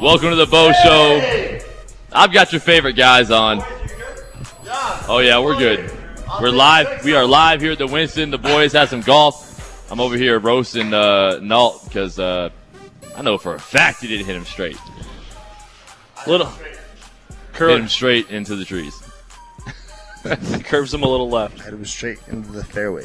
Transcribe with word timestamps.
Welcome 0.00 0.30
to 0.30 0.36
the 0.36 0.46
Bo 0.46 0.72
Show. 0.82 1.60
I've 2.10 2.32
got 2.32 2.52
your 2.52 2.60
favorite 2.60 2.94
guys 2.94 3.30
on. 3.30 3.62
Oh 5.06 5.20
yeah, 5.22 5.38
we're 5.38 5.58
good. 5.58 5.92
We're 6.40 6.48
live. 6.48 7.04
We 7.04 7.14
are 7.14 7.26
live 7.26 7.60
here 7.60 7.72
at 7.72 7.78
the 7.78 7.86
Winston. 7.86 8.30
The 8.30 8.38
boys 8.38 8.72
had 8.72 8.88
some 8.88 9.02
golf. 9.02 9.92
I'm 9.92 10.00
over 10.00 10.16
here 10.16 10.38
roasting 10.38 10.94
uh, 10.94 11.38
Nault 11.42 11.84
because 11.84 12.18
uh, 12.18 12.48
I 13.14 13.20
know 13.20 13.36
for 13.36 13.54
a 13.54 13.58
fact 13.58 14.00
he 14.00 14.08
didn't 14.08 14.24
hit 14.24 14.36
him 14.36 14.46
straight. 14.46 14.78
Little 16.26 16.46
Hit 16.46 16.78
curve, 17.52 17.80
him 17.80 17.88
straight 17.88 18.30
into 18.30 18.56
the 18.56 18.64
trees. 18.64 18.94
curves 20.64 20.94
him 20.94 21.02
a 21.02 21.08
little 21.08 21.28
left. 21.28 21.60
Head 21.60 21.78
was 21.78 21.90
straight 21.90 22.20
into 22.28 22.50
the 22.52 22.64
fairway. 22.64 23.04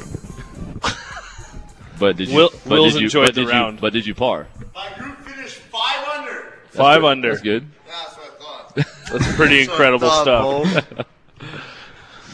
But 1.98 2.16
did 2.16 2.28
you? 2.28 2.36
Will- 2.36 2.50
but 2.64 2.70
Will's 2.70 2.92
did 2.94 3.00
you, 3.00 3.06
enjoyed 3.06 3.26
but 3.26 3.34
the 3.34 3.40
did 3.42 3.50
round. 3.50 3.76
You, 3.76 3.80
but 3.82 3.92
did 3.92 4.06
you 4.06 4.14
par? 4.14 4.46
My 4.74 4.90
group 4.98 5.18
finished 5.24 5.56
five 5.56 6.08
under. 6.08 6.45
That's 6.76 6.86
Five 6.88 7.00
good. 7.00 7.08
under. 7.10 7.30
That's 7.30 7.42
good. 7.42 7.66
That's 7.86 8.16
what 8.16 8.26
I 8.26 8.82
thought. 8.82 9.10
That's 9.12 9.36
pretty 9.36 9.62
incredible 9.62 10.10
stuff. 10.10 10.86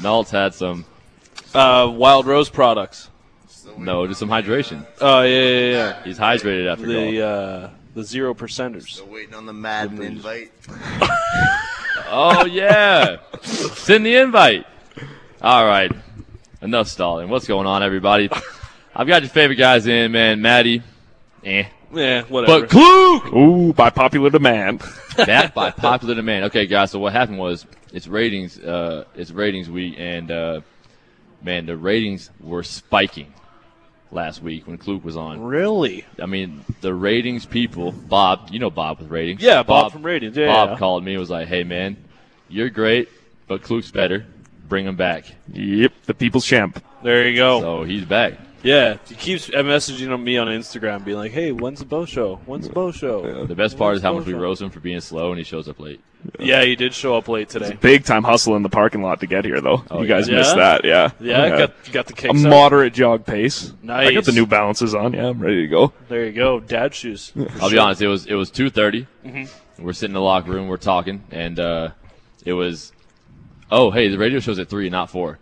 Nault's 0.03 0.31
had 0.33 0.55
some. 0.55 0.85
Uh, 1.55 1.93
Wild 1.95 2.27
Rose 2.27 2.51
products. 2.51 3.09
No, 3.79 4.07
just 4.07 4.21
some 4.21 4.29
hydration. 4.29 4.87
Oh 5.01 5.23
yeah, 5.23 5.41
yeah, 5.41 5.71
yeah. 5.71 6.03
He's 6.05 6.19
hydrated 6.19 6.71
after 6.71 6.85
golf. 6.87 6.97
The 6.97 7.23
uh, 7.23 7.71
the 7.95 8.05
zero 8.05 8.35
percenters. 8.35 8.89
Still 8.89 9.07
waiting 9.07 9.35
on 9.35 9.47
the 9.47 9.53
Madden 9.53 10.03
invite. 10.03 10.53
Oh 12.15 12.45
yeah, 12.45 13.17
send 13.41 14.05
the 14.05 14.17
invite. 14.17 14.67
All 15.41 15.65
right, 15.65 15.91
enough 16.61 16.89
stalling. 16.89 17.31
What's 17.31 17.47
going 17.47 17.67
on, 17.67 17.83
everybody? 17.83 18.29
I've 18.95 19.07
got 19.07 19.23
your 19.23 19.31
favorite 19.31 19.57
guys 19.57 19.87
in, 19.87 20.13
man. 20.13 20.43
Maddie, 20.43 20.83
eh, 21.43 21.65
Yeah, 21.93 22.23
whatever. 22.23 22.61
but 22.61 22.71
Klug. 22.71 23.35
Ooh, 23.35 23.73
by 23.73 23.91
popular 23.91 24.31
demand. 24.31 24.81
that 25.17 25.55
by 25.55 25.71
popular 25.71 26.15
demand. 26.15 26.47
Okay, 26.47 26.67
guys. 26.67 26.91
So 26.91 26.99
what 26.99 27.13
happened 27.13 27.39
was 27.39 27.67
it's 27.93 28.07
ratings. 28.07 28.59
Uh, 28.59 29.05
it's 29.15 29.31
ratings 29.31 29.69
week, 29.69 29.97
and 29.99 30.31
uh, 30.31 30.61
man, 31.43 31.67
the 31.67 31.77
ratings 31.77 32.31
were 32.41 32.63
spiking 32.63 33.33
last 34.11 34.43
week 34.43 34.67
when 34.67 34.79
Klug 34.79 35.03
was 35.05 35.17
on. 35.17 35.43
really? 35.43 36.05
I 36.21 36.27
mean, 36.27 36.65
the 36.81 36.95
ratings 36.95 37.47
people. 37.47 37.93
Bob, 37.93 38.49
you 38.51 38.59
know 38.59 38.71
Bob 38.71 38.99
with 38.99 39.11
ratings. 39.11 39.43
Yeah, 39.43 39.63
Bob 39.63 39.93
from 39.93 40.03
Ratings, 40.03 40.37
yeah, 40.37 40.47
Bob 40.47 40.71
yeah. 40.71 40.79
called 40.79 41.05
me. 41.05 41.13
and 41.13 41.21
Was 41.21 41.31
like, 41.31 41.49
"Hey, 41.49 41.65
man, 41.65 41.97
you're 42.49 42.71
great, 42.71 43.09
but 43.49 43.63
Klug's 43.63 43.91
better. 43.91 44.25
Bring 44.69 44.87
him 44.87 44.97
back." 44.97 45.27
Yep, 45.53 45.93
the 46.07 46.15
people's 46.15 46.47
champ. 46.47 46.83
There 47.03 47.29
you 47.29 47.37
go. 47.37 47.61
So 47.61 47.83
he's 47.85 48.05
back. 48.05 48.35
Yeah, 48.63 48.99
he 49.09 49.15
keeps 49.15 49.49
messaging 49.49 50.23
me 50.23 50.39
on 50.39 50.47
Instagram, 50.47 51.05
being 51.05 51.17
like, 51.19 51.33
"Hey, 51.33 51.53
when's 51.53 51.81
the 51.81 51.85
Bo 51.85 52.05
Show? 52.05 52.37
When's 52.47 52.69
the 52.69 52.73
Bo 52.73 52.93
Show?" 52.93 53.47
The 53.47 53.55
best 53.55 53.77
part 53.77 53.97
is 53.97 54.03
how 54.03 54.13
much 54.13 54.27
we 54.27 54.33
Both 54.33 54.43
roast 54.43 54.63
him 54.63 54.71
for 54.71 54.81
being 54.81 55.01
slow, 55.01 55.31
and 55.31 55.39
he 55.39 55.45
shows 55.45 55.69
up 55.69 55.81
late. 55.81 56.01
Yeah, 56.39 56.63
he 56.63 56.77
did 56.77 56.95
show 56.95 57.17
up 57.17 57.29
late 57.29 57.49
today. 57.49 57.77
Big 57.81 58.05
time 58.05 58.23
hustle 58.23 58.55
in 58.55 58.63
the 58.63 58.69
parking 58.69 59.03
lot 59.03 59.21
to 59.21 59.27
get 59.27 59.45
here, 59.45 59.61
though. 59.61 59.83
Oh, 59.91 60.03
you 60.03 60.09
guys 60.09 60.29
yeah? 60.29 60.37
missed 60.37 60.55
that, 60.55 60.85
yeah. 60.85 61.11
Yeah, 61.21 61.49
got 61.67 61.93
got 61.93 62.07
the 62.07 62.29
a 62.29 62.31
out. 62.31 62.51
moderate 62.51 62.95
jog 62.95 63.27
pace. 63.27 63.73
Nice. 63.83 64.09
I 64.09 64.15
got 64.15 64.25
the 64.25 64.33
New 64.33 64.47
Balances 64.47 64.95
on. 64.95 65.15
Yeah, 65.15 65.29
I'm 65.29 65.41
ready 65.41 65.63
to 65.63 65.69
go. 65.69 65.93
There 66.09 66.25
you 66.25 66.33
go, 66.33 66.61
dad 66.61 66.95
shoes. 66.95 67.33
I'll 67.61 67.71
be 67.71 67.79
honest. 67.79 68.01
It 68.01 68.09
was 68.09 68.27
it 68.27 68.35
was 68.35 68.51
two 68.51 68.71
Mm-hmm. 68.71 69.85
We're 69.85 69.93
sitting 69.93 70.11
in 70.11 70.15
the 70.15 70.21
locker 70.21 70.51
room. 70.53 70.69
We're 70.69 70.77
talking, 70.77 71.25
and 71.31 71.59
uh, 71.59 71.91
it 72.45 72.53
was. 72.53 72.93
Oh, 73.71 73.91
hey, 73.91 74.09
the 74.09 74.19
radio 74.19 74.39
show's 74.39 74.59
at 74.59 74.69
three, 74.69 74.91
not 74.91 75.09
four. 75.09 75.39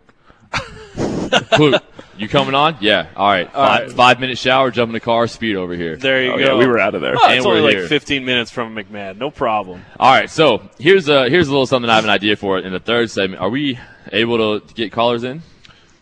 Klug, 1.53 1.83
you 2.17 2.29
coming 2.29 2.55
on? 2.55 2.77
Yeah. 2.81 3.06
All 3.17 3.29
right. 3.29 3.51
five, 3.53 3.83
right. 3.87 3.93
five 3.93 4.20
minute 4.20 4.39
shower, 4.39 4.70
jump 4.70 4.89
in 4.89 4.93
the 4.95 5.01
car, 5.01 5.27
speed 5.27 5.56
over 5.56 5.75
here. 5.75 5.97
There 5.97 6.23
you 6.25 6.33
Oh, 6.33 6.39
go. 6.39 6.45
yeah, 6.45 6.55
we 6.59 6.67
were 6.67 6.79
out 6.79 6.95
of 6.95 7.01
there. 7.01 7.15
Oh, 7.17 7.25
And 7.27 7.37
it's 7.37 7.47
only 7.47 7.61
we're 7.61 7.67
like 7.69 7.77
here. 7.77 7.89
15 7.89 8.25
minutes 8.25 8.51
from 8.51 8.75
McMahon. 8.75 9.17
No 9.19 9.31
problem. 9.31 9.84
All 9.98 10.11
right. 10.12 10.28
So 10.28 10.69
here's 10.78 11.09
a 11.09 11.28
here's 11.28 11.48
a 11.48 11.51
little 11.51 11.67
something 11.67 11.89
I 11.91 11.95
have 11.95 12.05
an 12.05 12.11
idea 12.11 12.37
for 12.37 12.59
in 12.59 12.73
the 12.73 12.81
third 12.81 13.11
segment. 13.11 13.41
Are 13.41 13.51
we 13.51 13.78
able 14.12 14.61
to 14.61 14.75
get 14.75 14.93
callers 14.93 15.25
in? 15.25 15.43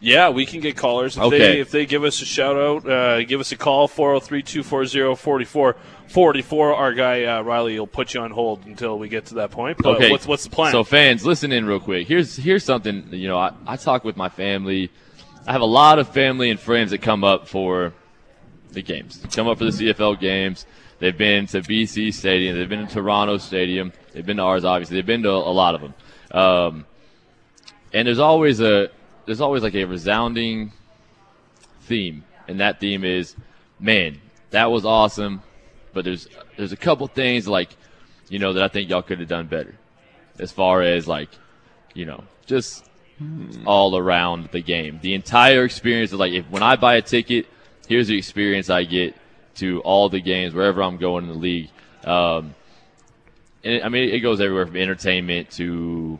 Yeah, 0.01 0.29
we 0.31 0.47
can 0.47 0.61
get 0.61 0.77
callers 0.77 1.17
if 1.17 1.23
Okay. 1.25 1.39
they 1.39 1.59
if 1.61 1.71
they 1.73 1.85
give 1.87 2.05
us 2.05 2.23
a 2.23 2.25
shout 2.25 2.57
out. 2.57 2.89
Uh, 2.89 3.25
give 3.25 3.41
us 3.41 3.51
a 3.51 3.57
call 3.57 3.89
403-240-4444. 3.89 6.75
Our 6.77 6.93
guy 6.95 7.25
uh, 7.25 7.43
Riley 7.43 7.79
will 7.79 7.87
put 7.87 8.15
you 8.15 8.21
on 8.21 8.31
hold 8.31 8.65
until 8.67 8.99
we 8.99 9.09
get 9.09 9.27
to 9.27 9.35
that 9.37 9.51
point. 9.51 9.79
But 9.83 9.97
Okay. 9.97 10.11
what's 10.11 10.27
what's 10.27 10.45
the 10.45 10.51
plan? 10.51 10.73
So 10.73 10.85
fans, 10.85 11.25
listen 11.27 11.53
in 11.53 11.67
real 11.67 11.81
quick. 11.81 12.07
Here's 12.07 12.37
here's 12.37 12.65
something. 12.65 13.09
You 13.11 13.29
know, 13.29 13.39
I, 13.39 13.53
I 13.67 13.77
talk 13.77 14.05
with 14.05 14.17
my 14.17 14.29
family. 14.29 14.91
I 15.47 15.53
have 15.53 15.63
a 15.63 15.67
lot 15.67 15.99
of 15.99 16.09
family 16.09 16.51
and 16.51 16.61
friends 16.61 16.91
that 16.93 17.03
come 17.03 17.25
up 17.25 17.49
for 17.49 17.93
the 18.73 18.83
games. 18.83 19.25
Come 19.33 19.49
up 19.49 19.59
for 19.59 19.65
the 19.65 19.71
CFL 19.71 20.21
games. 20.21 20.67
They've 21.01 21.17
been 21.17 21.47
to 21.49 21.61
BC 21.63 22.13
Stadium. 22.13 22.57
They've 22.57 22.69
been 22.69 22.87
to 22.87 22.93
Toronto 22.93 23.39
Stadium. 23.39 23.93
They've 24.13 24.27
been 24.27 24.37
to 24.39 24.43
ours, 24.43 24.65
obviously. 24.65 24.97
They've 24.97 25.07
been 25.07 25.23
to 25.23 25.31
a 25.31 25.53
lot 25.55 25.75
of 25.75 25.81
them. 25.81 25.95
Um, 26.33 26.85
and 27.95 28.07
there's 28.07 28.19
always 28.19 28.61
a 28.61 28.91
there's 29.29 29.43
always 29.43 29.63
like 29.63 29.75
a 29.75 29.85
resounding 29.85 30.73
theme, 31.83 32.25
and 32.49 32.61
that 32.61 32.81
theme 32.81 33.05
is, 33.05 33.37
man, 33.79 34.19
that 34.51 34.71
was 34.71 34.87
awesome. 34.87 35.43
But 35.93 36.07
there's 36.07 36.29
there's 36.57 36.73
a 36.73 36.77
couple 36.77 37.07
things 37.09 37.47
like, 37.47 37.69
you 38.31 38.39
know, 38.39 38.55
that 38.55 38.63
I 38.63 38.69
think 38.69 38.89
y'all 38.89 39.03
could 39.03 39.21
have 39.21 39.29
done 39.29 39.47
better, 39.47 39.75
as 40.39 40.51
far 40.51 40.81
as 40.81 41.07
like, 41.07 41.29
you 41.93 42.07
know, 42.07 42.25
just 42.47 42.87
all 43.67 43.99
around 43.99 44.49
the 44.51 44.63
game. 44.63 44.99
The 45.03 45.13
entire 45.13 45.65
experience 45.65 46.13
is 46.13 46.19
like 46.19 46.33
if 46.33 46.49
when 46.49 46.63
I 46.63 46.77
buy 46.77 46.97
a 46.97 47.03
ticket, 47.03 47.47
here's 47.87 48.09
the 48.09 48.17
experience 48.17 48.71
I 48.71 48.85
get 48.85 49.15
to 49.57 49.81
all 49.81 50.09
the 50.09 50.21
games 50.21 50.55
wherever 50.55 50.83
I'm 50.83 50.97
going 50.97 51.25
in 51.25 51.31
the 51.31 51.39
league. 51.39 51.69
Um, 52.03 52.55
and 53.63 53.75
it, 53.75 53.85
I 53.85 53.91
mean, 53.91 54.09
it 54.09 54.21
goes 54.21 54.41
everywhere 54.41 54.67
from 54.67 54.77
entertainment 54.77 55.51
to 55.53 56.19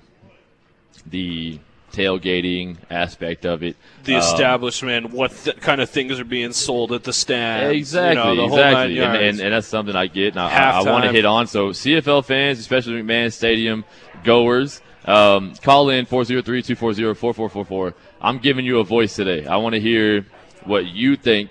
the 1.07 1.59
tailgating 1.93 2.77
aspect 2.91 3.45
of 3.45 3.63
it. 3.63 3.77
the 4.05 4.15
Um, 4.15 4.21
establishment, 4.21 5.11
what 5.11 5.33
th- 5.33 5.59
kind 5.61 5.81
of 5.81 5.91
things 5.91 6.21
are 6.21 6.25
being 6.25 6.53
sold 6.53 6.93
at 6.93 7.05
the 7.05 7.13
stand? 7.13 7.73
Exactly, 7.73 8.11
you 8.11 8.15
know, 8.25 8.35
the 8.43 8.49
whole 8.49 8.59
exactly, 8.59 8.99
and, 9.01 9.17
and, 9.17 9.41
and 9.41 9.53
that's 9.53 9.67
something 9.67 9.97
I 9.97 10.07
get, 10.07 10.35
and 10.35 10.41
I, 10.41 10.81
I, 10.81 10.83
want 10.83 11.05
to 11.05 11.13
hit 11.13 11.25
on. 11.25 11.47
So 11.47 11.71
CFL 11.71 12.25
fans, 12.25 12.59
especially 12.59 13.03
McMahon 13.03 13.33
Stadium 13.33 13.85
goers, 14.25 14.81
um, 15.05 15.55
call 15.57 15.91
in 15.91 16.07
403-240-4444. 16.07 17.95
I'm 18.21 18.39
giving 18.39 18.65
you 18.65 18.79
a 18.81 18.85
voice 18.85 19.15
today. 19.17 19.47
I 19.47 19.57
want 19.57 19.75
to 19.75 19.81
hear 19.81 20.27
what 20.65 20.87
you 20.87 21.17
think 21.17 21.51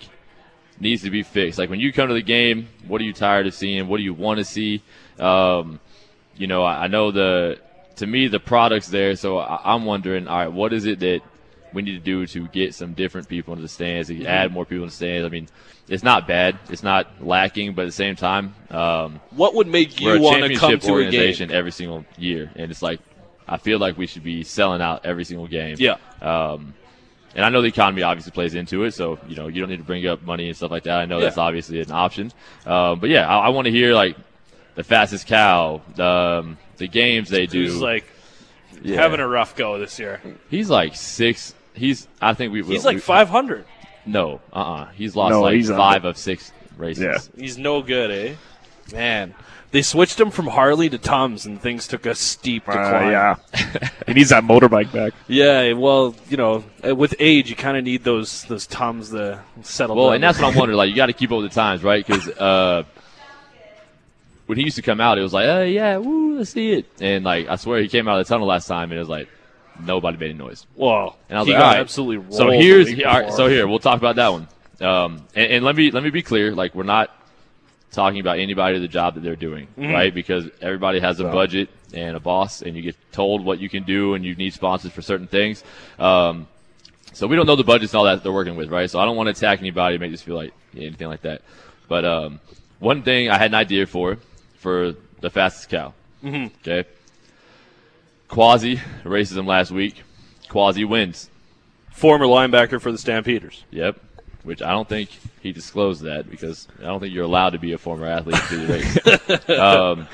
needs 0.79 1.01
to 1.03 1.09
be 1.09 1.23
fixed. 1.23 1.57
Like 1.57 1.69
when 1.69 1.79
you 1.79 1.91
come 1.91 2.07
to 2.07 2.13
the 2.13 2.21
game, 2.21 2.67
what 2.87 3.01
are 3.01 3.03
you 3.03 3.13
tired 3.13 3.47
of 3.47 3.53
seeing? 3.53 3.87
What 3.87 3.97
do 3.97 4.03
you 4.03 4.13
want 4.13 4.37
to 4.37 4.45
see? 4.45 4.83
Um, 5.19 5.79
you 6.35 6.45
know, 6.47 6.63
I, 6.63 6.83
I 6.83 6.87
know 6.87 7.11
the 7.11 7.59
to 7.97 8.07
me 8.07 8.27
the 8.27 8.39
product's 8.39 8.87
there, 8.87 9.15
so 9.15 9.39
I, 9.39 9.73
I'm 9.73 9.85
wondering, 9.85 10.27
all 10.27 10.37
right, 10.37 10.51
what 10.51 10.73
is 10.73 10.85
it 10.85 10.99
that 10.99 11.21
we 11.73 11.81
need 11.81 11.93
to 11.93 11.99
do 11.99 12.25
to 12.27 12.47
get 12.47 12.73
some 12.73 12.93
different 12.93 13.27
people 13.27 13.53
into 13.53 13.61
the 13.63 13.67
stands, 13.67 14.07
to 14.07 14.25
add 14.25 14.51
more 14.51 14.65
people 14.65 14.83
in 14.83 14.89
the 14.89 14.95
stands? 14.95 15.25
I 15.25 15.29
mean, 15.29 15.47
it's 15.87 16.03
not 16.03 16.27
bad, 16.27 16.57
it's 16.69 16.83
not 16.83 17.25
lacking, 17.25 17.73
but 17.73 17.83
at 17.83 17.85
the 17.85 17.91
same 17.91 18.15
time, 18.15 18.55
um, 18.71 19.19
what 19.31 19.53
would 19.55 19.67
make 19.67 19.99
you 19.99 20.19
want 20.19 20.43
to 20.43 20.55
come 20.55 20.79
to 20.79 20.87
a 20.89 20.91
organization 20.91 21.49
game? 21.49 21.57
every 21.57 21.71
single 21.71 22.05
year, 22.17 22.51
and 22.55 22.71
it's 22.71 22.81
like 22.81 22.99
I 23.47 23.57
feel 23.57 23.79
like 23.79 23.97
we 23.97 24.07
should 24.07 24.23
be 24.23 24.43
selling 24.43 24.81
out 24.81 25.05
every 25.05 25.23
single 25.23 25.47
game. 25.47 25.77
Yeah. 25.79 25.95
Um, 26.21 26.73
and 27.35 27.45
I 27.45 27.49
know 27.49 27.61
the 27.61 27.67
economy 27.67 28.01
obviously 28.01 28.31
plays 28.31 28.55
into 28.55 28.83
it, 28.83 28.91
so 28.93 29.19
you 29.27 29.35
know 29.35 29.47
you 29.47 29.61
don't 29.61 29.69
need 29.69 29.77
to 29.77 29.83
bring 29.83 30.05
up 30.07 30.21
money 30.23 30.47
and 30.47 30.55
stuff 30.57 30.71
like 30.71 30.83
that. 30.83 30.97
I 30.99 31.05
know 31.05 31.17
Yeah. 31.19 31.25
that's 31.25 31.37
obviously 31.37 31.79
an 31.81 31.91
option, 31.91 32.31
um, 32.65 32.99
but 32.99 33.09
yeah, 33.09 33.27
I, 33.27 33.45
I 33.45 33.49
want 33.49 33.65
to 33.65 33.71
hear 33.71 33.93
like 33.93 34.17
the 34.75 34.83
fastest 34.83 35.27
cow, 35.27 35.81
the 35.95 36.05
um, 36.05 36.57
the 36.77 36.87
games 36.87 37.29
they 37.29 37.45
do. 37.47 37.61
He's 37.63 37.75
like 37.75 38.05
Yeah. 38.81 38.97
having 39.01 39.19
a 39.19 39.27
rough 39.27 39.55
go 39.55 39.79
this 39.79 39.99
year. 39.99 40.21
he's 40.49 40.69
like 40.69 40.95
six. 40.95 41.53
He's 41.73 42.07
I 42.21 42.33
think 42.33 42.53
we. 42.53 42.63
He's 42.63 42.83
we, 42.85 42.93
like 42.93 42.99
500. 43.01 43.65
No, 44.05 44.39
uh, 44.53 44.55
uh 44.55 44.87
he's 44.95 45.15
lost 45.15 45.31
No, 45.31 45.41
like 45.41 45.55
he's 45.55 45.69
under. 45.69 45.77
five 45.79 46.05
of 46.05 46.17
six 46.17 46.51
races. 46.77 47.03
Yeah. 47.03 47.41
He's 47.41 47.57
no 47.57 47.81
good, 47.81 48.09
eh? 48.11 48.35
Man, 48.93 49.33
they 49.71 49.81
switched 49.81 50.17
him 50.17 50.31
from 50.31 50.47
Harley 50.47 50.89
to 50.89 50.97
Tums, 50.97 51.45
and 51.45 51.61
things 51.61 51.87
took 51.89 52.05
a 52.05 52.15
steep 52.15 52.69
Uh, 52.69 52.73
yeah. 52.73 53.35
he 54.07 54.13
needs 54.13 54.29
that 54.29 54.43
motorbike 54.45 54.93
back. 54.93 55.11
Yeah, 55.27 55.73
well, 55.73 56.15
you 56.29 56.37
know, 56.37 56.63
uh, 56.87 56.95
with 56.95 57.13
age, 57.19 57.49
you 57.49 57.55
kind 57.57 57.75
of 57.75 57.83
need 57.83 58.05
those 58.05 58.43
those 58.45 58.65
Tums 58.65 59.09
to 59.09 59.41
settle. 59.63 59.97
Well, 59.97 60.05
down. 60.07 60.15
and 60.15 60.23
that's 60.23 60.39
what 60.39 60.53
I'm 60.53 60.55
wondering. 60.57 60.77
Like, 60.77 60.89
you 60.89 60.95
got 60.95 61.07
to 61.07 61.13
keep 61.13 61.31
up 61.33 61.39
with 61.41 61.51
the 61.51 61.55
times, 61.55 61.83
right? 61.83 62.05
Because 62.05 62.29
uh, 62.29 62.83
when 64.47 64.57
he 64.57 64.63
used 64.63 64.75
to 64.77 64.81
come 64.81 64.99
out, 64.99 65.17
it 65.17 65.21
was 65.21 65.33
like, 65.33 65.47
oh 65.47 65.63
yeah, 65.63 65.97
woo, 65.97 66.37
let's 66.37 66.49
see 66.51 66.71
it. 66.71 66.85
And 66.99 67.23
like, 67.23 67.47
I 67.47 67.55
swear, 67.57 67.81
he 67.81 67.87
came 67.87 68.07
out 68.07 68.19
of 68.19 68.25
the 68.27 68.33
tunnel 68.33 68.47
last 68.47 68.67
time, 68.67 68.89
and 68.91 68.93
it 68.93 68.99
was 68.99 69.09
like 69.09 69.29
nobody 69.79 70.17
made 70.17 70.29
any 70.31 70.39
noise. 70.39 70.65
well, 70.75 71.17
And 71.29 71.37
I 71.37 71.41
was 71.41 71.47
he 71.47 71.53
like, 71.53 71.59
got 71.61 71.65
all 71.67 71.71
right. 71.73 71.79
absolutely. 71.81 72.35
So 72.35 72.49
here's 72.49 72.87
all 73.03 73.21
right, 73.21 73.31
so 73.33 73.47
here 73.47 73.67
we'll 73.67 73.79
talk 73.79 73.97
about 73.99 74.15
that 74.15 74.29
one. 74.31 74.47
Um, 74.81 75.23
and, 75.35 75.51
and 75.53 75.65
let 75.65 75.75
me 75.75 75.91
let 75.91 76.03
me 76.03 76.09
be 76.09 76.21
clear. 76.23 76.53
Like, 76.55 76.73
we're 76.75 76.83
not 76.83 77.11
talking 77.91 78.19
about 78.19 78.37
anybody 78.39 78.79
the 78.79 78.87
job 78.87 79.15
that 79.15 79.21
they're 79.23 79.35
doing, 79.35 79.67
Mm-hmm. 79.77 79.91
right? 79.93 80.13
Because 80.13 80.45
everybody 80.61 80.99
has 80.99 81.19
a 81.19 81.23
budget 81.23 81.69
and 81.93 82.15
a 82.15 82.19
boss, 82.19 82.61
and 82.61 82.75
you 82.75 82.81
get 82.81 82.95
told 83.11 83.43
what 83.45 83.59
you 83.59 83.69
can 83.69 83.83
do, 83.83 84.13
and 84.13 84.23
you 84.25 84.35
need 84.35 84.53
sponsors 84.53 84.91
for 84.91 85.01
certain 85.01 85.27
things. 85.27 85.63
Um, 85.97 86.47
so 87.13 87.25
we 87.25 87.35
don't 87.35 87.47
know 87.47 87.55
the 87.55 87.63
budgets 87.63 87.93
and 87.93 87.97
all 87.99 88.05
that 88.05 88.21
they're 88.23 88.31
working 88.31 88.55
with, 88.55 88.69
right? 88.69 88.89
So 88.89 88.99
I 88.99 89.05
don't 89.05 89.15
want 89.15 89.27
to 89.27 89.31
attack 89.31 89.59
anybody, 89.59 89.97
make 89.97 90.11
this 90.11 90.21
feel 90.21 90.35
like 90.35 90.53
anything 90.75 91.07
like 91.07 91.21
that. 91.21 91.41
But 91.87 92.05
um, 92.05 92.39
one 92.79 93.01
thing 93.01 93.29
I 93.29 93.37
had 93.39 93.49
an 93.51 93.55
idea 93.55 93.87
for 93.87 94.17
for 94.57 94.93
the 95.21 95.29
fastest 95.29 95.69
cow. 95.69 95.93
Mm-hmm. 96.23 96.55
Okay. 96.67 96.87
Quasi 98.27 98.81
races 99.03 99.37
him 99.37 99.47
last 99.47 99.71
week. 99.71 100.03
Quasi 100.49 100.83
wins. 100.83 101.29
Former 101.91 102.25
linebacker 102.25 102.81
for 102.81 102.91
the 102.91 102.97
Stampeders. 102.97 103.63
Yep. 103.71 103.99
Which 104.43 104.61
I 104.61 104.71
don't 104.71 104.87
think 104.87 105.09
he 105.41 105.51
disclosed 105.51 106.03
that 106.03 106.29
because 106.29 106.67
I 106.79 106.83
don't 106.83 106.99
think 106.99 107.13
you're 107.13 107.25
allowed 107.25 107.51
to 107.51 107.59
be 107.59 107.73
a 107.73 107.77
former 107.77 108.05
athlete 108.05 108.41
to 108.49 108.57
the 108.57 108.73
race. 108.73 109.49
um, 109.59 110.07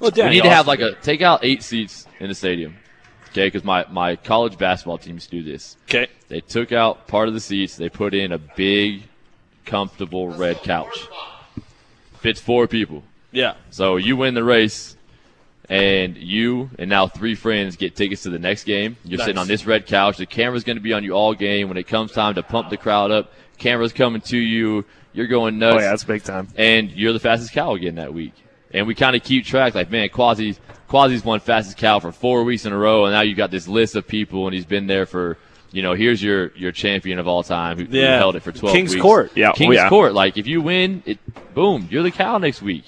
Well, 0.00 0.12
we 0.16 0.28
need 0.30 0.42
to 0.44 0.50
have 0.50 0.66
like 0.66 0.80
a 0.80 0.94
take 1.02 1.22
out 1.22 1.40
eight 1.42 1.62
seats 1.62 2.06
in 2.20 2.28
the 2.28 2.34
stadium. 2.34 2.76
Okay, 3.30 3.46
because 3.46 3.64
my, 3.64 3.84
my 3.90 4.16
college 4.16 4.56
basketball 4.56 4.96
teams 4.98 5.26
do 5.26 5.42
this. 5.42 5.76
okay. 5.84 6.06
They 6.28 6.40
took 6.40 6.72
out 6.72 7.06
part 7.08 7.28
of 7.28 7.34
the 7.34 7.40
seats. 7.40 7.76
They 7.76 7.88
put 7.90 8.14
in 8.14 8.32
a 8.32 8.38
big, 8.38 9.02
comfortable 9.66 10.28
red 10.28 10.62
couch. 10.62 11.08
Fits 12.20 12.40
four 12.40 12.66
people. 12.66 13.02
Yeah. 13.32 13.54
So 13.70 13.96
you 13.96 14.16
win 14.16 14.34
the 14.34 14.44
race, 14.44 14.96
and 15.68 16.16
you 16.16 16.70
and 16.78 16.88
now 16.88 17.06
three 17.08 17.34
friends 17.34 17.76
get 17.76 17.94
tickets 17.94 18.22
to 18.22 18.30
the 18.30 18.38
next 18.38 18.64
game. 18.64 18.96
You're 19.04 19.18
sitting 19.20 19.38
on 19.38 19.46
this 19.48 19.66
red 19.66 19.86
couch. 19.86 20.16
The 20.16 20.26
camera's 20.26 20.64
going 20.64 20.76
to 20.78 20.82
be 20.82 20.92
on 20.92 21.04
you 21.04 21.12
all 21.12 21.34
game. 21.34 21.68
When 21.68 21.76
it 21.76 21.86
comes 21.86 22.12
time 22.12 22.34
to 22.36 22.42
pump 22.42 22.70
the 22.70 22.76
crowd 22.76 23.10
up, 23.10 23.32
camera's 23.58 23.92
coming 23.92 24.20
to 24.22 24.38
you. 24.38 24.84
You're 25.12 25.26
going 25.26 25.58
nuts. 25.58 25.76
Oh 25.76 25.80
yeah, 25.80 25.90
that's 25.90 26.04
big 26.04 26.22
time. 26.22 26.48
and 26.56 26.90
you're 26.92 27.12
the 27.12 27.20
fastest 27.20 27.52
cow 27.52 27.74
again 27.74 27.96
that 27.96 28.14
week. 28.14 28.32
And 28.72 28.86
we 28.86 28.94
kind 28.94 29.16
of 29.16 29.22
keep 29.24 29.44
track, 29.46 29.74
like 29.74 29.90
man, 29.90 30.08
Quasi 30.10 30.56
Quasi's 30.88 31.24
won 31.24 31.40
fastest 31.40 31.76
cow 31.76 31.98
for 31.98 32.12
four 32.12 32.44
weeks 32.44 32.64
in 32.64 32.72
a 32.72 32.78
row, 32.78 33.04
and 33.04 33.12
now 33.12 33.20
you've 33.22 33.36
got 33.36 33.50
this 33.50 33.66
list 33.68 33.96
of 33.96 34.06
people, 34.06 34.46
and 34.46 34.54
he's 34.54 34.66
been 34.66 34.86
there 34.86 35.06
for. 35.06 35.36
You 35.70 35.82
know, 35.82 35.92
here's 35.92 36.22
your, 36.22 36.50
your 36.56 36.72
champion 36.72 37.18
of 37.18 37.28
all 37.28 37.42
time 37.42 37.76
who, 37.76 37.84
who 37.84 37.98
Yeah. 37.98 38.16
held 38.16 38.36
it 38.36 38.42
for 38.42 38.52
12 38.52 38.74
King's 38.74 38.94
weeks. 38.94 39.02
Court. 39.02 39.30
Yeah, 39.34 39.50
oh, 39.50 39.52
King's 39.52 39.74
yeah. 39.74 39.90
Court. 39.90 40.14
Like, 40.14 40.38
if 40.38 40.46
you 40.46 40.62
win, 40.62 41.02
it 41.04 41.18
boom, 41.54 41.88
you're 41.90 42.02
the 42.02 42.10
cow 42.10 42.38
next 42.38 42.62
week. 42.62 42.84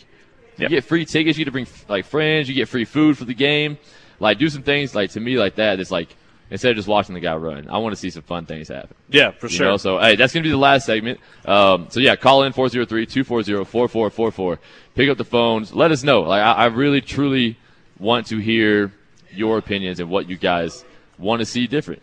You 0.61 0.69
get 0.69 0.85
free 0.85 1.05
tickets. 1.05 1.39
You 1.39 1.45
get 1.45 1.49
to 1.49 1.53
bring 1.53 1.67
like 1.89 2.05
friends. 2.07 2.49
You 2.49 2.55
get 2.55 2.69
free 2.69 2.85
food 2.85 3.19
for 3.19 3.25
the 3.25 3.35
game. 3.35 3.79
Like 4.19 4.39
do 4.39 4.49
some 4.49 4.63
things 4.63 4.95
like 4.95 5.11
to 5.13 5.21
me 5.21 5.37
like 5.39 5.55
that. 5.57 5.81
It's 5.81 5.91
like 5.91 6.15
instead 6.51 6.71
of 6.71 6.77
just 6.77 6.89
watching 6.89 7.15
the 7.15 7.21
guy 7.21 7.35
run, 7.37 7.69
I 7.71 7.79
want 7.79 7.93
to 7.93 7.97
see 7.97 8.11
some 8.11 8.23
fun 8.23 8.45
things 8.47 8.69
happen. 8.69 8.95
Yeah, 9.09 9.31
for 9.31 9.47
You 9.47 9.53
sure. 9.57 9.67
know? 9.67 9.77
So 9.79 9.99
hey, 9.99 10.17
that's 10.17 10.33
gonna 10.35 10.43
be 10.45 10.51
the 10.51 10.57
last 10.57 10.85
segment. 10.87 11.21
Um, 11.47 11.87
so 11.91 12.01
yeah, 12.01 12.17
call 12.17 12.43
in 12.43 12.53
403-240-4444. 12.53 14.59
Pick 14.95 15.09
up 15.09 15.17
the 15.19 15.25
phones. 15.25 15.73
Let 15.73 15.91
us 15.93 16.03
know. 16.03 16.23
Like 16.23 16.43
I, 16.43 16.53
I 16.53 16.67
really 16.67 17.01
truly 17.01 17.57
want 17.99 18.27
to 18.29 18.39
hear 18.39 18.93
your 19.33 19.59
opinions 19.59 20.01
and 20.01 20.11
what 20.11 20.29
you 20.29 20.37
guys 20.37 20.85
want 21.19 21.41
to 21.41 21.47
see 21.47 21.67
different. 21.67 22.03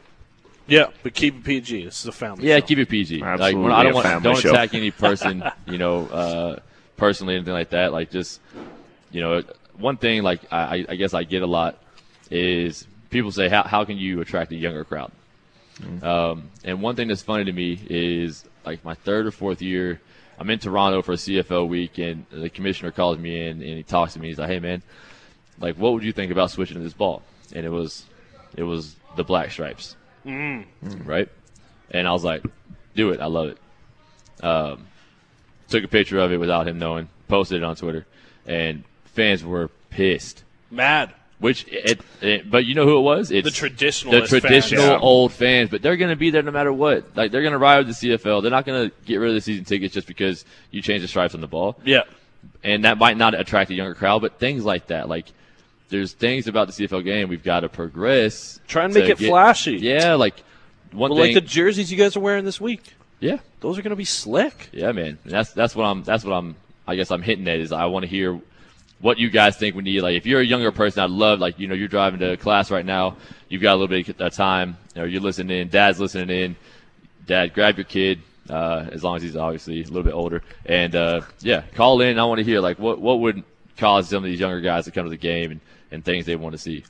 yeah, 0.68 0.88
but 1.04 1.14
keep 1.14 1.36
it 1.36 1.44
PG. 1.44 1.86
This 1.86 2.00
is 2.02 2.08
a 2.08 2.12
family. 2.12 2.48
Yeah, 2.48 2.60
show. 2.60 2.66
keep 2.66 2.80
it 2.80 2.90
PG. 2.90 3.20
like 3.20 3.28
Absolutely 3.40 3.62
when 3.64 3.72
I 3.74 3.82
a 3.82 3.84
don't 3.84 3.94
want 3.94 4.06
family 4.08 4.24
don't 4.24 4.40
show. 4.42 4.52
attack 4.52 4.74
any 4.74 4.92
person, 4.92 5.44
you 5.68 5.78
know, 5.78 6.08
uh, 6.08 6.60
personally 6.98 7.36
anything 7.36 7.54
like 7.54 7.70
that. 7.70 7.94
Like 7.94 8.12
just 8.12 8.42
you 9.12 9.22
know, 9.22 9.42
one 9.78 9.98
thing 9.98 10.24
like 10.24 10.42
I, 10.52 10.86
I 10.90 10.96
guess 10.96 11.14
I 11.14 11.24
get 11.24 11.42
a 11.42 11.48
lot 11.48 11.78
is 12.30 12.86
people 13.10 13.32
say 13.32 13.50
how 13.50 13.64
how 13.64 13.86
can 13.86 13.98
you 13.98 14.22
attract 14.22 14.52
a 14.52 14.56
younger 14.56 14.84
crowd? 14.84 15.12
Um, 16.02 16.50
and 16.64 16.82
one 16.82 16.96
thing 16.96 17.08
that's 17.08 17.22
funny 17.22 17.46
to 17.46 17.52
me 17.52 17.80
is 17.90 18.44
like 18.66 18.84
my 18.84 18.96
third 18.96 19.28
or 19.28 19.32
fourth 19.32 19.62
year, 19.62 20.02
I'm 20.40 20.50
in 20.50 20.60
Toronto 20.60 21.02
for 21.02 21.14
a 21.14 21.16
CFL 21.16 21.68
week, 21.68 22.00
and 22.00 22.26
the 22.32 22.50
commissioner 22.50 22.92
calls 22.92 23.18
me 23.18 23.48
in 23.48 23.62
and 23.62 23.62
he 23.62 23.84
talks 23.84 24.14
to 24.14 24.20
me. 24.20 24.28
He's 24.28 24.40
like, 24.40 24.50
"Hey 24.50 24.60
man, 24.60 24.82
like 25.60 25.76
what 25.78 25.94
would 25.94 26.04
you 26.04 26.12
think 26.12 26.32
about 26.32 26.52
switching 26.52 26.78
to 26.78 26.84
this 26.84 26.94
ball?" 26.94 27.22
And 27.54 27.66
it 27.66 27.70
was 27.70 28.06
it 28.56 28.64
was 28.64 28.96
the 29.16 29.24
black 29.24 29.52
stripes, 29.52 29.96
mm. 30.26 30.66
right? 31.06 31.30
And 31.92 32.08
I 32.08 32.12
was 32.12 32.24
like, 32.24 32.44
"Do 32.96 33.12
it, 33.12 33.20
I 33.20 33.26
love 33.26 33.50
it." 33.50 33.58
Um, 34.44 34.88
took 35.70 35.84
a 35.84 35.88
picture 35.88 36.20
of 36.20 36.32
it 36.32 36.38
without 36.38 36.68
him 36.68 36.80
knowing, 36.80 37.10
posted 37.28 37.58
it 37.58 37.64
on 37.64 37.76
Twitter, 37.76 38.06
and 38.46 38.84
fans 39.06 39.44
were 39.44 39.70
pissed. 39.90 40.44
Mad. 40.72 41.14
Which, 41.40 41.68
it, 41.68 42.02
it, 42.20 42.50
but 42.50 42.66
you 42.66 42.74
know 42.74 42.86
who 42.86 42.98
it 42.98 43.02
was? 43.02 43.30
It's 43.30 43.46
The 43.46 43.68
traditionalist 43.70 44.30
the 44.32 44.40
traditional 44.40 44.84
Yeah. 44.86 44.98
old 45.00 45.32
fans. 45.32 45.70
But 45.70 45.84
they're 45.84 45.96
going 45.96 46.10
to 46.10 46.16
be 46.16 46.32
there 46.32 46.42
no 46.42 46.50
matter 46.50 46.74
what. 46.74 47.16
Like 47.16 47.32
they're 47.32 47.44
going 47.44 47.52
to 47.52 47.60
ride 47.60 47.86
with 47.86 48.00
the 48.00 48.10
CFL. 48.10 48.42
They're 48.42 48.50
not 48.50 48.66
going 48.66 48.90
to 48.90 48.96
get 49.06 49.18
rid 49.18 49.30
of 49.30 49.36
the 49.36 49.42
season 49.42 49.64
tickets 49.64 49.94
just 49.94 50.08
because 50.08 50.46
you 50.72 50.82
change 50.82 51.04
the 51.04 51.08
stripes 51.08 51.36
on 51.36 51.42
the 51.42 51.48
ball. 51.48 51.78
Yeah. 51.86 52.02
And 52.64 52.86
that 52.86 52.98
might 52.98 53.18
not 53.18 53.40
attract 53.40 53.70
a 53.70 53.76
younger 53.76 53.94
crowd, 53.94 54.24
but 54.24 54.40
things 54.40 54.66
like 54.66 54.88
that, 54.88 55.10
like 55.10 55.28
there's 55.90 56.12
things 56.14 56.48
about 56.48 56.68
the 56.68 56.74
CFL 56.88 57.04
game 57.04 57.30
we've 57.30 57.44
got 57.44 57.60
to 57.60 57.70
progress. 57.70 58.60
Try 58.68 58.86
and 58.86 58.94
make 58.96 59.04
it 59.08 59.20
get- 59.20 59.30
flashy. 59.30 59.78
Yeah, 59.78 60.16
like 60.16 60.44
one 60.92 61.12
Well, 61.12 61.22
thing. 61.24 61.36
like 61.36 61.44
the 61.44 61.48
jerseys 61.48 61.92
you 61.92 61.98
guys 62.00 62.18
are 62.18 62.20
wearing 62.20 62.46
this 62.46 62.60
week. 62.60 62.96
Yeah, 63.20 63.38
Those 63.62 63.78
are 63.78 63.82
going 63.82 63.92
to 63.92 63.96
be 63.96 64.06
slick. 64.06 64.70
Yeah, 64.72 64.92
man. 64.92 65.18
And 65.24 65.34
that's 65.34 65.52
that's 65.52 65.76
what 65.76 65.86
I'm 65.86 66.04
that's 66.04 66.24
what 66.24 66.34
I'm 66.34 66.56
I 66.88 66.96
guess 66.96 67.12
I'm 67.12 67.22
hitting 67.22 67.48
at 67.48 67.60
is 67.60 67.72
I 67.72 67.86
want 67.86 68.04
to 68.04 68.08
hear 68.10 68.40
what 69.00 69.18
you 69.18 69.30
guys 69.30 69.58
think 69.58 69.76
we 69.76 69.84
need. 69.84 70.02
Like 70.02 70.16
if 70.16 70.26
you're 70.26 70.42
a 70.42 70.46
younger 70.46 70.72
person, 70.72 71.04
I'd 71.04 71.10
love 71.10 71.40
like 71.40 71.60
you 71.60 71.68
know 71.68 71.76
you're 71.76 71.88
driving 71.88 72.20
to 72.20 72.38
class 72.38 72.72
right 72.72 72.86
now, 72.86 73.18
you've 73.50 73.62
got 73.62 73.74
a 73.74 73.78
little 73.78 73.88
bit 73.88 74.20
of 74.20 74.34
time, 74.34 74.78
or 74.96 75.08
you're 75.08 75.22
listening 75.22 75.60
in, 75.60 75.70
dad's 75.70 76.00
listening 76.00 76.30
in. 76.30 76.56
Dad, 77.26 77.54
grab 77.54 77.76
your 77.76 77.84
kid, 77.84 78.22
uh, 78.50 78.88
as 78.92 79.04
long 79.04 79.18
as 79.18 79.22
he's 79.22 79.36
obviously 79.36 79.82
a 79.82 79.86
little 79.86 80.04
bit 80.04 80.14
older, 80.14 80.42
and 80.66 80.96
uh, 80.96 81.22
yeah, 81.42 81.64
call 81.76 82.00
in. 82.02 82.20
I 82.20 82.24
want 82.26 82.40
to 82.40 82.46
hear 82.46 82.62
like 82.62 82.80
what 82.80 83.00
what 83.02 83.20
would 83.20 83.44
cause 83.78 84.10
some 84.10 84.18
of 84.18 84.24
these 84.24 84.40
younger 84.40 84.62
guys 84.62 84.86
to 84.86 84.92
come 84.92 85.04
to 85.04 85.10
the 85.10 85.18
game 85.18 85.52
and, 85.52 85.62
and 85.92 86.06
things 86.06 86.26
they 86.26 86.36
want 86.36 86.54
to 86.54 86.58
see. 86.58 86.84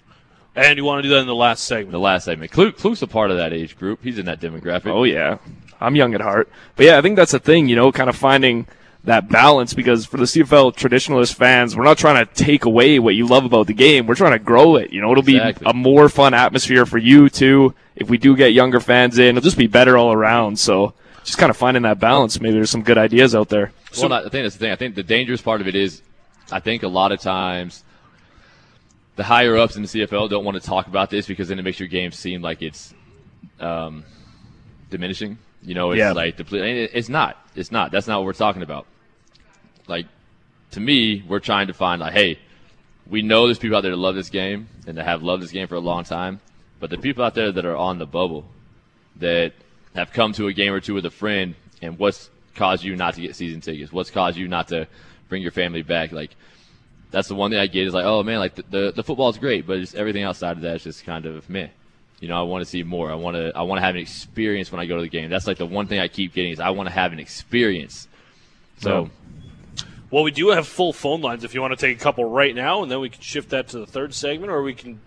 And 0.56 0.78
you 0.78 0.86
want 0.86 1.00
to 1.00 1.04
do 1.04 1.10
that 1.10 1.22
in 1.22 1.28
the 1.28 1.36
last 1.36 1.66
segment. 1.66 1.92
The 1.92 2.00
last 2.00 2.26
segment, 2.26 2.52
Kluk, 2.52 2.78
Kluk's 2.78 3.02
a 3.02 3.08
part 3.08 3.30
of 3.30 3.38
that 3.38 3.54
age 3.54 3.78
group. 3.78 4.00
He's 4.04 4.18
in 4.18 4.26
that 4.26 4.40
demographic. 4.40 4.88
Oh 4.88 5.04
yeah, 5.04 5.38
I'm 5.80 5.96
young 5.96 6.14
at 6.16 6.22
heart, 6.22 6.50
but 6.76 6.86
yeah, 6.86 6.98
I 6.98 7.02
think 7.02 7.16
that's 7.16 7.32
the 7.32 7.40
thing. 7.40 7.68
You 7.68 7.76
know, 7.76 7.92
kind 7.92 8.10
of 8.10 8.16
finding 8.16 8.68
that 9.04 9.30
balance 9.30 9.74
because 9.74 10.06
for 10.06 10.18
the 10.18 10.26
CFL 10.26 10.76
traditionalist 10.76 11.34
fans, 11.36 11.76
we're 11.78 11.84
not 11.84 11.98
trying 11.98 12.26
to 12.26 12.34
take 12.34 12.66
away 12.66 13.00
what 13.00 13.16
you 13.16 13.26
love 13.26 13.46
about 13.46 13.68
the 13.68 13.74
game. 13.74 14.06
We're 14.06 14.16
trying 14.16 14.34
to 14.34 14.40
grow 14.40 14.76
it. 14.76 14.92
You 14.92 15.00
know, 15.02 15.12
it'll 15.12 15.24
Exactly. 15.28 15.64
be 15.64 15.70
a 15.70 15.74
more 15.74 16.10
fun 16.10 16.34
atmosphere 16.34 16.86
for 16.86 16.98
you 16.98 17.30
too. 17.30 17.74
If 17.96 18.10
we 18.10 18.18
do 18.18 18.36
get 18.36 18.54
younger 18.54 18.80
fans 18.80 19.18
in, 19.18 19.38
it'll 19.38 19.46
just 19.46 19.58
be 19.58 19.68
better 19.68 19.98
all 19.98 20.12
around. 20.12 20.60
So 20.60 20.94
just 21.24 21.38
kind 21.38 21.50
of 21.50 21.56
finding 21.58 21.84
that 21.84 22.00
balance. 22.00 22.40
Maybe 22.42 22.54
there's 22.56 22.70
some 22.70 22.84
good 22.84 22.98
ideas 22.98 23.34
out 23.34 23.50
there. 23.50 23.72
Well, 23.98 24.10
not, 24.10 24.26
I 24.26 24.30
think 24.30 24.44
that's 24.44 24.56
the 24.56 24.60
thing. 24.60 24.72
I 24.72 24.76
think 24.76 24.96
the 24.96 25.04
dangerous 25.04 25.42
part 25.42 25.62
of 25.62 25.68
it 25.68 25.76
is, 25.76 26.02
I 26.52 26.60
think 26.60 26.84
a 26.84 26.88
lot 26.88 27.12
of 27.12 27.20
times, 27.22 27.84
the 29.16 29.24
higher 29.24 29.58
ups 29.58 29.76
in 29.76 29.82
the 29.82 29.88
CFL 29.88 30.30
don't 30.30 30.46
want 30.46 30.62
to 30.62 30.68
talk 30.68 30.88
about 30.88 31.10
this 31.10 31.26
because 31.28 31.48
then 31.48 31.58
it 31.58 31.64
makes 31.64 31.80
your 31.80 31.90
game 31.90 32.12
seem 32.12 32.42
like 32.42 32.62
it's 32.62 32.94
um, 33.60 34.04
diminishing. 34.90 35.38
You 35.64 35.74
know, 35.74 35.92
it's 35.92 36.00
Yeah. 36.00 36.12
like 36.14 36.38
deple- 36.38 36.62
and 36.62 36.90
it's 36.94 37.10
not. 37.10 37.38
It's 37.56 37.72
not. 37.72 37.92
That's 37.92 38.08
not 38.08 38.20
what 38.20 38.26
we're 38.26 38.34
talking 38.34 38.62
about. 38.62 38.86
Like, 39.88 40.06
to 40.72 40.80
me, 40.80 41.24
we're 41.28 41.40
trying 41.40 41.68
to 41.68 41.74
find 41.74 42.00
like, 42.02 42.14
hey, 42.14 42.40
we 43.10 43.22
know 43.22 43.46
there's 43.48 43.58
people 43.60 43.78
out 43.78 43.82
there 43.82 43.92
that 43.92 43.98
love 43.98 44.16
this 44.16 44.30
game 44.30 44.68
and 44.86 44.98
that 44.98 45.06
have 45.06 45.24
loved 45.24 45.42
this 45.44 45.52
game 45.52 45.68
for 45.68 45.76
a 45.76 45.80
long 45.80 46.04
time, 46.04 46.40
but 46.80 46.90
the 46.90 46.98
people 46.98 47.24
out 47.24 47.36
there 47.36 47.52
that 47.52 47.66
are 47.66 47.76
on 47.76 47.98
the 48.00 48.06
bubble 48.06 48.46
that 49.18 49.54
have 49.96 50.12
come 50.12 50.34
to 50.34 50.48
a 50.48 50.54
game 50.54 50.74
or 50.74 50.80
two 50.80 50.94
with 50.94 51.06
a 51.06 51.10
friend 51.10 51.56
and 51.82 51.98
what's 51.98 52.30
caused 52.56 52.84
you 52.84 52.96
not 52.96 53.14
to 53.16 53.22
get 53.22 53.36
season 53.36 53.62
tickets? 53.62 53.92
What's 53.92 54.12
caused 54.12 54.38
you 54.38 54.48
not 54.48 54.68
to 54.70 54.88
bring 55.30 55.42
your 55.42 55.52
family 55.52 55.84
back? 55.84 56.12
Like, 56.12 56.32
that's 57.12 57.30
the 57.30 57.36
one 57.36 57.52
thing 57.52 57.60
I 57.60 57.68
get 57.68 57.88
is 57.88 57.94
like, 57.94 58.06
oh 58.06 58.22
man, 58.24 58.40
like 58.40 58.56
the 58.56 58.64
the, 58.70 58.92
the 58.98 59.04
football's 59.04 59.38
great, 59.38 59.66
but 59.66 59.78
it's 59.78 59.96
everything 59.96 60.24
outside 60.24 60.58
of 60.58 60.62
that 60.64 60.76
is 60.76 60.84
just 60.84 61.06
kind 61.06 61.26
of 61.26 61.50
meh. 61.50 61.68
You 62.20 62.28
know, 62.28 62.40
I 62.40 62.44
want 62.44 62.64
to 62.64 62.70
see 62.70 62.82
more. 62.84 63.12
I 63.12 63.16
want 63.16 63.36
to 63.36 63.52
I 63.56 63.62
want 63.62 63.80
to 63.80 63.86
have 63.86 63.96
an 63.96 64.02
experience 64.02 64.72
when 64.72 64.82
I 64.82 64.86
go 64.86 64.96
to 64.96 65.02
the 65.02 65.10
game. 65.10 65.30
That's 65.30 65.46
like 65.46 65.58
the 65.58 65.66
one 65.66 65.88
thing 65.88 66.00
I 66.00 66.08
keep 66.08 66.34
getting 66.34 66.52
is 66.52 66.60
I 66.60 66.72
want 66.72 66.90
to 66.90 66.94
have 66.94 67.14
an 67.14 67.20
experience. 67.20 68.08
So 68.80 69.10
Well, 70.10 70.24
we 70.24 70.32
do 70.32 70.50
have 70.50 70.68
full 70.68 70.94
phone 70.94 71.22
lines 71.22 71.44
if 71.44 71.54
you 71.54 71.62
want 71.62 71.78
to 71.78 71.86
take 71.86 72.00
a 72.00 72.04
couple 72.04 72.26
right 72.26 72.56
now, 72.56 72.82
and 72.82 72.92
then 72.92 73.00
we 73.00 73.10
can 73.10 73.22
shift 73.22 73.50
that 73.50 73.68
to 73.70 73.80
the 73.80 73.86
third 73.86 74.14
segment, 74.14 74.52
or 74.52 74.62
we 74.64 74.74
can. 74.74 75.00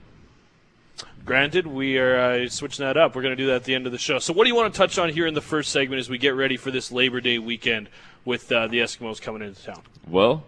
Granted, 1.24 1.66
we 1.66 1.98
are 1.98 2.18
uh, 2.18 2.48
switching 2.48 2.84
that 2.84 2.96
up. 2.96 3.14
We're 3.14 3.22
going 3.22 3.36
to 3.36 3.42
do 3.42 3.48
that 3.48 3.56
at 3.56 3.64
the 3.64 3.74
end 3.74 3.86
of 3.86 3.92
the 3.92 3.98
show. 3.98 4.18
So, 4.18 4.32
what 4.32 4.44
do 4.44 4.48
you 4.48 4.54
want 4.54 4.72
to 4.72 4.78
touch 4.78 4.98
on 4.98 5.10
here 5.10 5.26
in 5.26 5.34
the 5.34 5.42
first 5.42 5.70
segment 5.70 6.00
as 6.00 6.08
we 6.08 6.16
get 6.16 6.30
ready 6.30 6.56
for 6.56 6.70
this 6.70 6.90
Labor 6.90 7.20
Day 7.20 7.38
weekend 7.38 7.88
with 8.24 8.50
uh, 8.50 8.66
the 8.68 8.78
Eskimos 8.78 9.20
coming 9.20 9.42
into 9.42 9.62
town? 9.62 9.82
well, 10.08 10.44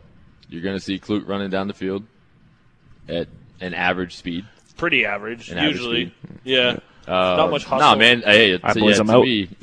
you're 0.49 0.62
going 0.62 0.76
to 0.76 0.81
see 0.81 0.99
Klute 0.99 1.26
running 1.26 1.50
down 1.50 1.66
the 1.66 1.75
field 1.75 2.04
at 3.09 3.28
an 3.61 3.75
average 3.75 4.16
speed. 4.16 4.45
Pretty 4.83 5.07
average, 5.07 5.49
An 5.49 5.59
average 5.59 5.77
usually. 5.77 6.07
speed. 6.07 6.41
Yeah. 6.43 6.79
Uh, 7.07 7.37
Not 7.37 7.51
much 7.53 7.62
hustle. 7.65 7.79
Nah, 7.89 7.95
man. 7.95 8.23
Hey, 8.23 8.59
I 8.61 8.73
to, 8.73 8.81
boys, 8.81 8.97
yeah, 8.97 9.01
I'm 9.01 9.07
to 9.07 9.12
out. 9.12 9.23
me, 9.23 9.49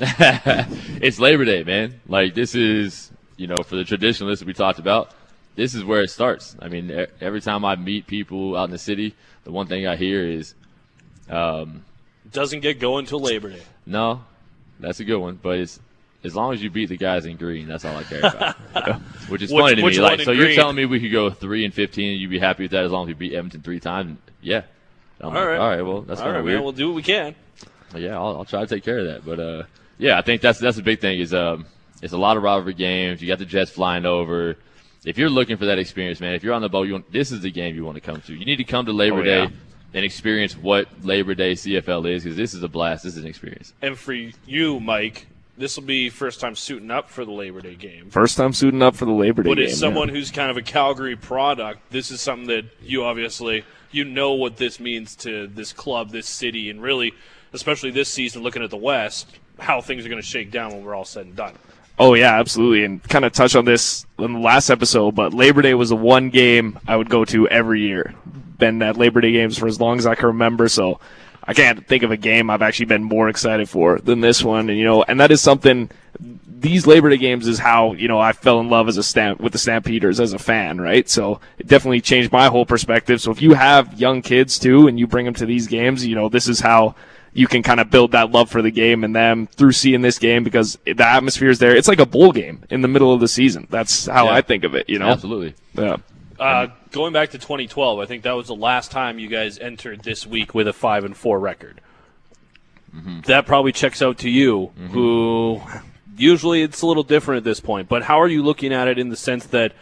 it's 1.02 1.18
Labor 1.20 1.44
Day, 1.44 1.62
man. 1.62 2.00
Like 2.08 2.32
this 2.34 2.54
is, 2.54 3.10
you 3.36 3.46
know, 3.46 3.62
for 3.62 3.76
the 3.76 3.84
traditionalists 3.84 4.42
we 4.46 4.54
talked 4.54 4.78
about. 4.78 5.10
This 5.56 5.74
is 5.74 5.84
where 5.84 6.00
it 6.00 6.08
starts. 6.08 6.56
I 6.58 6.68
mean, 6.68 7.06
every 7.20 7.42
time 7.42 7.66
I 7.66 7.76
meet 7.76 8.06
people 8.06 8.56
out 8.56 8.64
in 8.64 8.70
the 8.70 8.78
city, 8.78 9.14
the 9.44 9.52
one 9.52 9.66
thing 9.66 9.86
I 9.86 9.96
hear 9.96 10.24
is, 10.26 10.54
um, 11.28 11.84
Doesn't 12.32 12.60
get 12.60 12.80
going 12.80 13.04
till 13.04 13.20
Labor 13.20 13.50
Day. 13.50 13.60
"No, 13.84 14.24
that's 14.78 15.00
a 15.00 15.04
good 15.04 15.18
one," 15.18 15.38
but 15.42 15.58
it's 15.58 15.78
as 16.24 16.34
long 16.34 16.54
as 16.54 16.62
you 16.62 16.70
beat 16.70 16.88
the 16.88 16.96
guys 16.96 17.26
in 17.26 17.36
green, 17.36 17.68
that's 17.68 17.84
all 17.84 17.94
I 17.94 18.04
care 18.04 18.20
about. 18.20 18.56
Which 19.28 19.42
is 19.42 19.52
Which- 19.52 19.60
funny 19.62 19.76
to 19.76 19.82
me. 19.86 19.98
Like, 19.98 20.20
in 20.20 20.24
so 20.24 20.30
you're 20.32 20.54
telling 20.54 20.76
me 20.76 20.86
we 20.86 20.98
could 20.98 21.12
go 21.12 21.28
three 21.28 21.66
and 21.66 21.74
fifteen, 21.74 22.12
and 22.12 22.18
you'd 22.18 22.30
be 22.30 22.38
happy 22.38 22.64
with 22.64 22.70
that 22.72 22.84
as 22.84 22.90
long 22.90 23.02
as 23.04 23.08
we 23.08 23.14
beat 23.28 23.34
Edmonton 23.34 23.60
three 23.60 23.80
times? 23.80 24.16
Yeah. 24.40 24.62
I'm 25.20 25.28
All 25.28 25.34
like, 25.34 25.46
right. 25.46 25.58
all 25.58 25.68
right. 25.68 25.82
Well, 25.82 26.00
that's 26.02 26.20
All 26.20 26.26
kind 26.26 26.36
right, 26.36 26.44
weird. 26.44 26.56
man. 26.56 26.64
We'll 26.64 26.72
do 26.72 26.88
what 26.88 26.96
we 26.96 27.02
can. 27.02 27.34
Yeah, 27.94 28.14
I'll, 28.16 28.38
I'll 28.38 28.44
try 28.44 28.60
to 28.60 28.66
take 28.66 28.84
care 28.84 28.98
of 29.00 29.06
that. 29.06 29.24
But 29.24 29.40
uh, 29.40 29.62
yeah, 29.98 30.18
I 30.18 30.22
think 30.22 30.40
that's 30.42 30.58
that's 30.58 30.76
the 30.76 30.82
big 30.82 31.00
thing 31.00 31.18
is 31.20 31.34
um, 31.34 31.66
it's 32.02 32.12
a 32.12 32.18
lot 32.18 32.36
of 32.36 32.42
rivalry 32.42 32.74
games. 32.74 33.20
You 33.20 33.28
got 33.28 33.38
the 33.38 33.44
Jets 33.44 33.70
flying 33.70 34.06
over. 34.06 34.56
if 35.04 35.18
you're 35.18 35.28
looking 35.30 35.56
for 35.56 35.66
that 35.66 35.78
experience, 35.78 36.20
man, 36.20 36.34
if 36.34 36.42
you're 36.44 36.54
on 36.54 36.62
the 36.62 36.68
boat, 36.68 36.86
you 36.86 36.92
want, 36.94 37.10
this 37.12 37.32
is 37.32 37.40
the 37.40 37.50
game 37.50 37.74
you 37.74 37.84
want 37.84 37.96
to 37.96 38.00
come 38.00 38.20
to. 38.22 38.34
You 38.34 38.44
need 38.44 38.56
to 38.56 38.64
come 38.64 38.86
to 38.86 38.92
Labor 38.92 39.20
Oh, 39.20 39.22
Day 39.24 39.42
yeah. 39.42 39.48
and 39.94 40.04
experience 40.04 40.56
what 40.56 40.86
Labor 41.02 41.34
Day 41.34 41.52
CFL 41.52 42.10
is 42.10 42.22
because 42.24 42.36
this 42.36 42.54
is 42.54 42.62
a 42.62 42.68
blast. 42.68 43.04
This 43.04 43.16
is 43.16 43.22
an 43.22 43.26
experience. 43.28 43.72
And 43.82 43.98
for 43.98 44.12
you, 44.12 44.78
Mike, 44.80 45.26
this 45.58 45.76
will 45.76 45.84
be 45.84 46.08
first 46.10 46.40
time 46.40 46.54
suiting 46.54 46.90
up 46.90 47.10
for 47.10 47.24
the 47.24 47.32
Labor 47.32 47.60
Day 47.60 47.74
game. 47.74 48.08
First 48.10 48.36
time 48.36 48.52
suiting 48.52 48.82
up 48.82 48.94
for 48.94 49.04
the 49.04 49.10
Labor 49.12 49.42
Day 49.42 49.50
But 49.50 49.56
game. 49.58 49.66
as 49.66 49.78
someone 49.78 50.08
who's 50.08 50.30
kind 50.30 50.50
of 50.50 50.56
a 50.56 50.62
Calgary 50.62 51.16
product, 51.16 51.90
this 51.90 52.10
is 52.10 52.20
something 52.20 52.46
that 52.48 52.64
you 52.82 53.02
obviously 53.04 53.64
you 53.92 54.04
know 54.04 54.32
what 54.32 54.56
this 54.56 54.80
means 54.80 55.16
to 55.16 55.46
this 55.46 55.72
club, 55.72 56.10
this 56.10 56.28
city, 56.28 56.70
and 56.70 56.82
really, 56.82 57.14
especially 57.52 57.90
this 57.90 58.08
season, 58.08 58.42
looking 58.42 58.62
at 58.62 58.70
the 58.70 58.76
West, 58.76 59.28
how 59.58 59.80
things 59.80 60.04
are 60.04 60.08
going 60.08 60.20
to 60.20 60.26
shake 60.26 60.50
down 60.50 60.72
when 60.72 60.84
we're 60.84 60.94
all 60.94 61.04
said 61.04 61.26
and 61.26 61.36
done. 61.36 61.54
Oh 61.98 62.14
yeah, 62.14 62.38
absolutely. 62.38 62.84
And 62.84 63.02
kind 63.02 63.26
of 63.26 63.32
touch 63.32 63.54
on 63.54 63.66
this 63.66 64.06
in 64.18 64.32
the 64.32 64.38
last 64.38 64.70
episode, 64.70 65.14
but 65.14 65.34
Labor 65.34 65.60
Day 65.60 65.74
was 65.74 65.90
the 65.90 65.96
one 65.96 66.30
game 66.30 66.78
I 66.88 66.96
would 66.96 67.10
go 67.10 67.26
to 67.26 67.46
every 67.48 67.82
year. 67.82 68.14
Been 68.58 68.80
at 68.82 68.96
Labor 68.96 69.20
Day 69.20 69.32
games 69.32 69.58
for 69.58 69.66
as 69.66 69.78
long 69.78 69.98
as 69.98 70.06
I 70.06 70.14
can 70.14 70.28
remember, 70.28 70.68
so 70.68 70.98
I 71.44 71.52
can't 71.52 71.86
think 71.86 72.02
of 72.02 72.10
a 72.10 72.16
game 72.16 72.48
I've 72.48 72.62
actually 72.62 72.86
been 72.86 73.02
more 73.02 73.28
excited 73.28 73.68
for 73.68 73.98
than 73.98 74.22
this 74.22 74.42
one. 74.42 74.70
And 74.70 74.78
you 74.78 74.84
know, 74.84 75.02
and 75.02 75.20
that 75.20 75.30
is 75.30 75.42
something. 75.42 75.90
These 76.60 76.86
Labor 76.86 77.08
Day 77.08 77.16
games 77.16 77.48
is 77.48 77.58
how 77.58 77.94
you 77.94 78.06
know 78.06 78.18
I 78.20 78.32
fell 78.32 78.60
in 78.60 78.68
love 78.68 78.86
as 78.88 78.96
a 78.98 79.02
stamp 79.02 79.40
with 79.40 79.52
the 79.52 79.58
Stampeders 79.58 80.20
as 80.20 80.32
a 80.34 80.38
fan, 80.38 80.80
right? 80.80 81.08
So 81.08 81.40
it 81.58 81.66
definitely 81.66 82.00
changed 82.02 82.30
my 82.32 82.48
whole 82.48 82.66
perspective. 82.66 83.20
So 83.22 83.30
if 83.30 83.40
you 83.40 83.54
have 83.54 83.98
young 83.98 84.20
kids 84.20 84.58
too, 84.58 84.86
and 84.86 84.98
you 84.98 85.06
bring 85.06 85.24
them 85.24 85.34
to 85.34 85.46
these 85.46 85.66
games, 85.66 86.06
you 86.06 86.14
know 86.14 86.28
this 86.28 86.48
is 86.48 86.60
how 86.60 86.94
you 87.32 87.46
can 87.46 87.62
kind 87.62 87.80
of 87.80 87.90
build 87.90 88.12
that 88.12 88.30
love 88.32 88.50
for 88.50 88.60
the 88.60 88.70
game 88.72 89.04
and 89.04 89.14
them 89.16 89.46
through 89.46 89.72
seeing 89.72 90.02
this 90.02 90.18
game 90.18 90.42
because 90.44 90.76
the 90.84 91.06
atmosphere 91.06 91.48
is 91.48 91.60
there. 91.60 91.74
It's 91.76 91.86
like 91.88 92.00
a 92.00 92.06
bowl 92.06 92.32
game 92.32 92.64
in 92.70 92.80
the 92.82 92.88
middle 92.88 93.14
of 93.14 93.20
the 93.20 93.28
season. 93.28 93.66
That's 93.70 94.06
how 94.06 94.26
Yeah. 94.26 94.32
I 94.32 94.42
think 94.42 94.64
of 94.64 94.74
it. 94.74 94.90
You 94.90 94.98
know, 94.98 95.06
Absolutely. 95.10 95.54
yeah. 95.74 95.96
Uh, 96.40 96.66
going 96.90 97.12
back 97.12 97.30
to 97.30 97.38
2012, 97.38 98.00
I 98.00 98.06
think 98.06 98.24
that 98.24 98.32
was 98.32 98.48
the 98.48 98.54
last 98.56 98.90
time 98.90 99.18
you 99.20 99.28
guys 99.28 99.58
entered 99.60 100.02
this 100.02 100.26
week 100.26 100.54
with 100.54 100.66
a 100.66 100.72
five 100.72 101.04
and 101.04 101.16
four 101.16 101.38
record. 101.38 101.80
That 103.26 103.46
probably 103.46 103.70
checks 103.72 104.02
out 104.02 104.18
to 104.18 104.28
you, 104.28 104.72
who 104.90 105.60
usually 106.20 106.62
it's 106.62 106.82
a 106.82 106.86
little 106.86 107.02
different 107.02 107.38
at 107.38 107.44
this 107.44 107.60
point. 107.60 107.88
But 107.88 108.02
how 108.02 108.20
are 108.20 108.28
you 108.28 108.42
looking 108.42 108.72
at 108.72 108.88
it 108.88 108.98
in 108.98 109.08
the 109.08 109.16
sense 109.16 109.46
that, 109.46 109.72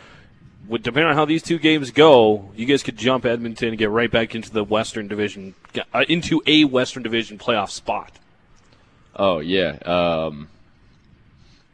depending 0.71 1.04
on 1.04 1.14
how 1.14 1.25
these 1.25 1.42
two 1.42 1.59
games 1.59 1.90
go, 1.90 2.50
you 2.54 2.66
guys 2.66 2.83
could 2.83 2.97
jump 2.97 3.25
Edmonton 3.25 3.68
and 3.71 3.78
get 3.78 3.90
right 3.90 4.11
back 4.11 4.35
into 4.35 4.50
the 4.50 4.64
Western 4.64 5.09
Division, 5.09 5.54
uh, 5.92 6.04
into 6.09 6.42
a 6.47 6.64
Western 6.64 7.02
Division 7.02 7.38
playoff 7.38 7.71
spot. 7.71 8.12
Oh 9.16 9.40
yeah, 9.40 9.71
um, 9.85 10.49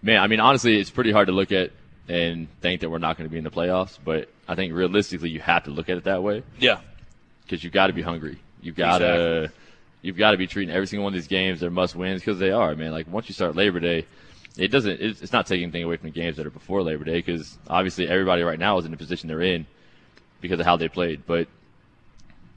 man. 0.02 0.20
I 0.20 0.26
mean, 0.28 0.40
honestly, 0.40 0.78
it's 0.80 0.90
pretty 0.90 1.12
hard 1.12 1.26
to 1.26 1.32
look 1.32 1.52
at 1.52 1.72
and 2.08 2.48
think 2.60 2.80
that 2.80 2.90
we're 2.90 2.98
not 2.98 3.16
going 3.18 3.28
to 3.28 3.32
be 3.32 3.38
in 3.38 3.44
the 3.44 3.50
playoffs. 3.50 3.98
But 4.02 4.28
I 4.48 4.54
think 4.54 4.72
realistically, 4.72 5.30
you 5.30 5.40
have 5.40 5.64
to 5.64 5.70
look 5.70 5.88
at 5.88 5.96
it 5.98 6.04
that 6.04 6.22
way 6.22 6.42
Yeah, 6.58 6.80
because 7.44 7.62
you've 7.62 7.72
got 7.72 7.88
to 7.88 7.92
be 7.92 8.02
hungry. 8.02 8.38
You've 8.62 8.76
got 8.76 8.98
to 8.98 9.42
Exactly. 9.44 9.60
you've 10.02 10.16
got 10.16 10.30
to 10.30 10.36
be 10.38 10.46
treating 10.46 10.74
every 10.74 10.86
single 10.86 11.04
one 11.04 11.12
of 11.12 11.14
these 11.14 11.28
games 11.28 11.60
their 11.60 11.70
must 11.70 11.94
wins 11.94 12.22
because 12.22 12.38
they 12.38 12.50
are, 12.50 12.74
man. 12.74 12.92
Like 12.92 13.08
once 13.12 13.28
you 13.28 13.34
start 13.34 13.56
Labor 13.56 13.80
Day, 13.80 14.06
it 14.56 14.68
doesn't. 14.68 15.00
It's, 15.00 15.32
not 15.32 15.46
taking 15.46 15.64
anything 15.64 15.82
away 15.82 15.96
from 15.96 16.10
the 16.10 16.14
games 16.14 16.36
that 16.36 16.46
are 16.46 16.50
before 16.50 16.82
Labor 16.82 17.04
Day 17.04 17.18
because 17.18 17.58
obviously 17.68 18.08
everybody 18.08 18.42
right 18.42 18.58
now 18.58 18.78
is 18.78 18.84
in 18.84 18.90
the 18.90 18.96
position 18.96 19.28
they're 19.28 19.40
in 19.40 19.66
because 20.40 20.60
of 20.60 20.66
how 20.66 20.76
they 20.76 20.88
played. 20.88 21.22
But 21.26 21.48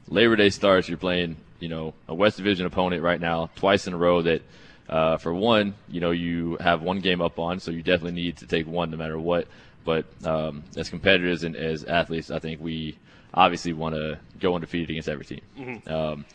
Labor 0.08 0.36
Day 0.36 0.50
starts, 0.50 0.88
you're 0.88 0.98
playing, 0.98 1.38
you 1.60 1.70
know, 1.70 1.94
a 2.08 2.14
West 2.14 2.38
Division 2.38 2.66
opponent 2.66 3.02
right 3.02 3.20
now 3.20 3.50
twice 3.56 3.88
in 3.88 3.94
a 3.94 3.98
row 3.98 4.22
that. 4.22 4.42
Uh, 4.90 5.18
for 5.18 5.34
one, 5.34 5.74
you 5.90 6.00
know, 6.00 6.12
you 6.12 6.56
have 6.62 6.82
one 6.82 7.02
game 7.02 7.22
up 7.22 7.40
on, 7.40 7.60
so 7.60 7.72
you 7.72 7.84
definitely 7.84 8.14
need 8.14 8.38
to 8.38 8.48
take 8.48 8.66
one 8.66 8.90
no 8.90 8.96
matter 8.96 9.20
what. 9.20 9.46
But 9.84 10.06
um, 10.26 10.64
as 10.78 10.90
competitors 10.90 11.44
and 11.44 11.58
as 11.58 11.84
athletes, 11.84 12.32
I 12.32 12.40
think 12.40 12.62
we 12.62 12.98
obviously 13.34 13.74
want 13.74 13.96
to 13.96 14.18
go 14.40 14.56
undefeated 14.56 14.90
against 14.90 15.10
every 15.10 15.26
team. 15.26 15.42
Um, 15.88 16.26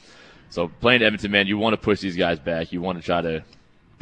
so 0.51 0.69
playing 0.69 1.03
Edmonton, 1.03 1.31
man, 1.31 1.47
you 1.47 1.57
want 1.57 1.73
to 1.73 1.79
push 1.79 2.01
these 2.01 2.17
guys 2.17 2.39
back. 2.39 2.73
You 2.73 2.83
want 2.83 2.99
to 2.99 3.05
try 3.05 3.23
to 3.23 3.43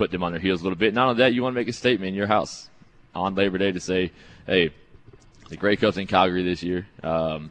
put 0.01 0.11
them 0.11 0.23
on 0.23 0.33
their 0.33 0.41
heels 0.41 0.63
a 0.63 0.65
little 0.65 0.79
bit. 0.79 0.95
Not 0.95 1.09
only 1.09 1.19
that, 1.19 1.35
you 1.35 1.43
want 1.43 1.53
to 1.53 1.61
make 1.61 1.69
a 1.69 1.75
statement 1.75 2.09
in 2.09 2.15
your 2.15 2.27
house 2.27 2.71
on 3.15 3.35
Labor 3.35 3.59
Day 3.59 3.71
to 3.71 3.81
say, 3.81 4.13
hey, 4.47 4.71
the 5.51 5.59
Grey 5.59 5.77
Cups 5.77 5.99
in 5.99 6.07
Calgary 6.07 6.43
this 6.43 6.63
year, 6.63 6.87
um, 7.03 7.51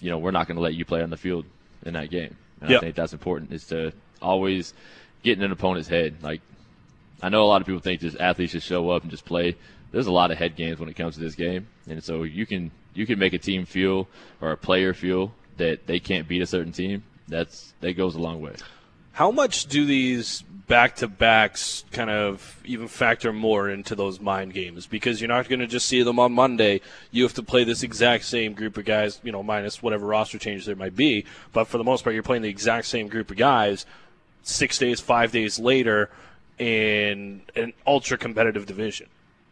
you 0.00 0.08
know, 0.08 0.18
we're 0.18 0.30
not 0.30 0.46
going 0.46 0.54
to 0.54 0.62
let 0.62 0.74
you 0.74 0.84
play 0.84 1.02
on 1.02 1.10
the 1.10 1.16
field 1.16 1.44
in 1.84 1.94
that 1.94 2.08
game. 2.08 2.36
And 2.60 2.70
Yep. 2.70 2.78
I 2.78 2.80
think 2.84 2.94
that's 2.94 3.12
important 3.12 3.52
is 3.52 3.66
to 3.66 3.92
always 4.22 4.74
get 5.24 5.38
in 5.38 5.42
an 5.42 5.50
opponent's 5.50 5.88
head. 5.88 6.22
Like, 6.22 6.40
I 7.20 7.30
know 7.30 7.42
a 7.42 7.48
lot 7.48 7.62
of 7.62 7.66
people 7.66 7.80
think 7.80 8.00
just 8.00 8.16
athletes 8.20 8.52
should 8.52 8.62
show 8.62 8.88
up 8.90 9.02
and 9.02 9.10
just 9.10 9.24
play. 9.24 9.56
There's 9.90 10.06
a 10.06 10.12
lot 10.12 10.30
of 10.30 10.38
head 10.38 10.54
games 10.54 10.78
when 10.78 10.88
it 10.88 10.94
comes 10.94 11.14
to 11.14 11.20
this 11.20 11.34
game, 11.34 11.66
and 11.88 12.02
so 12.04 12.22
you 12.22 12.46
can 12.46 12.70
you 12.94 13.06
can 13.06 13.18
make 13.18 13.32
a 13.32 13.38
team 13.38 13.64
feel 13.64 14.06
or 14.40 14.52
a 14.52 14.56
player 14.56 14.94
feel 14.94 15.32
that 15.56 15.86
they 15.86 15.98
can't 15.98 16.28
beat 16.28 16.42
a 16.42 16.46
certain 16.46 16.72
team. 16.72 17.02
That's 17.26 17.72
that 17.80 17.94
goes 17.94 18.14
a 18.14 18.20
long 18.20 18.40
way. 18.40 18.54
How 19.16 19.30
much 19.30 19.64
do 19.64 19.86
these 19.86 20.42
back 20.42 20.96
to 20.96 21.08
backs 21.08 21.84
kind 21.90 22.10
of 22.10 22.60
even 22.66 22.86
factor 22.86 23.32
more 23.32 23.70
into 23.70 23.94
those 23.94 24.20
mind 24.20 24.52
games? 24.52 24.86
Because 24.86 25.22
you're 25.22 25.28
not 25.28 25.48
going 25.48 25.60
to 25.60 25.66
just 25.66 25.86
see 25.86 26.02
them 26.02 26.18
on 26.18 26.32
Monday. 26.32 26.82
You 27.12 27.22
have 27.22 27.32
to 27.32 27.42
play 27.42 27.64
this 27.64 27.82
exact 27.82 28.26
same 28.26 28.52
group 28.52 28.76
of 28.76 28.84
guys, 28.84 29.18
you 29.22 29.32
know, 29.32 29.42
minus 29.42 29.82
whatever 29.82 30.04
roster 30.04 30.36
change 30.36 30.66
there 30.66 30.76
might 30.76 30.94
be. 30.94 31.24
But 31.54 31.64
for 31.64 31.78
the 31.78 31.84
most 31.84 32.04
part, 32.04 32.12
you're 32.12 32.22
playing 32.22 32.42
the 32.42 32.50
exact 32.50 32.88
same 32.88 33.08
group 33.08 33.30
of 33.30 33.38
guys 33.38 33.86
six 34.42 34.76
days, 34.76 35.00
five 35.00 35.32
days 35.32 35.58
later 35.58 36.10
in 36.58 37.40
an 37.54 37.72
ultra 37.86 38.18
competitive 38.18 38.66
division. 38.66 39.06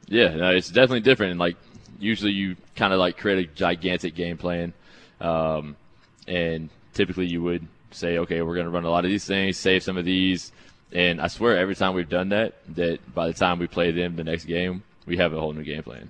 Yeah, 0.08 0.36
no, 0.36 0.50
it's 0.50 0.68
definitely 0.68 1.00
different. 1.00 1.30
And 1.30 1.40
like 1.40 1.56
usually, 1.98 2.32
you 2.32 2.56
kind 2.76 2.92
of 2.92 2.98
like 2.98 3.16
create 3.16 3.48
a 3.48 3.50
gigantic 3.54 4.14
game 4.14 4.36
plan, 4.36 4.74
um, 5.22 5.76
and 6.28 6.68
typically 6.92 7.24
you 7.24 7.42
would 7.42 7.66
say, 7.94 8.18
okay, 8.18 8.42
we're 8.42 8.54
going 8.54 8.66
to 8.66 8.70
run 8.70 8.84
a 8.84 8.90
lot 8.90 9.04
of 9.04 9.10
these 9.10 9.24
things, 9.24 9.56
save 9.56 9.82
some 9.82 9.96
of 9.96 10.04
these, 10.04 10.52
and 10.92 11.20
I 11.20 11.28
swear 11.28 11.56
every 11.58 11.74
time 11.74 11.94
we've 11.94 12.08
done 12.08 12.28
that, 12.30 12.54
that 12.76 12.98
by 13.14 13.26
the 13.26 13.32
time 13.34 13.58
we 13.58 13.66
play 13.66 13.90
them 13.90 14.16
the 14.16 14.24
next 14.24 14.44
game, 14.44 14.82
we 15.06 15.16
have 15.18 15.32
a 15.32 15.40
whole 15.40 15.52
new 15.52 15.62
game 15.64 15.82
plan. 15.82 16.08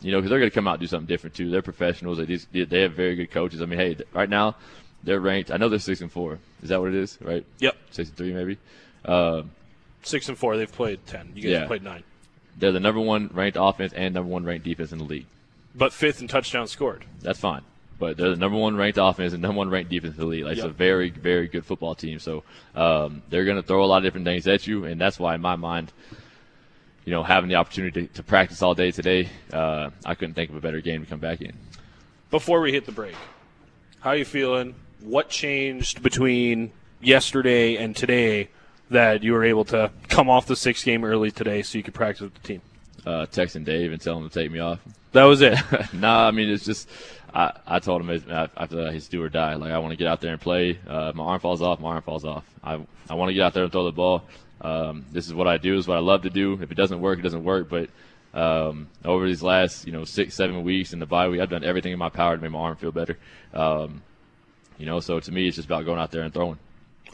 You 0.00 0.12
know, 0.12 0.18
because 0.18 0.30
they're 0.30 0.38
going 0.38 0.50
to 0.50 0.54
come 0.54 0.68
out 0.68 0.72
and 0.74 0.80
do 0.80 0.86
something 0.86 1.06
different 1.06 1.34
too. 1.34 1.50
They're 1.50 1.62
professionals. 1.62 2.18
They 2.18 2.64
they 2.64 2.80
have 2.82 2.92
very 2.92 3.14
good 3.16 3.30
coaches. 3.30 3.62
I 3.62 3.66
mean, 3.66 3.78
hey, 3.78 3.96
right 4.12 4.28
now 4.28 4.56
they're 5.02 5.20
ranked. 5.20 5.50
I 5.50 5.56
know 5.56 5.68
they're 5.70 5.78
six 5.78 6.00
and 6.02 6.12
four. 6.12 6.38
Is 6.62 6.68
that 6.68 6.80
what 6.80 6.88
it 6.90 6.94
is? 6.94 7.18
Right? 7.22 7.44
Yep, 7.58 7.74
Six 7.90 8.08
and 8.10 8.18
three, 8.18 8.32
maybe. 8.34 8.58
Um, 9.04 9.50
six 10.02 10.28
and 10.28 10.36
four. 10.36 10.56
They've 10.58 10.70
played 10.70 11.06
ten. 11.06 11.32
You 11.34 11.42
guys 11.42 11.50
Yeah. 11.52 11.66
played 11.66 11.82
nine, 11.82 12.02
they're 12.58 12.72
the 12.72 12.80
number 12.80 13.00
one 13.00 13.30
ranked 13.32 13.56
offense 13.60 13.92
and 13.94 14.12
number 14.14 14.30
one 14.30 14.44
ranked 14.44 14.64
defense 14.64 14.92
in 14.92 14.98
the 14.98 15.04
league. 15.04 15.26
but 15.74 15.92
fifth 15.92 16.20
in 16.20 16.28
touchdowns 16.28 16.70
scored. 16.70 17.04
That's 17.20 17.38
fine. 17.40 17.62
But 17.98 18.16
they're 18.16 18.30
the 18.30 18.36
number 18.36 18.58
one 18.58 18.76
ranked 18.76 18.98
offense 19.00 19.32
and 19.32 19.42
number 19.42 19.58
one 19.58 19.70
ranked 19.70 19.90
defense 19.90 20.14
in 20.14 20.20
the 20.20 20.26
league. 20.26 20.44
Like, 20.44 20.56
It's 20.56 20.64
a 20.64 20.68
very, 20.68 21.10
very 21.10 21.46
good 21.46 21.64
football 21.64 21.94
team. 21.94 22.18
So 22.18 22.42
um, 22.74 23.22
they're 23.30 23.44
going 23.44 23.56
to 23.56 23.62
throw 23.62 23.84
a 23.84 23.86
lot 23.86 23.98
of 23.98 24.02
different 24.02 24.26
things 24.26 24.46
at 24.46 24.66
you, 24.66 24.84
and 24.84 25.00
that's 25.00 25.18
why, 25.18 25.34
in 25.34 25.40
my 25.40 25.56
mind, 25.56 25.92
you 27.04 27.12
know, 27.12 27.22
having 27.22 27.48
the 27.48 27.56
opportunity 27.56 28.06
to, 28.06 28.14
to 28.14 28.22
practice 28.22 28.62
all 28.62 28.74
day 28.74 28.90
today, 28.90 29.28
uh, 29.52 29.90
I 30.04 30.14
couldn't 30.14 30.34
think 30.34 30.50
of 30.50 30.56
a 30.56 30.60
better 30.60 30.80
game 30.80 31.04
to 31.04 31.08
come 31.08 31.20
back 31.20 31.40
in. 31.40 31.52
Before 32.30 32.60
we 32.60 32.72
hit 32.72 32.86
the 32.86 32.92
break, 32.92 33.14
how 34.00 34.10
are 34.10 34.16
you 34.16 34.24
feeling? 34.24 34.74
What 35.00 35.28
changed 35.28 36.02
between 36.02 36.72
yesterday 37.00 37.76
and 37.76 37.94
today 37.94 38.48
that 38.90 39.22
you 39.22 39.32
were 39.32 39.44
able 39.44 39.64
to 39.66 39.90
come 40.08 40.28
off 40.28 40.46
the 40.46 40.56
sixth 40.56 40.84
game 40.84 41.04
early 41.04 41.30
today 41.30 41.62
so 41.62 41.78
you 41.78 41.84
could 41.84 41.94
practice 41.94 42.22
with 42.22 42.34
the 42.34 42.40
team? 42.40 42.62
Uh, 43.06 43.26
texting 43.26 43.64
Dave 43.64 43.92
and 43.92 44.00
telling 44.00 44.24
him 44.24 44.30
to 44.30 44.40
take 44.42 44.50
me 44.50 44.58
off. 44.58 44.80
That 45.12 45.24
was 45.24 45.42
it. 45.42 45.58
nah, 45.92 46.26
I 46.26 46.30
mean 46.30 46.48
it's 46.48 46.64
just 46.64 46.88
I, 47.34 47.52
I 47.66 47.78
told 47.80 48.00
him 48.00 48.10
it's- 48.10 48.48
after 48.56 48.92
his 48.92 49.08
do 49.08 49.22
or 49.22 49.28
die. 49.28 49.54
Like 49.54 49.72
I 49.72 49.78
want 49.78 49.90
to 49.90 49.96
get 49.96 50.06
out 50.06 50.20
there 50.20 50.32
and 50.32 50.40
play. 50.40 50.78
Uh, 50.86 51.12
my 51.14 51.24
arm 51.24 51.40
falls 51.40 51.60
off, 51.62 51.80
my 51.80 51.90
arm 51.94 52.02
falls 52.02 52.24
off. 52.24 52.44
I 52.62 52.78
I 53.10 53.14
want 53.14 53.30
to 53.30 53.34
get 53.34 53.42
out 53.42 53.54
there 53.54 53.64
and 53.64 53.72
throw 53.72 53.84
the 53.84 53.92
ball. 53.92 54.22
Um, 54.60 55.04
this 55.12 55.26
is 55.26 55.34
what 55.34 55.48
I 55.48 55.58
do. 55.58 55.76
Is 55.76 55.86
what 55.88 55.96
I 55.96 56.00
love 56.00 56.22
to 56.22 56.30
do. 56.30 56.58
If 56.62 56.70
it 56.70 56.76
doesn't 56.76 57.00
work, 57.00 57.18
it 57.18 57.22
doesn't 57.22 57.42
work. 57.44 57.68
But 57.68 57.90
um, 58.38 58.88
over 59.04 59.26
these 59.26 59.42
last 59.42 59.84
you 59.86 59.92
know 59.92 60.04
six 60.04 60.34
seven 60.34 60.62
weeks 60.62 60.92
in 60.92 61.00
the 61.00 61.06
bye 61.06 61.28
week, 61.28 61.40
I've 61.40 61.50
done 61.50 61.64
everything 61.64 61.92
in 61.92 61.98
my 61.98 62.08
power 62.08 62.36
to 62.36 62.42
make 62.42 62.52
my 62.52 62.60
arm 62.60 62.76
feel 62.76 62.92
better. 62.92 63.18
Um, 63.52 64.02
you 64.78 64.86
know, 64.86 65.00
so 65.00 65.18
to 65.20 65.32
me, 65.32 65.46
it's 65.48 65.56
just 65.56 65.66
about 65.66 65.84
going 65.84 65.98
out 65.98 66.10
there 66.12 66.22
and 66.22 66.32
throwing. 66.32 66.58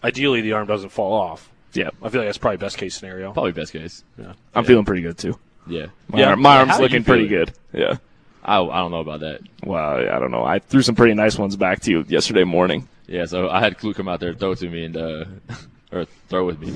Ideally, 0.04 0.40
the 0.42 0.52
arm 0.52 0.66
doesn't 0.66 0.90
fall 0.90 1.12
off. 1.14 1.50
Yeah, 1.72 1.90
I 2.02 2.08
feel 2.10 2.20
like 2.20 2.28
that's 2.28 2.38
probably 2.38 2.56
best 2.58 2.78
case 2.78 2.94
scenario. 2.96 3.32
Probably 3.32 3.52
best 3.52 3.72
case. 3.72 4.02
Yeah, 4.18 4.32
I'm 4.54 4.64
feeling 4.64 4.84
pretty 4.84 5.02
good 5.02 5.16
too. 5.18 5.38
Yeah. 5.66 5.86
My, 6.08 6.18
Yeah. 6.20 6.28
arm, 6.30 6.42
my 6.42 6.52
How 6.54 6.58
arm's 6.60 6.76
do 6.76 6.82
looking 6.82 7.04
pretty 7.04 7.28
good. 7.28 7.52
Yeah. 7.72 7.98
I 8.44 8.58
I 8.60 8.78
don't 8.78 8.90
know 8.90 9.00
about 9.00 9.20
that. 9.20 9.40
Well, 9.64 9.78
I 10.08 10.18
don't 10.18 10.30
know. 10.30 10.44
I 10.44 10.58
threw 10.58 10.82
some 10.82 10.94
pretty 10.94 11.14
nice 11.14 11.38
ones 11.38 11.56
back 11.56 11.80
to 11.80 11.90
you 11.90 12.04
yesterday 12.08 12.44
morning. 12.44 12.88
Yeah, 13.06 13.24
so 13.26 13.48
I 13.50 13.60
had 13.60 13.76
Clue 13.78 13.92
come 13.94 14.08
out 14.08 14.20
there 14.20 14.30
and 14.30 14.38
throw 14.38 14.54
to 14.54 14.68
me 14.68 14.84
and 14.84 14.96
uh, 14.96 15.24
or 15.92 16.04
throw 16.28 16.46
with 16.46 16.60
me, 16.60 16.72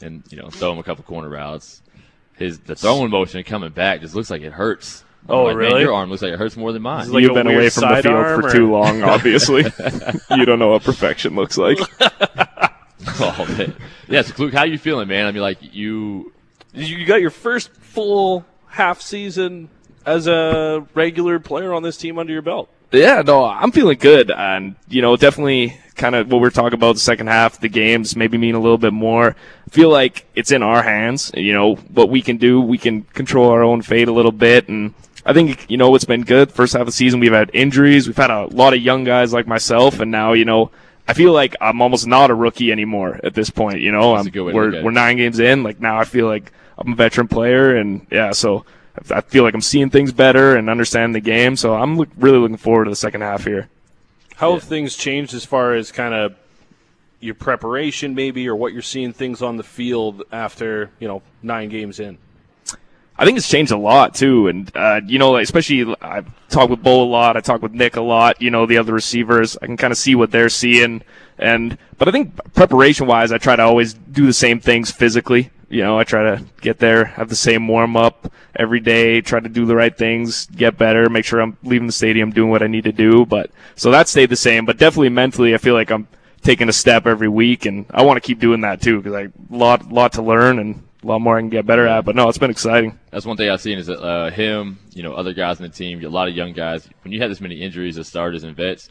and 0.00 0.22
you 0.30 0.38
know 0.38 0.48
throw 0.50 0.72
him 0.72 0.78
a 0.78 0.82
couple 0.82 1.04
corner 1.04 1.28
routes. 1.28 1.82
His 2.36 2.58
the 2.60 2.74
throwing 2.74 3.10
motion 3.10 3.42
coming 3.44 3.70
back 3.70 4.00
just 4.00 4.14
looks 4.14 4.30
like 4.30 4.42
it 4.42 4.52
hurts. 4.52 5.04
I'm 5.28 5.34
Oh, 5.34 5.44
like, 5.44 5.56
really? 5.56 5.80
your 5.80 5.92
arm 5.92 6.08
looks 6.10 6.22
like 6.22 6.32
it 6.32 6.38
hurts 6.38 6.56
more 6.56 6.72
than 6.72 6.82
mine. 6.82 7.10
Like 7.10 7.22
You've 7.22 7.34
been 7.34 7.48
away 7.48 7.68
from 7.68 7.88
the 7.88 8.02
field 8.02 8.24
for 8.40 8.46
or- 8.46 8.52
too 8.52 8.70
long, 8.70 9.02
obviously. 9.14 9.64
you 10.30 10.44
don't 10.44 10.58
know 10.60 10.68
what 10.68 10.82
perfection 10.84 11.34
looks 11.34 11.58
like. 11.58 11.78
oh 13.20 13.46
man, 13.58 13.74
yeah. 14.08 14.22
So 14.22 14.34
Clue, 14.34 14.50
how 14.50 14.64
you 14.64 14.78
feeling, 14.78 15.08
man? 15.08 15.26
I 15.26 15.32
mean, 15.32 15.42
like 15.42 15.58
you, 15.74 16.32
You 16.72 17.04
got 17.06 17.20
your 17.20 17.30
first 17.30 17.72
full 17.76 18.44
half 18.68 19.00
season 19.00 19.68
as 20.06 20.26
a 20.28 20.86
regular 20.94 21.38
player 21.38 21.74
on 21.74 21.82
this 21.82 21.96
team 21.96 22.18
under 22.18 22.32
your 22.32 22.42
belt? 22.42 22.70
Yeah, 22.92 23.22
no, 23.26 23.44
I'm 23.44 23.72
feeling 23.72 23.98
good, 23.98 24.30
and 24.30 24.76
you 24.88 25.02
know, 25.02 25.16
definitely 25.16 25.76
kind 25.96 26.14
of 26.14 26.30
what 26.30 26.40
we're 26.40 26.50
talking 26.50 26.74
about 26.74 26.94
the 26.94 27.00
second 27.00 27.26
half, 27.26 27.60
the 27.60 27.68
games 27.68 28.14
maybe 28.14 28.38
mean 28.38 28.54
a 28.54 28.60
little 28.60 28.78
bit 28.78 28.92
more. 28.92 29.34
I 29.66 29.70
feel 29.70 29.88
like 29.88 30.24
it's 30.34 30.52
in 30.52 30.62
our 30.62 30.82
hands. 30.82 31.32
You 31.34 31.52
know 31.52 31.74
what 31.74 32.10
we 32.10 32.22
can 32.22 32.36
do. 32.36 32.60
We 32.60 32.78
can 32.78 33.02
control 33.02 33.50
our 33.50 33.62
own 33.62 33.82
fate 33.82 34.08
a 34.08 34.12
little 34.12 34.32
bit, 34.32 34.68
and 34.68 34.94
I 35.24 35.32
think 35.32 35.68
you 35.68 35.76
know 35.76 35.94
it's 35.94 36.04
been 36.04 36.22
good. 36.22 36.52
First 36.52 36.74
half 36.74 36.82
of 36.82 36.86
the 36.86 36.92
season, 36.92 37.18
we've 37.18 37.32
had 37.32 37.50
injuries. 37.52 38.06
We've 38.06 38.16
had 38.16 38.30
a 38.30 38.46
lot 38.46 38.72
of 38.72 38.80
young 38.80 39.04
guys 39.04 39.32
like 39.32 39.46
myself, 39.46 40.00
and 40.00 40.10
now 40.10 40.32
you 40.32 40.44
know. 40.44 40.70
I 41.08 41.12
feel 41.12 41.32
like 41.32 41.54
I'm 41.60 41.80
almost 41.82 42.04
not 42.08 42.30
a 42.30 42.34
rookie 42.34 42.72
anymore 42.72 43.20
at 43.22 43.32
this 43.32 43.48
point. 43.48 43.80
You 43.80 43.92
know, 43.92 44.16
I'm, 44.16 44.26
a 44.26 44.30
good 44.30 44.42
way 44.42 44.50
to 44.50 44.56
we're 44.56 44.64
look 44.64 44.74
at 44.74 44.80
it. 44.80 44.84
we're 44.84 44.90
nine 44.90 45.16
games 45.16 45.38
in. 45.38 45.62
Like 45.62 45.78
now, 45.78 46.00
I 46.00 46.04
feel 46.04 46.26
like 46.26 46.50
I'm 46.78 46.94
a 46.94 46.96
veteran 46.96 47.28
player, 47.28 47.76
and 47.76 48.04
yeah, 48.10 48.32
so 48.32 48.64
I 49.10 49.20
feel 49.20 49.42
like 49.42 49.54
I'm 49.54 49.60
seeing 49.60 49.90
things 49.90 50.12
better 50.12 50.56
and 50.56 50.70
understanding 50.70 51.12
the 51.12 51.20
game. 51.20 51.56
So 51.56 51.74
I'm 51.74 51.96
look, 51.96 52.08
really 52.16 52.38
looking 52.38 52.56
forward 52.56 52.84
to 52.84 52.90
the 52.90 52.96
second 52.96 53.20
half 53.20 53.44
here. 53.44 53.68
How 54.36 54.52
have 54.54 54.64
things 54.64 54.96
changed 54.96 55.34
as 55.34 55.44
far 55.44 55.74
as 55.74 55.92
kind 55.92 56.14
of 56.14 56.34
your 57.20 57.34
preparation, 57.34 58.14
maybe, 58.14 58.48
or 58.48 58.54
what 58.54 58.72
you're 58.72 58.82
seeing 58.82 59.12
things 59.12 59.42
on 59.42 59.56
the 59.56 59.62
field 59.62 60.22
after 60.30 60.90
you 60.98 61.08
know 61.08 61.22
nine 61.42 61.68
games 61.68 62.00
in? 62.00 62.18
I 63.18 63.24
think 63.24 63.38
it's 63.38 63.48
changed 63.48 63.72
a 63.72 63.78
lot 63.78 64.14
too, 64.14 64.48
and 64.48 64.70
uh, 64.76 65.00
you 65.06 65.18
know, 65.18 65.36
especially 65.36 65.94
I 66.02 66.22
talk 66.50 66.68
with 66.68 66.82
Bo 66.82 67.02
a 67.02 67.06
lot. 67.06 67.36
I 67.36 67.40
talk 67.40 67.62
with 67.62 67.72
Nick 67.72 67.96
a 67.96 68.02
lot. 68.02 68.42
You 68.42 68.50
know, 68.50 68.66
the 68.66 68.76
other 68.76 68.92
receivers. 68.92 69.56
I 69.60 69.66
can 69.66 69.78
kind 69.78 69.90
of 69.90 69.96
see 69.96 70.14
what 70.14 70.30
they're 70.30 70.50
seeing, 70.50 71.02
and 71.38 71.78
but 71.96 72.08
I 72.08 72.12
think 72.12 72.38
preparation 72.52 73.06
wise, 73.06 73.32
I 73.32 73.38
try 73.38 73.56
to 73.56 73.62
always 73.62 73.94
do 73.94 74.26
the 74.26 74.34
same 74.34 74.60
things 74.60 74.90
physically. 74.90 75.50
You 75.68 75.82
know, 75.82 75.98
I 75.98 76.04
try 76.04 76.36
to 76.36 76.44
get 76.60 76.78
there, 76.78 77.04
have 77.04 77.28
the 77.28 77.36
same 77.36 77.66
warm 77.66 77.96
up 77.96 78.32
every 78.54 78.80
day, 78.80 79.20
try 79.20 79.40
to 79.40 79.48
do 79.48 79.66
the 79.66 79.74
right 79.74 79.96
things, 79.96 80.46
get 80.46 80.78
better, 80.78 81.08
make 81.08 81.24
sure 81.24 81.40
I'm 81.40 81.56
leaving 81.64 81.86
the 81.86 81.92
stadium 81.92 82.30
doing 82.30 82.50
what 82.50 82.62
I 82.62 82.68
need 82.68 82.84
to 82.84 82.92
do. 82.92 83.26
But 83.26 83.50
so 83.74 83.90
that 83.90 84.08
stayed 84.08 84.30
the 84.30 84.36
same, 84.36 84.64
but 84.64 84.78
definitely 84.78 85.08
mentally, 85.08 85.54
I 85.54 85.58
feel 85.58 85.74
like 85.74 85.90
I'm 85.90 86.06
taking 86.42 86.68
a 86.68 86.72
step 86.72 87.06
every 87.06 87.28
week, 87.28 87.66
and 87.66 87.86
I 87.90 88.02
want 88.02 88.16
to 88.16 88.26
keep 88.26 88.38
doing 88.38 88.60
that 88.60 88.80
too 88.80 89.02
because 89.02 89.14
I 89.14 89.28
lot 89.50 89.90
lot 89.90 90.12
to 90.14 90.22
learn 90.22 90.58
and 90.60 90.82
a 91.02 91.06
lot 91.06 91.20
more 91.20 91.36
I 91.36 91.40
can 91.40 91.50
get 91.50 91.66
better 91.66 91.86
at. 91.86 92.04
But 92.04 92.16
no, 92.16 92.28
it's 92.28 92.38
been 92.38 92.50
exciting. 92.50 92.98
That's 93.10 93.26
one 93.26 93.36
thing 93.36 93.50
I've 93.50 93.60
seen 93.60 93.78
is 93.78 93.86
that 93.86 94.00
uh, 94.00 94.30
him, 94.30 94.78
you 94.92 95.02
know, 95.02 95.14
other 95.14 95.32
guys 95.32 95.58
in 95.58 95.64
the 95.64 95.68
team, 95.68 96.04
a 96.04 96.08
lot 96.08 96.28
of 96.28 96.34
young 96.34 96.52
guys. 96.52 96.88
When 97.02 97.12
you 97.12 97.20
have 97.20 97.30
this 97.30 97.40
many 97.40 97.60
injuries 97.60 97.98
as 97.98 98.08
starters 98.08 98.44
and 98.44 98.56
vets, 98.56 98.88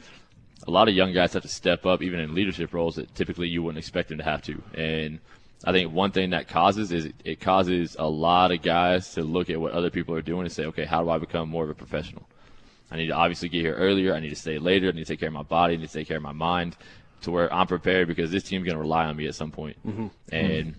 a 0.68 0.72
lot 0.72 0.88
of 0.88 0.96
young 0.96 1.14
guys 1.14 1.34
have 1.34 1.44
to 1.44 1.48
step 1.48 1.86
up, 1.86 2.02
even 2.02 2.20
in 2.20 2.36
leadership 2.36 2.74
roles 2.74 2.96
that 2.96 3.14
typically 3.16 3.48
you 3.48 3.64
wouldn't 3.64 3.80
expect 3.80 4.10
them 4.10 4.18
to 4.18 4.24
have 4.24 4.42
to. 4.44 4.62
And 4.74 5.20
I 5.64 5.72
think 5.72 5.94
one 5.94 6.12
thing 6.12 6.32
that 6.32 6.48
causes 6.48 6.92
is 6.92 7.06
it, 7.06 7.16
it 7.24 7.40
causes 7.40 7.96
a 7.98 8.08
lot 8.08 8.52
of 8.52 8.62
guys 8.62 9.14
to 9.14 9.24
look 9.24 9.50
at 9.50 9.60
what 9.60 9.72
other 9.72 9.90
people 9.90 10.14
are 10.16 10.22
doing 10.22 10.42
and 10.42 10.52
say, 10.52 10.66
okay, 10.66 10.86
how 10.86 11.04
do 11.04 11.10
I 11.10 11.18
become 11.18 11.50
more 11.50 11.64
of 11.64 11.70
a 11.70 11.74
professional? 11.74 12.28
I 12.92 12.98
need 12.98 13.08
to 13.08 13.14
obviously 13.14 13.50
get 13.50 13.62
here 13.62 13.74
earlier. 13.74 14.14
I 14.14 14.20
need 14.20 14.30
to 14.30 14.36
stay 14.36 14.60
later. 14.60 14.90
I 14.90 14.92
need 14.92 15.00
to 15.00 15.06
take 15.06 15.20
care 15.20 15.30
of 15.30 15.34
my 15.34 15.44
body. 15.44 15.74
I 15.74 15.78
need 15.78 15.88
to 15.88 15.94
take 15.94 16.08
care 16.08 16.18
of 16.18 16.24
my 16.24 16.34
mind 16.34 16.78
to 17.22 17.32
where 17.32 17.52
I'm 17.52 17.68
prepared 17.68 18.08
because 18.08 18.32
this 18.32 18.44
team's 18.44 18.66
going 18.66 18.76
to 18.76 18.82
rely 18.82 19.06
on 19.06 19.16
me 19.16 19.28
at 19.28 19.36
some 19.36 19.52
point. 19.52 19.78
And 20.32 20.76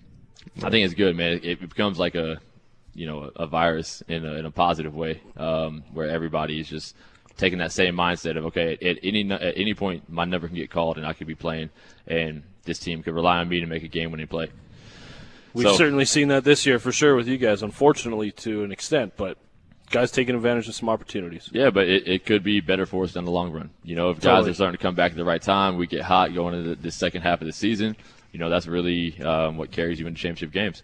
I 0.63 0.71
think 0.71 0.85
it's 0.85 0.95
good, 0.95 1.17
man. 1.17 1.41
It, 1.43 1.61
becomes 1.61 1.99
like 1.99 2.15
a, 2.15 2.41
you 2.95 3.07
know, 3.07 3.31
a, 3.35 3.47
virus 3.47 4.03
in 4.07 4.25
a, 4.25 4.35
in 4.35 4.47
a 4.47 4.51
positive 4.51 4.95
way, 4.95 5.21
um, 5.37 5.83
where 5.93 6.09
everybody 6.09 6.61
is 6.61 6.69
just 6.69 6.95
taking 7.37 7.59
that 7.59 7.73
same 7.73 7.95
mindset 7.95 8.39
of 8.39 8.47
okay, 8.47 8.79
at 8.81 8.99
any 9.03 9.31
at 9.31 9.59
any 9.59 9.75
point 9.75 10.09
my 10.09 10.25
number 10.25 10.47
can 10.47 10.57
get 10.57 10.71
called 10.71 10.97
and 10.97 11.07
I 11.07 11.13
could 11.13 11.27
be 11.27 11.35
playing, 11.35 11.71
and 12.07 12.43
this 12.65 12.79
team 12.79 13.03
could 13.03 13.15
rely 13.15 13.39
on 13.39 13.49
me 13.49 13.61
to 13.61 13.67
make 13.67 13.83
a 13.83 13.89
game-winning 13.89 14.29
play. 14.29 14.49
We've 15.57 15.69
So- 15.69 15.77
certainly 15.77 16.05
seen 16.05 16.29
that 16.29 16.45
this 16.45 16.67
year 16.67 16.79
for 16.79 16.93
sure 16.93 17.17
with 17.17 17.27
you 17.27 17.39
guys, 17.39 17.63
unfortunately 17.63 18.31
to 18.33 18.63
an 18.63 18.71
extent, 18.71 19.15
but 19.17 19.39
guys 19.91 20.11
taking 20.11 20.35
advantage 20.35 20.69
of 20.69 20.75
some 20.75 20.91
opportunities. 20.91 21.49
Yeah, 21.51 21.71
but 21.71 21.89
it, 21.89 22.07
it 22.07 22.27
could 22.27 22.43
be 22.43 22.61
better 22.61 22.85
for 22.85 23.05
us 23.05 23.17
in 23.17 23.25
the 23.25 23.31
long 23.31 23.53
run. 23.53 23.71
You 23.83 23.97
know, 23.97 24.11
if 24.11 24.21
guys 24.21 24.47
are 24.47 24.53
starting 24.53 24.77
to 24.77 24.83
come 24.83 24.95
back 24.95 25.13
at 25.13 25.17
the 25.17 25.25
right 25.25 25.41
time, 25.41 25.79
we 25.79 25.87
get 25.87 26.03
hot 26.03 26.35
going 26.35 26.55
into 26.55 26.71
the, 26.71 26.77
the 26.77 26.91
second 26.91 27.23
half 27.23 27.41
of 27.41 27.47
the 27.47 27.55
season. 27.55 27.97
You 28.33 28.39
know, 28.39 28.51
that's 28.51 28.67
really 28.67 29.19
um, 29.23 29.57
what 29.57 29.71
carries 29.71 29.99
you 29.99 30.07
into 30.07 30.21
championship 30.21 30.53
games. 30.53 30.83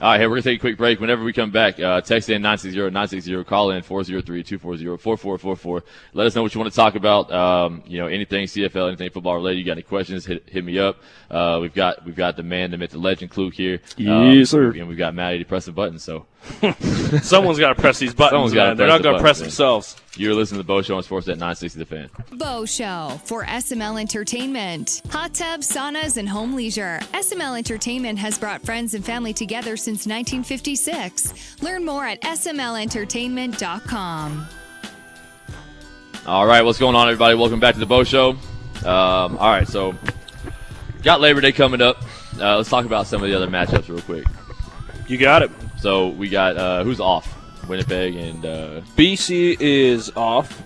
All 0.00 0.10
right, 0.10 0.18
hey, 0.18 0.26
we're 0.26 0.30
going 0.32 0.42
to 0.42 0.50
take 0.50 0.58
a 0.58 0.60
quick 0.60 0.76
break. 0.76 0.98
Whenever 0.98 1.22
we 1.22 1.32
come 1.32 1.52
back, 1.52 1.78
uh, 1.78 2.00
text 2.00 2.28
in 2.28 2.42
960-960, 2.42 3.46
call 3.46 3.70
in 3.70 3.80
403-240-4444. 3.84 5.82
Let 6.14 6.26
us 6.26 6.34
know 6.34 6.42
what 6.42 6.52
you 6.52 6.60
want 6.60 6.72
to 6.72 6.76
talk 6.76 6.96
about. 6.96 7.32
Um, 7.32 7.84
you 7.86 7.98
know, 7.98 8.08
anything 8.08 8.46
CFL, 8.46 8.88
anything 8.88 9.10
football 9.10 9.36
related. 9.36 9.60
You 9.60 9.64
got 9.64 9.72
any 9.72 9.82
questions, 9.82 10.26
hit, 10.26 10.48
hit 10.48 10.64
me 10.64 10.80
up. 10.80 10.98
Uh, 11.30 11.60
we've 11.62 11.72
got, 11.72 12.04
we've 12.04 12.16
got 12.16 12.36
the 12.36 12.42
man, 12.42 12.72
the 12.72 12.76
myth, 12.76 12.90
the 12.90 12.98
legend, 12.98 13.30
Clue 13.30 13.50
here. 13.50 13.80
Yes, 13.96 14.50
sir. 14.50 14.72
And 14.72 14.88
we've 14.88 14.98
got 14.98 15.14
Maddie 15.14 15.38
to 15.38 15.44
press 15.44 15.66
the 15.66 15.72
button. 15.72 16.00
So 16.00 16.26
Someone's 17.22 17.58
got 17.60 17.68
to 17.68 17.80
press 17.80 17.98
these 17.98 18.14
buttons. 18.16 18.32
Someone's 18.32 18.54
gotta 18.54 18.70
man. 18.70 18.76
They're 18.76 18.88
not 18.88 18.98
the 18.98 19.04
going 19.04 19.16
to 19.16 19.22
press 19.22 19.38
man. 19.38 19.44
themselves. 19.46 19.96
You're 20.16 20.34
listening 20.34 20.60
to 20.60 20.62
the 20.62 20.66
Bo 20.66 20.82
Show 20.82 20.96
on 20.96 21.02
Sportsnet 21.02 21.38
960 21.38 21.78
The 21.78 21.86
Fan. 21.86 22.10
Bo 22.32 22.64
Show 22.64 23.20
for 23.24 23.44
SML 23.44 24.00
Entertainment. 24.00 25.02
Hot 25.10 25.34
tubs, 25.34 25.70
saunas, 25.70 26.16
and 26.16 26.28
home 26.28 26.54
leisure. 26.54 26.98
SML 27.12 27.58
Entertainment 27.58 28.18
has 28.18 28.38
brought 28.38 28.62
friends 28.62 28.94
and 28.94 29.04
family 29.04 29.32
together 29.32 29.76
since 29.76 30.06
1956. 30.06 31.62
Learn 31.62 31.84
more 31.84 32.06
at 32.06 32.20
smlentertainment.com. 32.22 34.46
All 36.26 36.46
right, 36.46 36.62
what's 36.62 36.78
going 36.78 36.96
on, 36.96 37.08
everybody? 37.08 37.34
Welcome 37.34 37.60
back 37.60 37.74
to 37.74 37.80
the 37.80 37.86
Bo 37.86 38.04
Show. 38.04 38.30
Um, 38.84 39.36
all 39.38 39.50
right, 39.50 39.68
so 39.68 39.94
got 41.02 41.20
Labor 41.20 41.40
Day 41.40 41.52
coming 41.52 41.82
up. 41.82 42.02
Uh, 42.38 42.56
let's 42.56 42.70
talk 42.70 42.84
about 42.86 43.06
some 43.06 43.22
of 43.22 43.28
the 43.28 43.34
other 43.34 43.46
matchups 43.48 43.88
real 43.88 44.00
quick. 44.00 44.24
You 45.06 45.18
got 45.18 45.42
it. 45.42 45.50
So 45.80 46.08
we 46.08 46.28
got 46.30 46.56
uh, 46.56 46.82
who's 46.82 46.98
off? 47.00 47.33
Winnipeg 47.68 48.14
and 48.16 48.44
uh, 48.44 48.80
BC 48.96 49.56
is 49.60 50.10
off. 50.16 50.62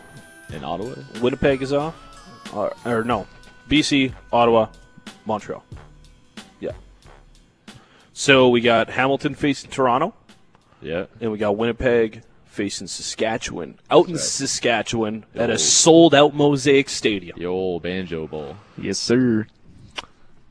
and 0.53 0.65
Ottawa. 0.65 0.95
Winnipeg 1.21 1.63
is 1.63 1.73
off. 1.73 1.95
Or, 2.55 2.75
or 2.85 3.05
no, 3.05 3.27
BC, 3.69 4.13
Ottawa, 4.33 4.69
Montreal. 5.27 5.63
Yeah. 6.61 6.73
So 8.13 8.49
we 8.49 8.61
got 8.61 8.89
Hamilton 8.89 9.35
facing 9.35 9.71
Toronto, 9.71 10.15
Yeah, 10.81 11.07
and 11.21 11.31
we 11.31 11.39
got 11.39 11.57
Winnipeg 11.57 12.23
facing 12.47 12.87
Saskatchewan. 12.89 13.79
Out 13.91 14.07
in 14.09 14.15
right. 14.15 14.21
Saskatchewan 14.21 15.25
at 15.35 15.51
Yo. 15.51 15.55
a 15.55 15.59
sold-out 15.59 16.35
Mosaic 16.35 16.89
Stadium. 16.89 17.39
the 17.39 17.47
old 17.47 17.83
Banjo 17.83 18.27
Bowl 18.27 18.57
Yes, 18.77 18.99
sir. 18.99 19.47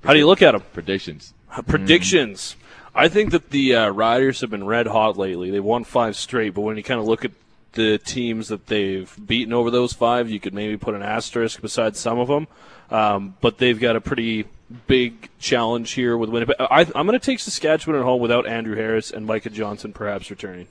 How 0.04 0.14
do 0.14 0.20
you 0.20 0.28
look 0.28 0.42
at 0.42 0.52
them? 0.52 0.62
predictions. 0.74 1.34
Predictions. 1.68 2.56
I 2.98 3.10
think 3.10 3.32
that 3.32 3.52
the 3.52 3.76
uh, 3.76 3.90
Riders 3.90 4.42
have 4.42 4.50
been 4.50 4.66
red 4.66 4.88
hot 4.88 5.18
lately. 5.18 5.52
They 5.52 5.60
won 5.60 5.84
five 5.84 6.16
straight, 6.16 6.56
but 6.56 6.62
when 6.62 6.78
you 6.78 6.84
kind 6.84 7.00
of 7.00 7.06
look 7.06 7.24
at 7.24 7.32
the 7.74 8.00
teams 8.00 8.48
that 8.48 8.66
they've 8.66 9.14
beaten 9.24 9.54
over 9.54 9.70
those 9.70 9.94
five, 9.94 10.32
you 10.32 10.40
could 10.40 10.54
maybe 10.54 10.78
put 10.78 10.96
an 10.96 11.04
asterisk 11.04 11.62
beside 11.62 11.96
some 11.96 12.18
of 12.18 12.28
them. 12.28 12.48
Um, 12.90 13.36
but 13.40 13.60
they've 13.60 13.80
got 13.80 13.96
a 13.96 14.02
pretty 14.02 14.46
big 14.88 15.30
challenge 15.38 15.92
here 15.92 16.18
with 16.18 16.32
Winnipeg. 16.32 16.56
I, 16.60 16.82
I'm 16.96 17.06
going 17.06 17.20
to 17.20 17.20
take 17.20 17.40
Saskatchewan 17.40 18.00
at 18.00 18.04
home 18.04 18.20
without 18.20 18.48
Andrew 18.48 18.76
Harris 18.76 19.12
and 19.12 19.28
Micah 19.28 19.52
Johnson 19.52 19.94
perhaps 19.94 20.32
returning. 20.32 20.68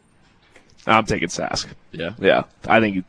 I'm 0.87 1.05
taking 1.07 1.29
Sask. 1.29 1.67
Yeah, 1.93 2.11
Yeah, 2.19 2.45
I 2.69 2.81
think 2.81 3.05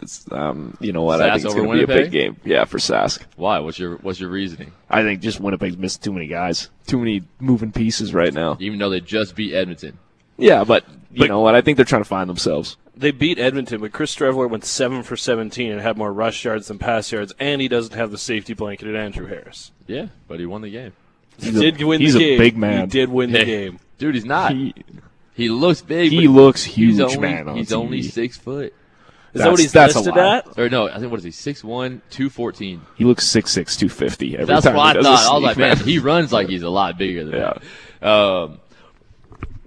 it's, 0.00 0.24
um, 0.32 0.76
you 0.80 0.92
know 0.92 1.02
what? 1.02 1.20
I 1.20 1.28
Sask 1.28 1.32
think 1.34 1.44
it's 1.46 1.54
over 1.54 1.64
going 1.64 1.80
to 1.80 1.86
be 1.86 1.92
a 1.92 1.96
big 1.96 2.10
game. 2.12 2.36
Yeah, 2.44 2.64
for 2.64 2.78
Sask. 2.78 3.22
why? 3.36 3.58
What's 3.58 3.78
your 3.78 3.96
what's 3.98 4.20
your 4.20 4.30
reasoning? 4.30 4.72
I 4.88 5.02
think 5.02 5.20
just 5.20 5.40
Winnipeg's 5.40 5.76
missed 5.76 6.02
too 6.02 6.12
many 6.12 6.26
guys, 6.26 6.70
too 6.86 6.98
many 6.98 7.22
moving 7.40 7.72
pieces 7.72 8.14
right 8.14 8.32
now. 8.32 8.56
Even 8.60 8.78
though 8.78 8.90
they 8.90 9.00
just 9.00 9.34
beat 9.36 9.54
Edmonton, 9.54 9.98
Yeah, 10.36 10.64
but 10.64 10.84
you 11.12 11.20
But- 11.20 11.28
know 11.28 11.40
what? 11.40 11.54
I 11.54 11.60
think 11.60 11.76
they're 11.76 11.84
trying 11.84 12.02
to 12.02 12.08
find 12.08 12.30
themselves. 12.30 12.76
They 12.96 13.10
beat 13.12 13.38
Edmonton, 13.38 13.80
but 13.80 13.92
Chris 13.92 14.14
Streveler 14.14 14.50
went 14.50 14.64
seven 14.64 15.04
for 15.04 15.16
17 15.16 15.70
and 15.70 15.80
had 15.80 15.96
more 15.96 16.12
rush 16.12 16.44
yards 16.44 16.66
than 16.66 16.78
pass 16.78 17.12
yards, 17.12 17.32
and 17.38 17.60
he 17.60 17.68
doesn't 17.68 17.94
have 17.94 18.10
the 18.10 18.18
safety 18.18 18.54
blanket 18.54 18.88
at 18.88 18.96
Andrew 18.96 19.26
Harris. 19.26 19.70
yeah, 19.86 20.06
but 20.26 20.40
he 20.40 20.46
won 20.46 20.62
the 20.62 20.70
game. 20.70 20.92
He 21.38 21.46
He's 21.46 21.56
a- 21.56 21.60
did 21.60 21.82
win 21.84 22.00
he's 22.00 22.14
the 22.14 22.24
a 22.24 22.28
game. 22.30 22.38
big 22.38 22.56
man. 22.56 22.80
He 22.82 22.86
did 22.86 23.08
win 23.08 23.30
the 23.30 23.38
Hey, 23.38 23.44
game. 23.44 23.78
Dude, 23.98 24.14
he's 24.16 24.24
not. 24.24 24.52
He, 24.52 24.74
He 25.38 25.48
looks 25.48 25.80
big. 25.80 26.10
he 26.10 26.26
but 26.26 26.32
looks 26.34 26.62
he's 26.64 26.96
huge, 26.98 27.00
only, 27.00 27.18
man. 27.18 27.48
On 27.48 27.56
He's 27.56 27.70
TV. 27.70 27.76
only 27.76 28.02
six 28.02 28.36
foot. 28.36 28.74
Is 29.34 29.42
that 29.42 29.50
what 29.50 29.60
he's 29.60 29.72
that's 29.72 29.94
a 29.94 29.98
listed 29.98 30.16
lot. 30.16 30.48
at? 30.48 30.58
Or 30.58 30.68
no, 30.68 30.88
I 30.88 30.98
think 30.98 31.10
what 31.10 31.24
is 31.24 31.24
he? 31.24 31.52
6'1", 31.52 32.00
214. 32.10 32.80
He 32.96 33.04
looks 33.04 33.24
6'6", 33.26 33.54
250 33.78 34.34
every 34.34 34.46
That's 34.46 34.64
time 34.64 34.74
what 34.74 34.96
he 34.96 35.00
I 35.00 35.02
does 35.02 35.06
a 35.06 35.08
thought. 35.08 35.30
I 35.30 35.34
was 35.34 35.42
like, 35.44 35.54
sneak, 35.54 35.66
man, 35.68 35.76
he 35.86 35.98
runs 36.00 36.32
like 36.32 36.48
he's 36.48 36.62
a 36.62 36.68
lot 36.70 36.98
bigger 36.98 37.24
than 37.24 37.34
Yeah. 37.34 37.52
that. 38.00 38.08
Um, 38.08 38.58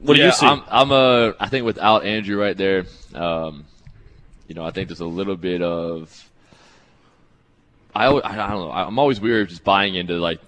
What 0.02 0.16
do 0.16 0.20
yeah, 0.20 0.26
you 0.28 0.32
see? 0.34 0.46
I'm, 0.48 0.64
I'm 0.68 0.92
uh, 0.92 1.32
I 1.40 1.48
think 1.48 1.66
without 1.66 2.06
Andrew 2.06 2.42
right 2.42 2.58
there, 2.58 2.86
um, 3.14 3.66
you 4.48 4.56
know, 4.56 4.66
I 4.66 4.72
think 4.72 4.90
there's 4.90 5.00
a 5.00 5.06
little 5.06 5.38
bit 5.38 5.62
of. 5.62 6.28
I, 7.96 8.06
al- 8.06 8.24
I 8.24 8.36
don't 8.36 8.50
know. 8.50 8.72
I'm 8.72 8.98
always 9.00 9.20
weird 9.22 9.50
just 9.50 9.64
buying 9.64 9.96
into 9.96 10.16
like, 10.16 10.40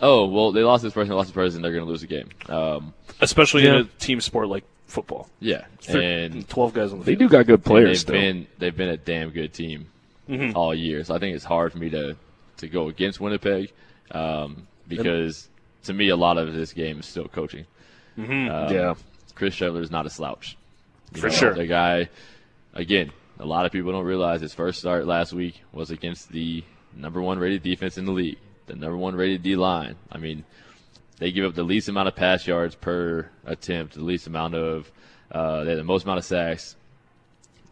oh 0.00 0.26
well, 0.26 0.52
they 0.52 0.62
lost 0.62 0.82
this 0.84 0.92
person, 0.92 1.08
they 1.10 1.14
lost 1.16 1.28
this 1.28 1.34
person, 1.34 1.60
they're 1.60 1.72
going 1.72 1.84
to 1.84 1.90
lose 1.90 2.02
the 2.02 2.06
game. 2.06 2.28
Um, 2.48 2.94
Especially 3.20 3.64
Yeah. 3.64 3.74
in 3.74 3.80
a 3.82 3.84
team 3.98 4.20
sport 4.20 4.48
like 4.48 4.64
football. 4.86 5.28
yeah, 5.40 5.64
and 5.88 6.48
12 6.48 6.72
guys 6.74 6.92
on 6.92 6.98
the 7.00 7.04
They 7.04 7.12
field. 7.16 7.30
do 7.30 7.36
got 7.36 7.46
good 7.46 7.54
and 7.60 7.64
players 7.64 7.88
they've 7.88 7.98
still. 7.98 8.14
been 8.14 8.46
they've 8.58 8.76
been 8.76 8.88
a 8.88 8.96
damn 8.96 9.30
good 9.30 9.52
team 9.52 9.86
all 10.54 10.74
year. 10.74 11.02
So 11.04 11.14
I 11.14 11.18
think 11.18 11.34
it's 11.36 11.44
hard 11.44 11.72
for 11.72 11.78
me 11.78 11.90
to 11.90 12.16
to 12.58 12.68
go 12.68 12.88
against 12.88 13.20
Winnipeg 13.20 13.72
um, 14.10 14.66
because 14.88 15.48
to 15.84 15.92
me 15.92 16.08
a 16.10 16.16
lot 16.16 16.38
of 16.38 16.52
this 16.54 16.72
game 16.72 16.98
is 17.00 17.06
still 17.06 17.26
coaching. 17.28 17.64
Um, 18.18 18.26
yeah. 18.28 18.94
Chris 19.34 19.54
Streveler 19.56 19.80
is 19.80 19.90
not 19.90 20.04
a 20.06 20.10
slouch. 20.10 20.56
You 21.14 21.20
For 21.22 21.28
know, 21.28 21.32
sure. 21.34 21.54
The 21.54 21.66
guy, 21.66 22.08
again, 22.74 23.10
a 23.38 23.46
lot 23.46 23.64
of 23.64 23.72
people 23.72 23.90
don't 23.92 24.04
realize 24.04 24.40
his 24.42 24.52
first 24.52 24.78
start 24.80 25.06
last 25.06 25.32
week 25.32 25.62
was 25.72 25.90
against 25.90 26.30
the 26.30 26.62
number 26.94 27.22
one 27.22 27.38
rated 27.38 27.62
defense 27.62 27.96
in 27.96 28.04
the 28.04 28.12
league, 28.12 28.36
the 28.66 28.74
number 28.76 28.96
one 28.96 29.14
rated 29.14 29.42
D 29.42 29.56
line. 29.56 29.96
I 30.12 30.18
mean, 30.18 30.44
they 31.20 31.30
give 31.30 31.44
up 31.44 31.54
the 31.54 31.62
least 31.62 31.88
amount 31.88 32.08
of 32.08 32.16
pass 32.16 32.46
yards 32.46 32.74
per 32.74 33.30
attempt, 33.44 33.94
the 33.94 34.02
least 34.02 34.26
amount 34.26 34.54
of, 34.56 34.90
uh, 35.30 35.62
they 35.62 35.70
have 35.70 35.78
the 35.78 35.84
most 35.84 36.04
amount 36.04 36.18
of 36.18 36.24
sacks. 36.24 36.74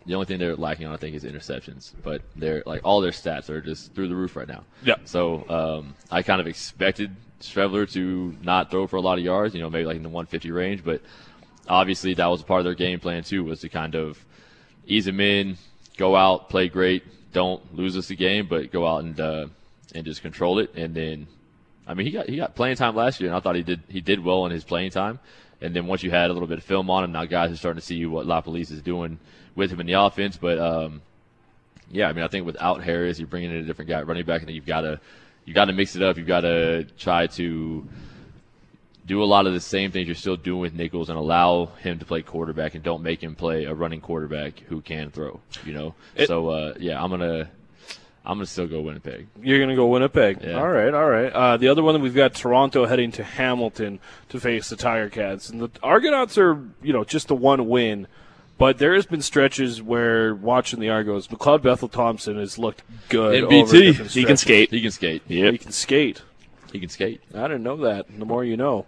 The 0.07 0.15
only 0.15 0.27
thing 0.27 0.39
they're 0.39 0.55
lacking 0.55 0.87
on, 0.87 0.95
I 0.95 0.97
think, 0.97 1.17
is 1.17 1.25
interceptions. 1.25 1.93
But 2.03 2.23
they're 2.37 2.63
like 2.65 2.83
all 2.85 3.01
their 3.01 3.11
stats 3.11 3.51
are 3.51 3.61
just 3.61 3.95
through 3.95 4.09
the 4.09 4.15
roof 4.15 4.37
right 4.37 4.47
now. 4.47 4.65
Yeah. 4.85 4.95
So 5.05 5.49
um, 5.51 5.95
I 6.11 6.23
kind 6.23 6.41
of 6.41 6.47
expected 6.47 7.15
Streveler 7.41 7.91
to 7.93 8.37
not 8.43 8.71
throw 8.71 8.87
for 8.87 8.97
a 8.97 9.01
lot 9.01 9.19
of 9.19 9.25
yards, 9.25 9.55
you 9.55 9.61
know, 9.61 9.71
maybe 9.71 9.85
like 9.85 9.97
in 9.97 10.03
the 10.03 10.09
150 10.09 10.51
range. 10.51 10.85
But 10.85 11.03
obviously, 11.69 12.15
that 12.15 12.27
was 12.27 12.43
a 12.43 12.45
part 12.45 12.61
of 12.61 12.65
their 12.65 12.75
game 12.75 13.01
plan 13.01 13.23
too, 13.23 13.45
was 13.45 13.61
to 13.61 13.69
kind 13.69 13.95
of 13.95 14.25
ease 14.87 15.07
him 15.07 15.21
in, 15.21 15.59
go 15.97 16.17
out, 16.17 16.49
play 16.49 16.69
great, 16.69 17.05
don't 17.33 17.75
lose 17.75 17.97
us 17.97 18.09
the 18.09 18.17
game, 18.17 18.47
but 18.47 18.71
go 18.73 18.87
out 18.87 19.05
and 19.05 19.21
uh, 19.21 19.47
and 19.95 20.05
just 20.05 20.23
control 20.23 20.59
it. 20.59 20.75
And 20.75 20.95
then, 20.95 21.27
I 21.89 21.95
mean, 21.95 22.07
he 22.07 22.13
got 22.13 22.29
he 22.29 22.37
got 22.37 22.55
playing 22.55 22.77
time 22.77 22.95
last 22.95 23.19
year, 23.21 23.31
and 23.31 23.37
I 23.37 23.41
thought 23.41 23.57
he 23.57 23.63
did 23.63 23.81
he 23.89 24.01
did 24.01 24.23
well 24.23 24.45
in 24.47 24.53
his 24.53 24.63
playing 24.63 24.91
time. 24.91 25.19
And 25.61 25.75
then 25.75 25.87
once 25.87 26.03
you 26.05 26.11
had 26.11 26.31
a 26.31 26.33
little 26.33 26.47
bit 26.47 26.59
of 26.59 26.65
film 26.65 26.89
on 26.91 27.03
him, 27.03 27.11
now 27.13 27.25
guys 27.25 27.51
are 27.51 27.57
starting 27.57 27.81
to 27.81 27.87
see 27.87 28.05
what 28.07 28.27
LaPolice 28.27 28.71
is 28.71 28.81
doing 28.83 29.19
with 29.57 29.73
him 29.73 29.81
in 29.81 29.87
the 29.87 29.95
offense. 29.95 30.37
But 30.37 30.59
um, 30.59 31.03
yeah, 31.91 32.09
I 32.09 32.13
mean, 32.13 32.25
I 32.25 32.29
think 32.29 32.47
without 32.47 32.85
Harris, 32.85 33.19
you're 33.19 33.27
bringing 33.27 33.51
in 33.51 33.57
a 33.57 33.63
different 33.63 33.89
guy 33.89 34.03
running 34.03 34.25
back, 34.25 34.43
and 34.43 34.49
then 34.49 34.55
you've 34.55 34.67
got 34.67 34.83
to 34.83 35.01
you 35.47 35.55
got 35.55 35.65
to 35.65 35.73
mix 35.73 35.97
it 35.97 36.03
up. 36.03 36.19
You've 36.19 36.27
got 36.27 36.43
to 36.43 36.85
try 36.99 37.27
to 37.29 37.89
do 39.07 39.23
a 39.23 39.25
lot 39.25 39.47
of 39.47 39.55
the 39.55 39.61
same 39.61 39.91
things 39.91 40.07
you're 40.07 40.15
still 40.15 40.37
doing 40.37 40.61
with 40.61 40.75
Nichols 40.75 41.09
and 41.09 41.17
allow 41.19 41.67
him 41.81 41.99
to 41.99 42.05
play 42.05 42.21
quarterback 42.21 42.75
and 42.75 42.85
don't 42.85 43.03
make 43.03 43.23
him 43.23 43.35
play 43.35 43.65
a 43.65 43.73
running 43.73 44.03
quarterback 44.03 44.59
who 44.69 44.83
can 44.83 45.11
throw. 45.11 45.41
You 45.65 45.73
know, 45.73 45.95
It- 46.15 46.27
so 46.29 46.51
uh, 46.51 46.75
yeah, 46.79 47.03
I'm 47.03 47.09
gonna 47.11 47.49
I'm 48.29 48.37
gonna 48.37 48.45
still 48.45 48.67
go 48.67 48.83
Winnipeg. 48.83 49.27
You're 49.41 49.59
going 49.59 49.71
to 49.71 49.75
go 49.75 49.87
Winnipeg. 49.87 50.43
Yeah. 50.43 50.61
All 50.61 50.69
right, 50.69 50.93
all 50.93 51.09
right. 51.09 51.33
Uh, 51.33 51.57
the 51.57 51.69
other 51.69 51.83
one, 51.83 51.95
that 51.95 52.01
we've 52.01 52.15
got 52.15 52.35
Toronto 52.35 52.85
heading 52.85 53.11
to 53.13 53.25
Hamilton 53.25 54.01
to 54.29 54.39
face 54.39 54.69
the 54.69 54.77
Tiger 54.77 55.09
Cats. 55.09 55.49
And 55.49 55.63
the 55.63 55.71
Argonauts 55.83 56.37
are, 56.37 56.63
you 56.83 56.93
know, 56.93 57.05
just 57.05 57.31
a 57.31 57.35
one 57.35 57.67
win. 57.67 58.07
But 58.59 58.77
there 58.77 58.95
has 58.95 59.07
been 59.07 59.23
stretches 59.23 59.81
where 59.81 60.35
watching 60.35 60.79
the 60.79 60.91
Argos, 60.91 61.29
McLeod 61.29 61.63
Bethel 61.63 61.89
Thompson 61.89 62.37
has 62.39 62.59
looked 62.59 62.83
good. 63.09 63.45
over 63.45 63.65
MBT. 63.65 64.11
He 64.11 64.25
can 64.25 64.37
skate. 64.37 64.71
He 64.73 64.83
can 64.83 64.91
skate. 64.91 65.23
Yeah, 65.27 65.51
He 65.51 65.59
can 65.59 65.73
skate. 65.73 66.23
He 66.71 66.81
can 66.81 66.91
skate. 66.91 67.23
I 67.35 67.43
didn't 67.43 67.63
know 67.63 67.77
that. 67.79 68.07
The 68.19 68.27
more 68.27 68.45
you 68.45 68.59
know. 68.59 68.85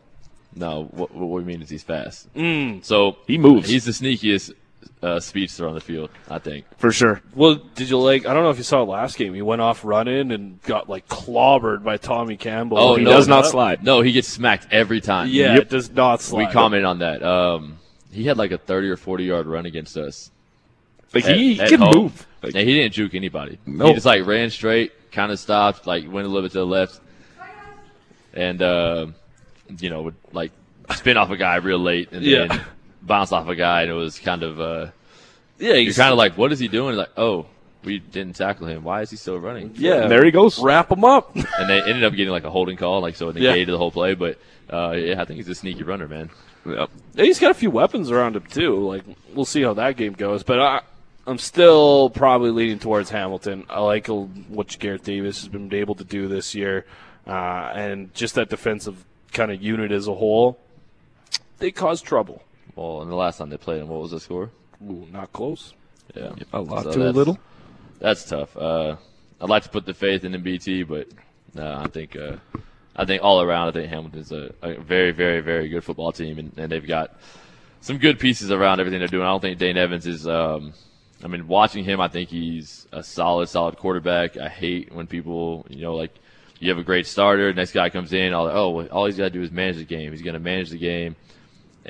No, 0.55 0.85
what, 0.91 1.15
what 1.15 1.29
we 1.29 1.45
mean 1.45 1.63
is 1.63 1.71
he's 1.71 1.85
fast. 1.85 2.33
Mm. 2.35 2.85
So 2.85 3.17
He 3.27 3.39
moves. 3.39 3.71
He's 3.71 3.85
the 3.85 3.93
sneakiest 3.93 4.53
uh, 5.03 5.19
speedster 5.19 5.67
on 5.67 5.75
the 5.75 5.81
field, 5.81 6.11
I 6.29 6.39
think. 6.39 6.67
For 6.79 6.93
sure. 6.93 7.23
Well, 7.35 7.55
did 7.75 7.89
you 7.89 7.99
like? 7.99 8.27
I 8.27 8.35
don't 8.35 8.45
know 8.45 8.51
if 8.51 8.59
you 8.59 8.63
saw 8.65 8.83
it 8.83 8.87
last 8.87 9.17
game. 9.17 9.33
He 9.35 9.43
went 9.43 9.63
off 9.63 9.85
running 9.85 10.31
and 10.33 10.61
got 10.63 10.89
like 10.89 11.09
clobbered 11.09 11.83
by 11.83 11.97
Tommy 11.97 12.37
Campbell. 12.37 12.79
Oh, 12.79 12.97
He 12.97 13.05
no, 13.05 13.11
does 13.13 13.27
not 13.29 13.45
no. 13.45 13.51
slide. 13.51 13.83
No, 13.83 14.03
he 14.03 14.13
gets 14.13 14.29
smacked 14.29 14.67
every 14.71 15.01
time. 15.01 15.29
Yeah, 15.31 15.55
Yep. 15.55 15.63
it 15.63 15.69
does 15.71 15.91
not 15.91 16.21
slide. 16.21 16.47
we 16.49 16.53
commented 16.53 16.85
on 16.85 16.99
that. 16.99 17.23
Um, 17.23 17.79
he 18.13 18.25
had 18.25 18.37
like 18.37 18.51
a 18.53 18.59
30 18.59 18.89
or 18.91 18.97
40 18.97 19.25
yard 19.25 19.47
run 19.47 19.65
against 19.67 19.97
us. 19.97 20.31
Like 21.15 21.25
at- 21.25 21.37
he, 21.37 21.55
he 21.55 21.61
at 21.61 21.69
can 21.71 21.81
home. 21.81 21.95
move. 21.95 22.27
Like, 22.43 22.55
yeah, 22.55 22.63
he 22.63 22.75
didn't 22.75 22.95
juke 22.95 23.15
anybody. 23.15 23.59
No. 23.67 23.87
He 23.87 23.95
just 23.95 24.07
like 24.07 24.27
ran 24.27 24.51
straight, 24.51 24.93
kind 25.13 25.31
of 25.33 25.39
stopped, 25.39 25.87
like 25.87 26.05
went 26.11 26.27
a 26.27 26.29
little 26.31 26.43
bit 26.43 26.53
to 26.53 26.59
the 26.59 26.67
left, 26.67 27.01
and 28.35 28.61
uh, 28.63 29.07
you 29.79 29.91
know 29.91 30.03
would 30.03 30.15
like 30.33 30.53
spin 30.95 31.17
off 31.17 31.31
a 31.31 31.37
guy 31.37 31.57
real 31.57 31.79
late 31.79 32.13
and 32.13 32.23
Yeah. 32.25 32.47
then 32.47 32.61
bounce 33.03 33.33
off 33.33 33.49
a 33.49 33.55
guy, 33.57 33.83
and 33.83 33.91
it 33.91 33.95
was 33.95 34.19
kind 34.19 34.43
of 34.43 34.61
uh, 34.61 34.87
Yeah, 35.59 35.75
you're 35.75 35.95
kind 35.95 36.13
of 36.13 36.19
like, 36.19 36.37
what 36.39 36.53
is 36.53 36.59
he 36.59 36.69
doing? 36.69 36.97
Like, 36.97 37.11
oh, 37.17 37.47
we 37.85 37.99
didn't 37.99 38.37
tackle 38.37 38.67
him. 38.67 38.83
Why 38.85 39.01
is 39.03 39.11
he 39.11 39.17
still 39.17 39.39
running? 39.39 39.73
yeah. 39.77 40.07
there 40.07 40.25
he 40.25 40.31
goes. 40.31 40.59
Wrap 40.61 40.91
him 40.91 41.05
up. 41.05 41.35
And 41.59 41.69
they 41.71 41.81
ended 41.81 42.05
up 42.05 42.13
getting 42.15 42.31
like 42.33 42.45
a 42.45 42.51
holding 42.51 42.77
call, 42.77 43.01
like 43.01 43.17
so 43.17 43.29
it 43.31 43.37
Yeah. 43.37 43.51
negated 43.51 43.73
the 43.75 43.79
whole 43.79 43.91
play. 43.91 44.15
But 44.15 44.39
uh, 44.71 44.93
yeah, 44.93 45.21
I 45.21 45.25
think 45.25 45.39
he's 45.39 45.49
a 45.49 45.55
sneaky 45.55 45.83
runner, 45.83 46.07
man. 46.09 46.31
Yep. 46.67 46.91
Yeah, 47.15 47.25
he's 47.25 47.39
got 47.39 47.51
a 47.51 47.55
few 47.55 47.71
weapons 47.71 48.11
around 48.11 48.37
him 48.37 48.45
too. 48.51 48.87
Like 48.87 49.03
we'll 49.35 49.45
see 49.47 49.63
how 49.63 49.73
that 49.75 49.97
game 49.97 50.13
goes, 50.13 50.43
but 50.43 50.61
I, 50.61 50.83
I'm 51.27 51.39
still 51.39 52.11
probably 52.11 52.51
leaning 52.51 52.79
towards 52.79 53.09
Hamilton. 53.11 53.65
I 53.71 53.81
like 53.81 54.09
what 54.09 54.77
Garrett 54.79 55.05
Davis 55.05 55.39
has 55.41 55.49
been 55.49 55.73
able 55.73 55.95
to 55.95 56.05
do 56.05 56.29
this 56.29 56.55
year, 56.55 56.85
uh, 57.27 57.73
and 57.75 58.13
just 58.15 58.35
that 58.35 58.51
defensive 58.51 59.05
kind 59.33 59.51
of 59.51 59.63
unit 59.63 59.91
as 59.91 60.07
a 60.07 60.15
whole. 60.15 60.59
They 61.59 61.71
cause 61.71 62.03
trouble. 62.03 62.43
Well, 62.81 63.03
and 63.03 63.11
the 63.11 63.15
last 63.15 63.37
time 63.37 63.51
they 63.51 63.59
played 63.59 63.83
him, 63.83 63.89
what 63.89 64.01
was 64.01 64.13
the 64.13 64.21
score? 64.21 64.51
Ooh, 64.83 65.07
not 65.13 65.31
close. 65.35 65.75
Yeah, 66.17 66.33
A 66.55 66.61
lot 66.63 66.85
So 66.85 66.93
to 66.93 67.11
a 67.11 67.13
little. 67.13 67.39
That's 67.99 68.25
tough. 68.25 68.57
Uh, 68.57 68.97
I'd 69.39 69.51
like 69.51 69.65
to 69.65 69.69
put 69.69 69.85
the 69.85 69.93
faith 69.93 70.25
in 70.25 70.33
the 70.33 70.39
BT, 70.39 70.85
but 70.85 71.07
uh, 71.59 71.83
I 71.85 71.89
think 71.89 72.17
uh, 72.17 72.37
I 72.97 73.05
think 73.05 73.23
all 73.23 73.43
around, 73.43 73.69
I 73.69 73.73
think 73.73 73.91
Hamilton's 73.91 74.33
a, 74.33 74.55
a 74.63 74.81
very, 74.81 75.11
very, 75.11 75.43
very 75.43 75.69
good 75.69 75.85
football 75.85 76.11
team, 76.11 76.39
and, 76.39 76.53
and 76.57 76.73
they've 76.73 76.87
got 76.87 77.21
some 77.83 77.99
good 77.99 78.19
pieces 78.19 78.51
around 78.51 78.81
everything 78.81 78.99
they're 78.99 79.09
doing. 79.09 79.25
I 79.25 79.31
don't 79.31 79.43
think 79.43 79.59
Dane 79.59 79.77
Evans 79.77 80.07
is. 80.07 80.27
Um, 80.27 80.73
I 81.23 81.29
mean, 81.29 81.49
watching 81.49 81.85
him, 81.85 82.01
I 82.01 82.09
think 82.09 82.31
he's 82.31 82.89
a 82.93 83.03
solid, 83.03 83.51
solid 83.51 83.77
quarterback. 83.77 84.39
I 84.39 84.49
hate 84.49 84.91
when 84.91 85.07
people, 85.07 85.67
you 85.69 85.83
know, 85.83 85.97
like 85.97 86.15
you 86.61 86.71
have 86.71 86.79
a 86.79 86.83
great 86.83 87.07
starter, 87.07 87.53
next 87.53 87.73
guy 87.73 87.91
comes 87.91 88.15
in, 88.15 88.33
all 88.33 88.49
oh, 88.49 88.87
all 88.87 89.05
he's 89.05 89.19
got 89.19 89.25
to 89.25 89.31
do 89.31 89.43
is 89.43 89.51
manage 89.51 89.77
the 89.77 89.85
game. 89.85 90.13
He's 90.13 90.23
going 90.23 90.33
to 90.33 90.41
manage 90.41 90.71
the 90.71 90.79
game, 90.79 91.15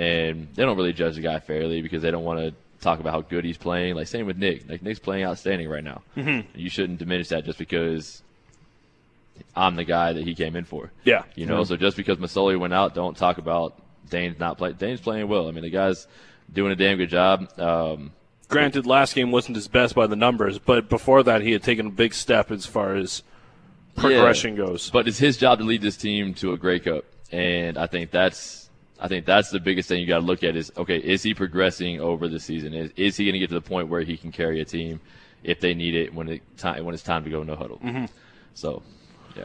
and 0.00 0.48
they 0.54 0.64
don't 0.64 0.78
really 0.78 0.94
judge 0.94 1.16
the 1.16 1.20
guy 1.20 1.38
fairly 1.40 1.82
because 1.82 2.00
they 2.00 2.10
don't 2.10 2.24
want 2.24 2.40
to 2.40 2.54
talk 2.80 3.00
about 3.00 3.12
how 3.12 3.20
good 3.20 3.44
he's 3.44 3.58
playing. 3.58 3.94
Like 3.94 4.06
same 4.06 4.24
with 4.24 4.38
Nick. 4.38 4.68
Like 4.68 4.82
Nick's 4.82 4.98
playing 4.98 5.24
outstanding 5.24 5.68
right 5.68 5.84
now. 5.84 6.00
Mm-hmm. 6.16 6.58
You 6.58 6.70
shouldn't 6.70 6.98
diminish 6.98 7.28
that 7.28 7.44
just 7.44 7.58
because 7.58 8.22
I'm 9.54 9.76
the 9.76 9.84
guy 9.84 10.14
that 10.14 10.24
he 10.24 10.34
came 10.34 10.56
in 10.56 10.64
for. 10.64 10.90
Yeah, 11.04 11.24
You 11.34 11.44
know, 11.44 11.64
so 11.64 11.76
just 11.76 11.98
because 11.98 12.16
Masoli 12.16 12.58
went 12.58 12.72
out, 12.72 12.94
don't 12.94 13.14
talk 13.14 13.36
about 13.36 13.78
Dane's 14.08 14.38
not 14.38 14.56
playing. 14.56 14.76
Dane's 14.76 15.02
playing 15.02 15.28
well. 15.28 15.48
I 15.48 15.50
mean, 15.50 15.62
the 15.62 15.70
guy's 15.70 16.06
doing 16.50 16.72
a 16.72 16.76
damn 16.76 16.96
good 16.96 17.10
job. 17.10 17.50
Um, 17.58 18.12
Granted, 18.48 18.86
last 18.86 19.14
game 19.14 19.30
wasn't 19.30 19.56
his 19.56 19.68
best 19.68 19.94
by 19.94 20.06
the 20.06 20.16
numbers, 20.16 20.58
but 20.58 20.88
before 20.88 21.22
that, 21.24 21.42
he 21.42 21.52
had 21.52 21.62
taken 21.62 21.86
a 21.86 21.90
big 21.90 22.14
step 22.14 22.50
as 22.50 22.64
far 22.64 22.96
as 22.96 23.22
progression 23.96 24.56
yeah, 24.56 24.64
goes. 24.64 24.90
But 24.90 25.06
it's 25.06 25.18
his 25.18 25.36
job 25.36 25.58
to 25.58 25.64
lead 25.64 25.82
this 25.82 25.96
team 25.96 26.32
to 26.34 26.52
a 26.54 26.56
Grey 26.56 26.80
Cup, 26.80 27.04
and 27.30 27.76
I 27.76 27.86
think 27.86 28.10
that's 28.10 28.69
I 29.00 29.08
think 29.08 29.24
that's 29.24 29.50
the 29.50 29.60
biggest 29.60 29.88
thing 29.88 30.00
you 30.00 30.06
got 30.06 30.18
to 30.20 30.24
look 30.26 30.44
at 30.44 30.56
is 30.56 30.70
okay, 30.76 30.98
is 30.98 31.22
he 31.22 31.32
progressing 31.34 32.00
over 32.00 32.28
the 32.28 32.38
season? 32.38 32.74
Is 32.74 32.90
is 32.96 33.16
he 33.16 33.24
going 33.24 33.32
to 33.32 33.38
get 33.38 33.48
to 33.48 33.54
the 33.54 33.60
point 33.60 33.88
where 33.88 34.02
he 34.02 34.16
can 34.16 34.30
carry 34.30 34.60
a 34.60 34.64
team 34.64 35.00
if 35.42 35.58
they 35.60 35.72
need 35.74 35.94
it 35.94 36.12
when 36.14 36.28
it 36.28 36.42
time 36.58 36.84
when 36.84 36.92
it's 36.94 37.02
time 37.02 37.24
to 37.24 37.30
go 37.30 37.42
no 37.42 37.56
huddle? 37.56 37.78
Mm-hmm. 37.82 38.04
So, 38.54 38.82
yeah. 39.36 39.44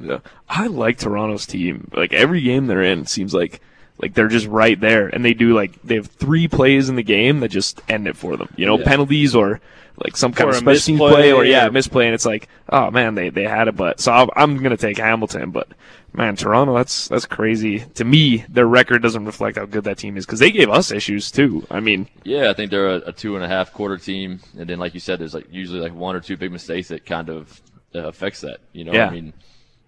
Yeah. 0.00 0.18
I 0.48 0.68
like 0.68 0.98
Toronto's 0.98 1.46
team. 1.46 1.90
Like 1.92 2.12
every 2.12 2.40
game 2.40 2.66
they're 2.68 2.82
in 2.82 3.06
seems 3.06 3.34
like 3.34 3.60
like 4.00 4.14
they're 4.14 4.28
just 4.28 4.46
right 4.46 4.78
there 4.80 5.08
and 5.08 5.24
they 5.24 5.34
do 5.34 5.54
like 5.54 5.80
they 5.82 5.96
have 5.96 6.06
three 6.06 6.46
plays 6.48 6.88
in 6.88 6.96
the 6.96 7.02
game 7.02 7.40
that 7.40 7.48
just 7.48 7.80
end 7.88 8.06
it 8.06 8.16
for 8.16 8.36
them. 8.36 8.48
You 8.56 8.66
know, 8.66 8.78
Yeah. 8.78 8.84
penalties 8.84 9.34
or 9.34 9.60
like 10.04 10.16
some 10.16 10.32
kind 10.32 10.46
Or 10.46 10.50
of 10.50 10.56
a 10.56 10.58
special 10.58 10.80
teams 10.86 11.00
misplay 11.00 11.10
play 11.12 11.32
or 11.32 11.44
yeah, 11.44 11.66
or- 11.66 11.70
misplay 11.72 12.06
and 12.06 12.14
it's 12.14 12.26
like, 12.26 12.48
oh 12.68 12.90
man, 12.92 13.14
they 13.16 13.28
they 13.30 13.44
had 13.44 13.66
it 13.68 13.76
but 13.76 13.98
so 14.00 14.12
I'm, 14.12 14.28
I'm 14.36 14.56
going 14.58 14.70
to 14.70 14.76
take 14.76 14.98
Hamilton, 14.98 15.50
but 15.50 15.68
man, 16.14 16.36
Toronto 16.36 16.74
that's 16.74 17.08
that's 17.08 17.26
crazy. 17.26 17.80
To 17.94 18.04
me, 18.04 18.44
their 18.48 18.66
record 18.66 19.02
doesn't 19.02 19.24
reflect 19.24 19.58
how 19.58 19.66
good 19.66 19.84
that 19.84 19.98
team 19.98 20.16
is 20.16 20.24
cuz 20.26 20.38
they 20.38 20.50
gave 20.50 20.70
us 20.70 20.90
issues 20.90 21.30
too. 21.30 21.66
I 21.70 21.80
mean, 21.80 22.08
Yeah, 22.24 22.50
I 22.50 22.54
think 22.54 22.70
they're 22.70 22.88
a, 22.88 23.08
a 23.08 23.12
two 23.12 23.36
and 23.36 23.44
a 23.44 23.48
half 23.48 23.72
quarter 23.72 23.98
team, 23.98 24.40
and 24.58 24.68
then 24.68 24.78
like 24.78 24.94
you 24.94 25.00
said, 25.00 25.18
there's 25.18 25.34
like 25.34 25.46
usually 25.50 25.80
like 25.80 25.94
one 25.94 26.16
or 26.16 26.20
two 26.20 26.36
big 26.36 26.52
mistakes 26.52 26.88
that 26.88 27.04
kind 27.04 27.28
of 27.28 27.60
uh, 27.94 28.06
affects 28.08 28.40
that. 28.40 28.58
You 28.72 28.84
know, 28.84 28.92
Yeah. 28.92 29.08
I 29.08 29.10
mean, 29.10 29.32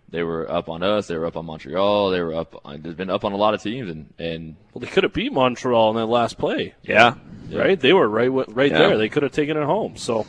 they 0.08 0.22
were 0.22 0.48
up 0.50 0.68
on 0.68 0.82
us, 0.84 1.08
they 1.08 1.16
were 1.16 1.26
up 1.26 1.36
on 1.36 1.46
Montreal, 1.46 2.10
they 2.10 2.20
were 2.20 2.34
up. 2.34 2.60
On, 2.64 2.80
they've 2.80 2.96
been 2.96 3.10
up 3.10 3.24
on 3.24 3.32
a 3.32 3.36
lot 3.36 3.54
of 3.54 3.62
teams, 3.62 3.90
and 3.90 4.12
and 4.18 4.56
Well, 4.72 4.80
they 4.80 4.86
could 4.86 5.02
have 5.04 5.12
beat 5.12 5.32
Montreal 5.32 5.90
in 5.90 5.96
that 5.96 6.06
last 6.06 6.38
play. 6.38 6.74
yeah. 6.82 7.14
right? 7.52 7.78
They 7.78 7.92
were 7.92 8.08
right 8.08 8.26
wi- 8.26 8.46
right 8.48 8.70
Yeah. 8.70 8.78
there. 8.78 8.98
They 8.98 9.08
could 9.08 9.22
have 9.24 9.32
taken 9.32 9.56
it 9.56 9.64
home. 9.64 9.96
So 9.96 10.26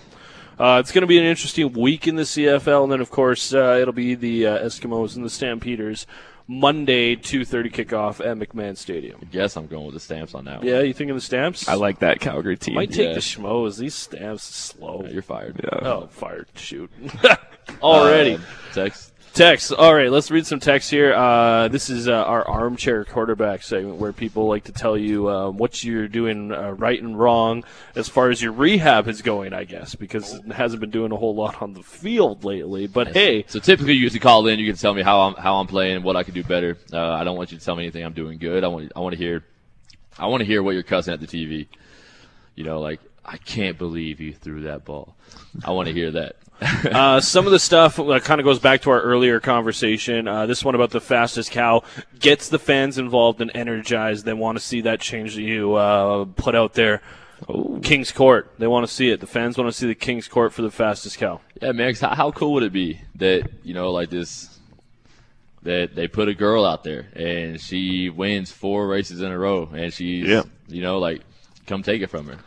uh, 0.60 0.78
it's 0.80 0.92
going 0.92 1.02
to 1.02 1.08
be 1.08 1.18
an 1.18 1.24
interesting 1.26 1.72
week 1.74 2.08
in 2.08 2.16
the 2.16 2.24
CFL, 2.24 2.84
and 2.84 2.92
then 2.92 3.02
of 3.02 3.10
course 3.12 3.54
uh, 3.54 3.78
it'll 3.82 3.94
be 3.94 4.16
the 4.16 4.48
uh, 4.48 4.60
Eskimos 4.66 5.16
and 5.16 5.24
the 5.26 5.30
Stampeders 5.30 6.06
Monday, 6.50 7.16
two 7.16 7.44
thirty 7.44 7.70
kickoff 7.70 8.20
at 8.26 8.38
McMahon 8.38 8.78
Stadium. 8.78 9.20
I 9.22 9.26
guess 9.26 9.58
I'm 9.58 9.68
going 9.68 9.86
with 9.86 9.94
the 9.96 10.00
stamps 10.00 10.34
on 10.34 10.46
that 10.46 10.60
one. 10.60 10.68
Yeah, 10.68 10.80
you 10.80 10.94
thinking 10.94 11.14
the 11.16 11.22
Stamps? 11.22 11.68
I 11.68 11.74
like 11.74 12.00
that 12.00 12.22
Calgary 12.22 12.56
team. 12.56 12.76
Might 12.76 12.92
take 12.92 13.10
Yeah. 13.10 13.14
the 13.16 13.20
Schmoes. 13.20 13.78
These 13.78 13.96
Stamps 13.96 14.48
is 14.50 14.56
slow. 14.56 15.02
Yeah, 15.04 15.12
you're 15.12 15.22
fired. 15.22 15.60
Yeah. 15.62 15.80
Oh, 15.88 16.08
fired! 16.08 16.48
Shoot. 16.56 16.90
Already. 17.82 18.36
Uh, 18.36 18.40
text. 18.74 19.12
Text. 19.38 19.72
All 19.72 19.94
right, 19.94 20.10
let's 20.10 20.32
read 20.32 20.48
some 20.48 20.60
text 20.60 20.90
here. 20.90 21.14
Uh, 21.14 21.68
this 21.68 21.92
is 21.92 22.08
uh, 22.08 22.24
our 22.24 22.48
armchair 22.48 23.06
quarterback 23.06 23.62
segment 23.62 23.98
where 23.98 24.12
people 24.12 24.48
like 24.48 24.64
to 24.64 24.72
tell 24.72 24.98
you 24.98 25.30
um, 25.30 25.58
what 25.58 25.84
you're 25.84 26.08
doing 26.08 26.52
uh, 26.52 26.72
right 26.72 27.00
and 27.00 27.20
wrong 27.20 27.64
as 27.96 28.10
far 28.10 28.32
as 28.32 28.42
your 28.42 28.52
rehab 28.52 29.08
is 29.08 29.22
going, 29.22 29.54
I 29.54 29.64
guess, 29.64 29.94
because 29.94 30.34
it 30.34 30.52
hasn't 30.54 30.82
been 30.82 30.90
doing 30.90 31.12
a 31.12 31.16
whole 31.16 31.36
lot 31.36 31.62
on 31.62 31.74
the 31.74 31.84
field 31.84 32.46
lately. 32.46 32.88
But 32.88 33.10
hey, 33.10 33.46
So 33.46 33.60
typically, 33.60 33.94
you 33.94 34.08
get 34.08 34.14
to 34.14 34.20
call 34.20 34.48
in. 34.48 34.58
You 34.58 34.66
can 34.66 34.76
tell 34.76 34.96
me 34.96 35.04
how 35.04 35.20
I'm 35.20 35.36
how 35.36 35.58
I'm 35.58 35.68
playing, 35.68 36.02
what 36.02 36.16
I 36.16 36.24
can 36.24 36.34
do 36.34 36.44
better. 36.44 36.76
Uh, 36.92 37.00
I 37.00 37.24
don't 37.24 37.38
want 37.38 37.52
you 37.52 37.60
to 37.60 37.64
tell 37.64 37.76
me 37.76 37.84
anything 37.84 38.04
I'm 38.04 38.14
doing 38.14 38.40
good. 38.40 38.64
I 38.64 38.70
want 38.70 38.92
I 38.96 39.02
want 39.02 39.14
to 39.14 39.20
hear 39.20 39.44
I 40.18 40.26
want 40.26 40.42
to 40.42 40.48
hear 40.48 40.64
what 40.64 40.74
you're 40.74 40.82
cussing 40.82 41.14
at 41.14 41.20
the 41.20 41.28
TV. 41.28 41.68
You 42.56 42.64
know, 42.64 42.80
like 42.80 43.02
I 43.28 43.38
can't 43.38 43.78
believe 43.78 44.20
you 44.22 44.34
threw 44.34 44.62
that 44.62 44.86
ball. 44.86 45.16
I 45.66 45.72
want 45.72 45.88
to 45.88 45.94
hear 45.94 46.12
that. 46.12 46.36
Uh, 46.60 47.20
some 47.22 47.46
of 47.46 47.52
the 47.52 47.60
stuff 47.60 48.00
uh, 48.00 48.20
kind 48.20 48.42
of 48.42 48.46
goes 48.46 48.58
back 48.58 48.82
to 48.82 48.90
our 48.90 49.00
earlier 49.02 49.40
conversation. 49.40 50.28
Uh, 50.28 50.48
this 50.48 50.66
one 50.66 50.74
about 50.74 50.90
the 50.90 51.00
fastest 51.00 51.52
cow 51.52 51.84
gets 52.18 52.50
the 52.50 52.58
fans 52.58 52.98
involved 52.98 53.40
and 53.42 53.52
energized. 53.54 54.26
They 54.26 54.34
want 54.34 54.58
to 54.58 54.64
see 54.64 54.82
that 54.82 55.00
change 55.00 55.36
that 55.36 55.44
you 55.44 55.76
uh, 55.76 56.26
put 56.36 56.56
out 56.56 56.74
there. 56.74 57.04
King's 57.84 58.12
Court. 58.12 58.52
They 58.58 58.66
want 58.66 58.88
to 58.88 58.92
see 58.92 59.12
it. 59.12 59.20
The 59.20 59.28
fans 59.28 59.56
want 59.56 59.68
to 59.72 59.72
see 59.78 59.86
the 59.86 59.94
King's 59.94 60.28
Court 60.28 60.52
for 60.52 60.64
the 60.64 60.72
fastest 60.72 61.20
cow. 61.20 61.42
Yeah, 61.62 61.74
man. 61.74 61.92
'cause 61.94 62.02
How, 62.02 62.16
how 62.16 62.32
cool 62.32 62.54
would 62.54 62.64
it 62.64 62.74
be 62.74 63.02
that 63.16 63.48
you 63.64 63.76
know, 63.76 63.92
like 63.92 64.10
this, 64.10 64.58
that 65.62 65.94
they 65.94 66.08
put 66.08 66.28
a 66.28 66.34
girl 66.34 66.66
out 66.66 66.84
there 66.84 67.08
and 67.14 67.62
she 67.62 68.10
wins 68.10 68.52
four 68.52 68.88
races 68.88 69.22
in 69.22 69.32
a 69.32 69.38
row, 69.38 69.70
and 69.76 69.94
she's, 69.94 70.26
Yeah. 70.26 70.42
you 70.68 70.82
know, 70.82 70.98
like, 70.98 71.22
come 71.68 71.84
take 71.84 72.02
it 72.02 72.08
from 72.10 72.26
her. 72.28 72.38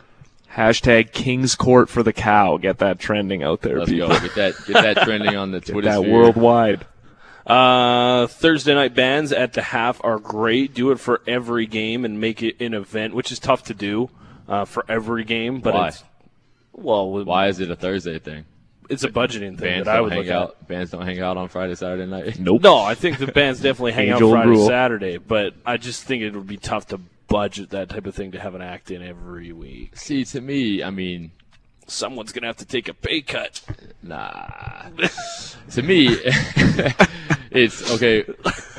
Hashtag 0.55 1.11
King's 1.11 1.55
Court 1.55 1.89
for 1.89 2.03
the 2.03 2.13
cow. 2.13 2.57
Get 2.57 2.79
that 2.79 2.99
trending 2.99 3.41
out 3.43 3.61
there, 3.61 3.79
Let's 3.79 3.91
people. 3.91 4.09
go. 4.09 4.19
Get 4.19 4.35
that, 4.35 4.53
get 4.67 4.73
that 4.73 5.03
trending 5.03 5.35
on 5.35 5.51
the 5.51 5.59
Get 5.61 5.71
Twitter. 5.71 5.89
that 5.89 5.99
sphere. 6.01 6.13
worldwide. 6.13 6.85
Uh, 7.45 8.27
Thursday 8.27 8.73
night 8.75 8.93
bands 8.93 9.31
at 9.31 9.53
the 9.53 9.61
half 9.61 10.03
are 10.03 10.19
great. 10.19 10.73
Do 10.73 10.91
it 10.91 10.99
for 10.99 11.21
every 11.25 11.65
game 11.65 12.05
and 12.05 12.19
make 12.21 12.43
it 12.43 12.59
an 12.61 12.73
event, 12.73 13.13
which 13.15 13.31
is 13.31 13.39
tough 13.39 13.63
to 13.63 13.73
do 13.73 14.09
uh, 14.47 14.65
for 14.65 14.85
every 14.87 15.23
game. 15.23 15.59
But 15.59 15.73
Why? 15.73 15.87
it's 15.87 16.03
well, 16.73 17.23
Why 17.25 17.47
is 17.47 17.59
it 17.59 17.71
a 17.71 17.75
Thursday 17.75 18.19
thing? 18.19 18.45
it's 18.89 19.03
a 19.05 19.09
budgeting 19.09 19.57
thing 19.57 19.83
Bands 19.83 19.85
that 19.85 19.93
I 19.93 19.95
don't 19.95 20.03
would 20.05 20.13
hang 20.13 20.21
look 20.23 20.31
out. 20.31 20.67
Bands 20.67 20.91
don't 20.91 21.03
hang 21.05 21.19
out 21.21 21.37
on 21.37 21.47
Friday, 21.47 21.75
Saturday 21.75 22.05
night. 22.05 22.37
Nope. 22.39 22.61
No, 22.61 22.77
I 22.79 22.93
think 22.93 23.19
the 23.19 23.27
bands 23.27 23.61
definitely 23.61 23.93
hang 23.93 24.09
out 24.09 24.17
Age-old 24.17 24.33
Friday, 24.33 24.49
rule. 24.49 24.67
Saturday, 24.67 25.17
but 25.17 25.53
I 25.65 25.77
just 25.77 26.03
think 26.03 26.23
it 26.23 26.33
would 26.35 26.47
be 26.47 26.57
tough 26.57 26.87
to 26.87 26.99
budget 27.31 27.69
that 27.71 27.89
type 27.89 28.05
of 28.05 28.15
thing 28.15 28.31
to 28.31 28.39
have 28.39 28.55
an 28.55 28.61
act 28.61 28.91
in 28.91 29.01
every 29.01 29.51
week. 29.51 29.97
See, 29.97 30.25
to 30.25 30.41
me, 30.41 30.83
I 30.83 30.89
mean, 30.89 31.31
Someone's 31.87 32.31
gonna 32.31 32.47
have 32.47 32.57
to 32.57 32.65
take 32.65 32.87
a 32.87 32.93
pay 32.93 33.21
cut. 33.21 33.61
Nah. 34.01 34.87
to 35.71 35.81
me, 35.81 36.07
it's 37.51 37.91
okay. 37.91 38.23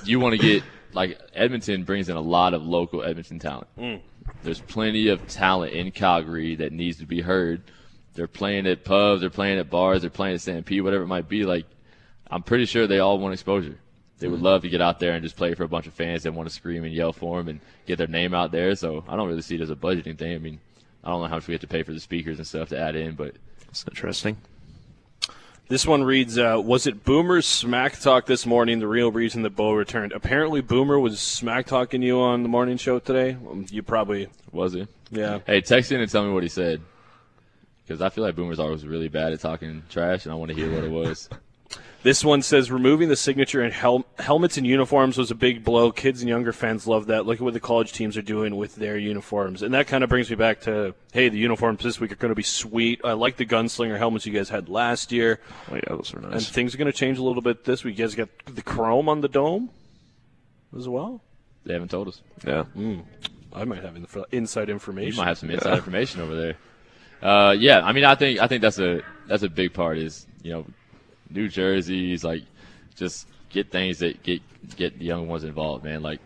You 0.05 0.19
want 0.19 0.33
to 0.33 0.39
get 0.39 0.63
like 0.95 1.21
Edmonton 1.35 1.85
brings 1.85 2.09
in 2.09 2.17
a 2.17 2.21
lot 2.21 2.55
of 2.55 2.63
local 2.63 3.03
Edmonton 3.03 3.39
talent. 3.39 3.67
Mm. 3.79 4.01
There's 4.43 4.61
plenty 4.61 5.09
of 5.09 5.29
talent 5.29 5.75
in 5.75 5.91
Calgary 5.91 6.55
that 6.57 6.73
needs 6.73 6.99
to 6.99 7.07
be 7.07 7.21
heard. 7.21 7.63
They're 8.15 8.27
playing 8.27 8.67
at 8.67 8.83
pubs, 8.83 9.21
they're 9.21 9.31
playing 9.31 9.59
at 9.59 9.69
bars, 9.69 10.01
they're 10.03 10.11
playing 10.11 10.35
at 10.35 10.41
Stampede, 10.41 10.83
whatever 10.83 11.05
it 11.05 11.09
might 11.09 11.29
be. 11.29 11.45
Like, 11.45 11.67
I'm 12.31 12.43
pretty 12.43 12.65
sure 12.65 12.87
they 12.87 12.99
all 12.99 13.19
want 13.19 13.35
exposure. 13.35 13.79
They 14.23 14.29
would 14.29 14.41
love 14.41 14.63
to 14.63 14.69
get 14.69 14.81
out 14.81 15.01
there 15.01 15.13
and 15.13 15.23
just 15.23 15.37
play 15.37 15.55
for 15.55 15.65
a 15.65 15.69
bunch 15.69 15.87
of 15.87 15.95
fans 15.95 16.23
that 16.23 16.33
want 16.33 16.49
to 16.49 16.55
scream 16.55 16.85
and 16.85 16.95
yell 16.95 17.13
for 17.13 17.39
them 17.39 17.49
and 17.49 17.61
get 17.87 17.99
their 17.99 18.07
name 18.07 18.35
out 18.35 18.53
there. 18.53 18.75
So 18.77 19.05
I 19.09 19.17
don't 19.17 19.29
really 19.29 19.43
see 19.43 19.57
it 19.57 19.61
as 19.61 19.71
a 19.71 19.75
budgeting 19.77 20.17
thing. 20.17 20.35
I 20.35 20.39
mean, 20.39 20.61
I 21.03 21.11
don't 21.11 21.21
know 21.21 21.27
how 21.29 21.35
much 21.35 21.49
we 21.49 21.55
have 21.55 21.61
to 21.63 21.67
pay 21.67 21.83
for 21.83 21.93
the 21.93 22.01
speakers 22.01 22.39
and 22.39 22.47
stuff 22.47 22.69
to 22.69 22.79
add 22.79 22.95
in, 22.95 23.17
but 23.17 23.35
it's 23.69 23.85
interesting. 23.89 24.37
This 25.69 25.87
one 25.87 26.05
reads, 26.05 26.39
uh, 26.39 26.61
"Was 26.63 26.87
it 26.87 27.03
Boomer's 27.03 27.47
smack 27.47 27.99
talk 27.99 28.27
this 28.27 28.45
morning 28.45 28.79
the 28.79 28.87
real 28.87 29.11
reason 29.11 29.43
that 29.43 29.57
Bo 29.57 29.73
returned?" 29.73 30.13
Apparently, 30.13 30.61
Boomer 30.61 30.99
was 31.01 31.19
smack 31.19 31.67
talking 31.67 32.03
you 32.03 32.21
on 32.21 32.43
the 32.43 32.49
morning 32.49 32.77
show 32.77 32.99
today. 32.99 33.33
Um, 33.51 33.67
You 33.71 33.83
probably, 33.83 34.29
was 34.51 34.75
it? 34.75 34.89
yeah. 35.11 35.39
Hey, 35.47 35.61
text 35.63 35.91
in 35.91 36.01
and 36.01 36.11
tell 36.11 36.25
me 36.25 36.33
what 36.33 36.43
he 36.43 36.49
said. 36.49 36.81
Because 37.85 38.03
I 38.03 38.11
feel 38.11 38.23
like 38.23 38.37
Boomer's 38.37 38.59
always 38.61 38.87
really 38.87 39.09
bad 39.09 39.33
at 39.33 39.41
talking 39.41 39.83
trash, 39.89 40.25
and 40.27 40.33
I 40.33 40.37
want 40.37 40.51
to 40.51 40.57
hear 40.57 40.71
what 40.73 40.85
it 40.85 40.91
was. 40.91 41.29
This 42.03 42.25
one 42.25 42.43
says 42.43 42.69
removing 42.73 43.09
the 43.09 43.15
signature 43.17 43.63
in 43.63 43.71
hel- 43.71 44.05
helmets 44.19 44.57
and 44.57 44.67
uniforms 44.67 45.17
was 45.17 45.31
a 45.31 45.37
big 45.37 45.63
blow. 45.63 45.93
Kids 45.93 46.21
and 46.21 46.29
younger 46.29 46.53
fans 46.53 46.87
love 46.89 47.07
that. 47.07 47.27
Look 47.27 47.37
at 47.37 47.43
what 47.45 47.55
the 47.55 47.61
college 47.61 47.93
teams 47.93 48.17
are 48.17 48.23
doing 48.23 48.57
with 48.57 48.75
their 48.75 48.99
uniforms, 48.99 49.63
and 49.63 49.73
that 49.75 49.87
kind 49.87 50.03
of 50.03 50.11
brings 50.11 50.29
me 50.29 50.35
back 50.35 50.63
to 50.63 50.97
hey, 51.13 51.29
the 51.29 51.39
uniforms 51.39 51.81
this 51.85 52.01
week 52.01 52.11
are 52.11 52.17
going 52.17 52.31
to 52.33 52.35
be 52.35 52.43
sweet. 52.43 53.01
I 53.05 53.13
like 53.13 53.37
the 53.37 53.47
gunslinger 53.47 53.97
helmets 53.99 54.27
you 54.27 54.33
guys 54.33 54.49
had 54.49 54.69
last 54.69 55.13
year, 55.13 55.39
Oh 55.71 55.77
yeah, 55.77 55.81
those 55.91 56.13
are 56.13 56.21
nice. 56.21 56.33
and 56.33 56.43
things 56.43 56.75
are 56.75 56.79
going 56.79 56.91
to 56.91 56.97
change 56.97 57.19
a 57.19 57.23
little 57.23 57.43
bit 57.43 57.65
this 57.65 57.85
week. 57.85 57.97
You 57.99 58.05
guys 58.05 58.17
got 58.17 58.29
the 58.47 58.63
chrome 58.63 59.09
on 59.09 59.21
the 59.21 59.29
dome 59.29 59.71
as 60.77 60.89
well. 60.89 61.23
They 61.65 61.75
haven't 61.75 61.93
told 61.93 62.09
us. 62.09 62.21
yeah. 62.45 62.65
I 63.55 63.65
might 63.65 63.85
have 63.85 63.95
inf- 63.97 64.17
inside 64.33 64.71
information. 64.71 65.13
You 65.13 65.19
might 65.19 65.29
have 65.29 65.39
some 65.39 65.51
inside 65.51 65.75
information 65.75 66.21
over 66.23 66.35
there. 66.35 66.55
Uh, 67.23 67.53
yeah, 67.53 67.81
I 67.85 67.93
mean, 67.93 68.05
I 68.05 68.17
think 68.17 68.41
I 68.41 68.49
think 68.49 68.63
that's 68.63 68.81
a 68.81 69.03
that's 69.29 69.45
a 69.45 69.49
big 69.49 69.73
part. 69.73 69.99
Is 69.99 70.27
you 70.43 70.51
know, 70.53 70.67
New 71.35 71.49
Jersey's 71.49 72.23
like 72.25 72.43
just 72.97 73.27
get 73.51 73.71
things 73.71 73.99
that 74.01 74.23
get 74.23 74.41
get 74.77 74.99
the 74.99 75.05
young 75.05 75.29
ones 75.29 75.45
involved, 75.45 75.85
man. 75.85 76.03
Like 76.03 76.21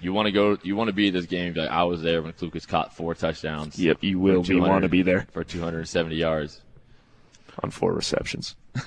you 0.00 0.12
want 0.12 0.26
to 0.26 0.32
go, 0.32 0.58
you 0.62 0.74
want 0.76 0.88
to 0.88 0.92
be 0.92 1.08
at 1.08 1.14
this 1.14 1.26
game. 1.26 1.54
Like 1.54 1.70
I 1.70 1.84
was 1.84 2.02
there 2.02 2.22
when 2.22 2.34
Lucas 2.40 2.66
caught 2.66 2.94
four 2.96 3.14
touchdowns. 3.14 3.78
Yep, 3.78 3.98
you 4.02 4.18
will 4.18 4.42
for 4.42 4.48
be 4.54 4.60
want 4.60 4.82
to 4.82 4.88
be 4.88 5.02
there 5.02 5.26
for 5.32 5.44
270 5.44 6.16
yards. 6.16 6.60
on 7.62 7.70
four 7.70 7.92
receptions. 7.92 8.56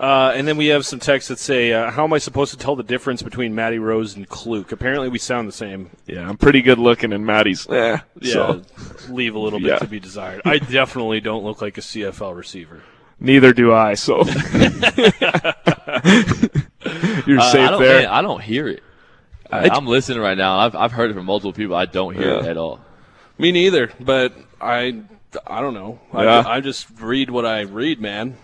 Uh, 0.00 0.32
and 0.34 0.48
then 0.48 0.56
we 0.56 0.68
have 0.68 0.84
some 0.86 0.98
texts 0.98 1.28
that 1.28 1.38
say, 1.38 1.72
uh, 1.72 1.90
"How 1.90 2.04
am 2.04 2.12
I 2.14 2.18
supposed 2.18 2.50
to 2.52 2.56
tell 2.58 2.74
the 2.74 2.82
difference 2.82 3.22
between 3.22 3.54
Matty 3.54 3.78
Rose 3.78 4.16
and 4.16 4.26
Kluke?" 4.28 4.72
Apparently, 4.72 5.08
we 5.08 5.18
sound 5.18 5.46
the 5.46 5.52
same. 5.52 5.90
Yeah, 6.06 6.26
I'm 6.28 6.38
pretty 6.38 6.62
good 6.62 6.78
looking, 6.78 7.12
and 7.12 7.24
Maddie's. 7.24 7.68
Eh, 7.68 7.98
Yeah, 8.20 8.32
so 8.32 8.62
leave 9.10 9.34
a 9.34 9.38
little 9.38 9.60
bit 9.60 9.68
Yeah. 9.68 9.78
to 9.78 9.86
be 9.86 10.00
desired. 10.00 10.40
I 10.46 10.58
definitely 10.58 11.20
don't 11.20 11.44
look 11.44 11.60
like 11.60 11.76
a 11.78 11.82
CFL 11.82 12.34
receiver. 12.34 12.80
Neither 13.20 13.52
do 13.52 13.72
I. 13.72 13.94
So 13.94 14.24
you're 17.26 17.38
Uh, 17.38 17.42
I 17.42 17.52
safe 17.52 17.70
don't, 17.70 17.82
there. 17.82 18.02
man, 18.02 18.06
I 18.10 18.22
don't 18.22 18.42
hear 18.42 18.68
it. 18.68 18.82
I- 19.50 19.68
I'm 19.68 19.86
listening 19.86 20.20
right 20.20 20.38
now. 20.38 20.58
I've 20.58 20.74
I've 20.76 20.92
heard 20.92 21.10
it 21.10 21.14
from 21.14 21.26
multiple 21.26 21.52
people. 21.52 21.74
I 21.76 21.84
don't 21.86 22.14
hear 22.14 22.34
it 22.36 22.44
at 22.46 22.56
all. 22.56 22.80
Me 23.38 23.50
neither, 23.52 23.90
but 23.98 24.32
I, 24.60 25.02
I 25.46 25.60
don't 25.60 25.74
know. 25.74 25.98
Yeah. 26.14 26.42
I, 26.46 26.56
I 26.56 26.60
just 26.60 26.86
read 27.00 27.30
what 27.30 27.44
I 27.46 27.62
read, 27.62 28.00
man. 28.00 28.36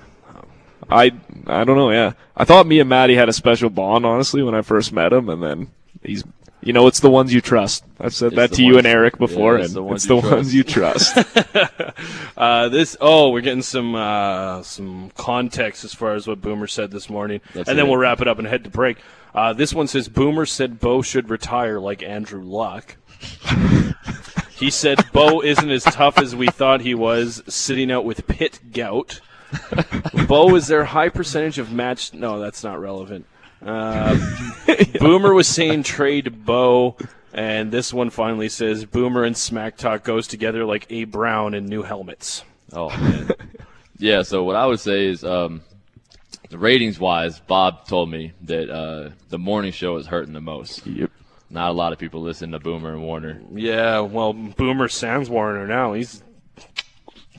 I 0.91 1.13
I 1.47 1.65
don't 1.65 1.77
know. 1.77 1.91
Yeah, 1.91 2.13
I 2.37 2.45
thought 2.45 2.67
me 2.67 2.81
and 2.81 2.89
Maddie 2.89 3.15
had 3.17 3.29
a 3.29 3.33
special 3.33 3.71
bond, 3.71 4.05
honestly, 4.07 4.43
when 4.43 4.55
I 4.55 4.63
first 4.63 4.93
met 4.93 5.13
him, 5.13 5.29
and 5.29 5.43
then 5.43 5.71
he's. 6.03 6.25
You 6.67 6.73
know, 6.73 6.89
it's 6.89 6.99
the 6.99 7.11
ones 7.11 7.33
you 7.33 7.41
trust. 7.41 7.85
I've 8.01 8.13
said 8.13 8.33
It's 8.33 8.37
that 8.37 8.51
the 8.51 8.57
to 8.57 8.65
you 8.65 8.77
and 8.77 8.89
Eric 8.89 9.19
before, 9.19 9.55
yeah, 9.55 9.61
it's 9.61 9.69
and 9.69 9.77
the 9.77 9.83
ones 9.85 10.05
it's 10.05 10.09
the 10.09 10.17
you 10.17 10.21
trust. 10.21 10.35
ones 10.35 10.55
you 10.55 10.65
trust. 10.65 11.17
Uh, 12.37 12.69
this 12.69 12.97
oh, 13.01 13.31
we're 13.31 13.41
getting 13.41 13.63
some 13.63 13.95
uh, 13.95 14.63
some 14.63 15.11
context 15.17 15.85
as 15.85 15.95
far 15.95 16.13
as 16.15 16.27
what 16.27 16.43
Boomer 16.43 16.67
said 16.67 16.91
this 16.91 17.09
morning, 17.09 17.41
That's 17.55 17.67
and 17.69 17.79
then 17.79 17.87
we'll 17.89 17.97
wrap 17.97 18.21
it 18.21 18.29
up 18.29 18.39
and 18.39 18.47
head 18.47 18.65
to 18.65 18.71
break. 18.71 18.99
Uh, 19.35 19.55
this 19.55 19.73
one 19.73 19.87
says 19.87 20.09
Boomer 20.09 20.45
said 20.45 20.79
Bo 20.79 21.01
should 21.01 21.31
retire 21.31 21.81
like 21.81 22.03
Andrew 22.03 22.43
Luck. 22.43 22.97
he 24.51 24.71
said 24.71 25.11
Bo 25.13 25.41
isn't 25.43 25.71
as 25.71 25.85
tough 25.85 26.19
as 26.19 26.37
we 26.37 26.49
thought 26.49 26.83
he 26.83 26.95
was, 26.95 27.43
sitting 27.49 27.91
out 27.91 28.05
with 28.05 28.27
pit 28.27 28.61
gout. 28.73 29.21
Bo 30.29 30.55
is 30.57 30.67
there 30.67 30.83
a 30.83 30.87
high 30.87 31.09
percentage 31.09 31.59
of 31.59 31.73
match? 31.73 32.13
No, 32.13 32.39
that's 32.39 32.63
not 32.63 32.79
relevant. 32.81 33.25
Uh, 33.65 34.19
Boomer 35.01 35.33
was 35.35 35.49
saying 35.49 35.83
trade 35.83 36.45
Bo, 36.45 36.97
and 37.33 37.73
this 37.73 37.93
one 37.93 38.11
finally 38.11 38.49
says 38.49 38.85
Boomer 38.85 39.25
and 39.25 39.37
Smack 39.37 39.77
Talk 39.77 40.05
goes 40.05 40.27
together 40.27 40.65
like 40.65 40.87
A 40.91 41.05
Brown 41.05 41.55
and 41.55 41.69
new 41.69 41.83
helmets. 41.83 42.45
Oh 42.73 42.89
man. 42.91 43.31
yeah. 43.99 44.23
So 44.23 44.45
what 44.45 44.57
I 44.57 44.67
would 44.67 44.81
say 44.81 45.07
is, 45.07 45.25
um, 45.25 45.63
the 46.51 46.59
ratings 46.59 46.99
wise, 47.01 47.41
Bob 47.41 47.87
told 47.87 48.11
me 48.11 48.33
that 48.43 48.71
uh, 48.71 49.11
the 49.31 49.39
morning 49.39 49.73
show 49.73 49.97
is 49.97 50.07
hurting 50.07 50.33
the 50.33 50.41
most. 50.41 50.87
yep. 50.87 51.11
Not 51.49 51.71
a 51.71 51.73
lot 51.73 51.93
of 51.93 51.99
people 51.99 52.23
listen 52.23 52.51
to 52.53 52.59
Boomer 52.59 52.93
and 52.93 53.03
Warner. 53.03 53.41
Yeah, 53.55 54.01
well, 54.01 54.33
Boomer 54.33 54.89
Sans 54.89 55.31
Warner 55.31 55.67
now. 55.67 55.93
He's 55.93 56.23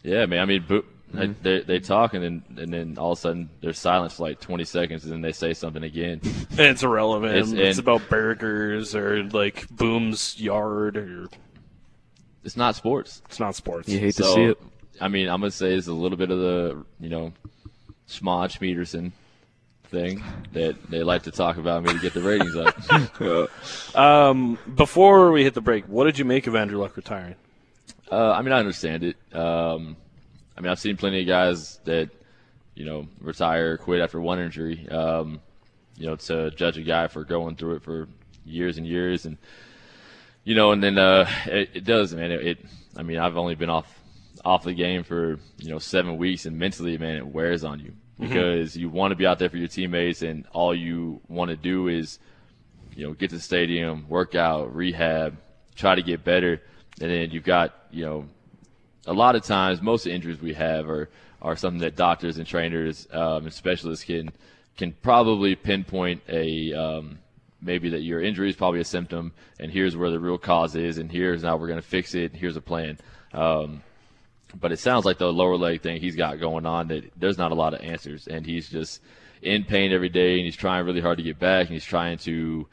Yeah, 0.01 0.25
man. 0.25 0.39
I 0.39 0.45
mean, 0.45 0.65
Bo- 0.67 0.85
Mm-hmm. 1.13 1.41
they, 1.41 1.61
they 1.61 1.79
talk 1.79 2.13
and 2.13 2.23
then 2.23 2.43
and 2.61 2.73
then 2.73 2.97
all 2.97 3.13
of 3.13 3.17
a 3.17 3.21
sudden 3.21 3.49
there's 3.61 3.79
silence 3.79 4.15
for 4.15 4.23
like 4.23 4.41
20 4.41 4.65
seconds 4.65 5.03
and 5.05 5.13
then 5.13 5.21
they 5.21 5.31
say 5.31 5.53
something 5.53 5.83
again. 5.83 6.19
it's 6.51 6.83
irrelevant. 6.83 7.33
It's- 7.35 7.53
It's, 7.53 7.79
about 7.79 8.09
burgers 8.09 8.93
or 8.93 9.23
like 9.23 9.69
Boom's 9.69 10.39
yard 10.39 10.97
or 10.97 11.29
It's 12.43 12.57
not 12.57 12.75
sports. 12.75 13.21
it's 13.27 13.39
not 13.39 13.55
sports. 13.55 13.87
You 13.87 13.99
hate 13.99 14.15
to 14.15 14.23
see 14.25 14.43
it. 14.45 14.57
I 14.99 15.07
mean, 15.07 15.29
I'm 15.29 15.39
gonna 15.39 15.51
say 15.51 15.73
it's 15.75 15.87
a 15.87 15.93
little 15.93 16.17
bit 16.17 16.29
of 16.29 16.39
the 16.39 16.83
you 16.99 17.07
know, 17.09 17.31
Schmodge 18.09 18.59
Peterson 18.59 19.13
thing 19.85 20.21
that 20.51 20.75
they 20.89 21.03
like 21.03 21.23
to 21.23 21.31
talk 21.31 21.55
about 21.55 21.83
me 21.83 21.93
to 21.93 21.99
get 21.99 22.13
the 22.13 22.21
ratings 22.21 22.55
up. 22.57 23.49
Um, 23.95 24.57
before 24.75 25.31
we 25.31 25.43
hit 25.43 25.53
the 25.53 25.61
break, 25.61 25.85
what 25.85 26.03
did 26.03 26.19
you 26.19 26.25
make 26.25 26.47
of 26.47 26.55
Andrew 26.55 26.79
Luck 26.79 26.97
retiring? 26.97 27.35
Uh, 28.11 28.31
I 28.31 28.41
mean, 28.41 28.51
I 28.51 28.59
understand 28.59 29.03
it. 29.05 29.15
Um, 29.33 29.95
I 30.57 30.61
mean, 30.61 30.71
I've 30.71 30.79
seen 30.79 30.97
plenty 30.97 31.21
of 31.21 31.27
guys 31.27 31.79
that, 31.85 32.09
you 32.75 32.85
know, 32.85 33.07
retire, 33.19 33.77
quit 33.77 34.01
after 34.01 34.19
one 34.19 34.39
injury. 34.39 34.87
Um, 34.89 35.41
you 35.95 36.07
know, 36.07 36.15
to 36.15 36.51
judge 36.51 36.77
a 36.77 36.83
guy 36.83 37.07
for 37.07 37.23
going 37.23 37.55
through 37.55 37.75
it 37.75 37.83
for 37.83 38.07
years 38.45 38.77
and 38.77 38.85
years, 38.85 39.25
and 39.25 39.37
you 40.43 40.55
know, 40.55 40.71
and 40.71 40.83
then 40.83 40.97
uh, 40.97 41.27
it, 41.45 41.69
it 41.73 41.83
does, 41.83 42.13
man. 42.13 42.31
It, 42.31 42.47
it. 42.47 42.65
I 42.95 43.03
mean, 43.03 43.17
I've 43.17 43.37
only 43.37 43.55
been 43.55 43.69
off 43.69 43.91
off 44.45 44.63
the 44.63 44.73
game 44.73 45.03
for 45.03 45.39
you 45.57 45.69
know 45.69 45.79
seven 45.79 46.17
weeks, 46.17 46.45
and 46.45 46.57
mentally, 46.57 46.97
man, 46.97 47.17
it 47.17 47.25
wears 47.25 47.63
on 47.63 47.79
you 47.79 47.93
because 48.19 48.75
you 48.75 48.89
want 48.89 49.11
to 49.11 49.15
be 49.15 49.25
out 49.25 49.39
there 49.39 49.49
for 49.49 49.57
your 49.57 49.67
teammates, 49.67 50.21
and 50.21 50.45
all 50.53 50.73
you 50.73 51.19
want 51.27 51.49
to 51.49 51.57
do 51.57 51.87
is 51.87 52.19
you 52.97 53.05
know, 53.05 53.13
get 53.13 53.29
to 53.29 53.35
the 53.35 53.41
stadium, 53.41 54.09
work 54.09 54.33
out, 54.33 54.75
rehab, 54.75 55.37
try 55.75 55.93
to 55.93 56.01
get 56.01 56.23
better, 56.23 56.59
and 56.99 57.11
then 57.11 57.29
you've 57.29 57.43
got, 57.43 57.75
you 57.91 58.03
know, 58.03 58.25
a 59.07 59.13
lot 59.13 59.35
of 59.35 59.43
times, 59.43 59.81
most 59.81 60.05
of 60.05 60.11
the 60.11 60.15
injuries 60.15 60.41
we 60.41 60.53
have 60.53 60.89
are 60.89 61.09
are 61.41 61.55
something 61.55 61.81
that 61.81 61.95
doctors 61.95 62.37
and 62.37 62.47
trainers 62.47 63.07
um, 63.11 63.45
and 63.45 63.53
specialists 63.53 64.05
can 64.05 64.31
can 64.75 64.91
probably 65.01 65.55
pinpoint 65.55 66.21
a 66.29 66.73
um, 66.73 67.19
maybe 67.61 67.89
that 67.89 68.01
your 68.01 68.21
injury 68.21 68.49
is 68.49 68.55
probably 68.55 68.79
a 68.79 68.85
symptom, 68.85 69.31
and 69.59 69.71
here's 69.71 69.95
where 69.95 70.11
the 70.11 70.19
real 70.19 70.37
cause 70.37 70.75
is, 70.75 70.97
and 70.97 71.11
here's 71.11 71.43
how 71.43 71.57
we're 71.57 71.67
going 71.67 71.81
to 71.81 71.87
fix 71.87 72.13
it. 72.13 72.31
And 72.31 72.39
here's 72.39 72.57
a 72.57 72.61
plan. 72.61 72.97
Um, 73.33 73.81
but 74.59 74.71
it 74.71 74.79
sounds 74.79 75.05
like 75.05 75.17
the 75.17 75.31
lower 75.31 75.57
leg 75.57 75.81
thing 75.81 75.99
he's 75.99 76.15
got 76.15 76.39
going 76.39 76.65
on 76.65 76.87
that 76.87 77.03
there's 77.17 77.37
not 77.37 77.51
a 77.51 77.55
lot 77.55 77.73
of 77.73 77.81
answers, 77.81 78.27
and 78.27 78.45
he's 78.45 78.69
just 78.69 79.01
in 79.41 79.63
pain 79.63 79.91
every 79.91 80.09
day, 80.09 80.35
and 80.35 80.45
he's 80.45 80.55
trying 80.55 80.85
really 80.85 81.01
hard 81.01 81.17
to 81.17 81.23
get 81.23 81.39
back, 81.39 81.67
and 81.67 81.73
he's 81.73 81.85
trying 81.85 82.17
to 82.19 82.67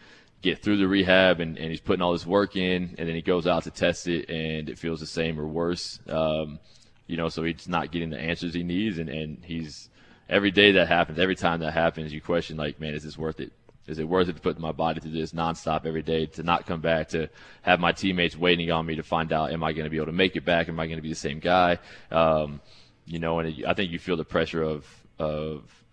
get 0.44 0.62
through 0.62 0.76
the 0.76 0.86
rehab, 0.86 1.40
and, 1.40 1.56
and 1.56 1.70
he's 1.70 1.80
putting 1.80 2.02
all 2.02 2.12
this 2.12 2.26
work 2.26 2.54
in, 2.54 2.94
and 2.98 3.08
then 3.08 3.14
he 3.14 3.22
goes 3.22 3.46
out 3.46 3.64
to 3.64 3.70
test 3.70 4.06
it, 4.06 4.28
and 4.28 4.68
it 4.68 4.78
feels 4.78 5.00
the 5.00 5.06
same 5.06 5.40
or 5.40 5.46
worse. 5.46 5.98
Um, 6.06 6.60
you 7.06 7.16
know, 7.16 7.28
so 7.30 7.42
he's 7.42 7.66
not 7.66 7.90
getting 7.90 8.10
the 8.10 8.18
answers 8.18 8.54
he 8.54 8.62
needs, 8.62 8.98
and, 8.98 9.08
and 9.08 9.42
he's 9.42 9.88
every 10.28 10.50
day 10.50 10.72
that 10.72 10.86
happens, 10.86 11.18
every 11.18 11.34
time 11.34 11.60
that 11.60 11.72
happens, 11.72 12.12
you 12.12 12.20
question 12.20 12.56
like, 12.56 12.78
man, 12.78 12.94
is 12.94 13.02
this 13.02 13.16
worth 13.18 13.40
it? 13.40 13.52
Is 13.86 13.98
it 13.98 14.08
worth 14.08 14.28
it 14.28 14.34
to 14.34 14.40
put 14.40 14.58
my 14.58 14.72
body 14.72 15.00
through 15.00 15.12
this 15.12 15.32
nonstop 15.32 15.84
every 15.84 16.02
day 16.02 16.26
to 16.26 16.42
not 16.42 16.66
come 16.66 16.80
back 16.80 17.08
to 17.08 17.28
have 17.62 17.80
my 17.80 17.92
teammates 17.92 18.36
waiting 18.36 18.70
on 18.70 18.86
me 18.86 18.96
to 18.96 19.02
find 19.02 19.32
out 19.32 19.52
am 19.52 19.62
I 19.62 19.72
going 19.72 19.84
to 19.84 19.90
be 19.90 19.96
able 19.96 20.06
to 20.06 20.12
make 20.12 20.36
it 20.36 20.44
back? 20.44 20.68
Am 20.68 20.80
I 20.80 20.86
going 20.86 20.96
to 20.96 21.02
be 21.02 21.10
the 21.10 21.14
same 21.14 21.38
guy? 21.38 21.78
Um, 22.10 22.62
you 23.04 23.18
know, 23.18 23.40
and 23.40 23.48
it, 23.48 23.66
I 23.66 23.74
think 23.74 23.92
you 23.92 23.98
feel 23.98 24.16
the 24.16 24.24
pressure 24.24 24.62
of 24.62 24.86
of 25.18 25.83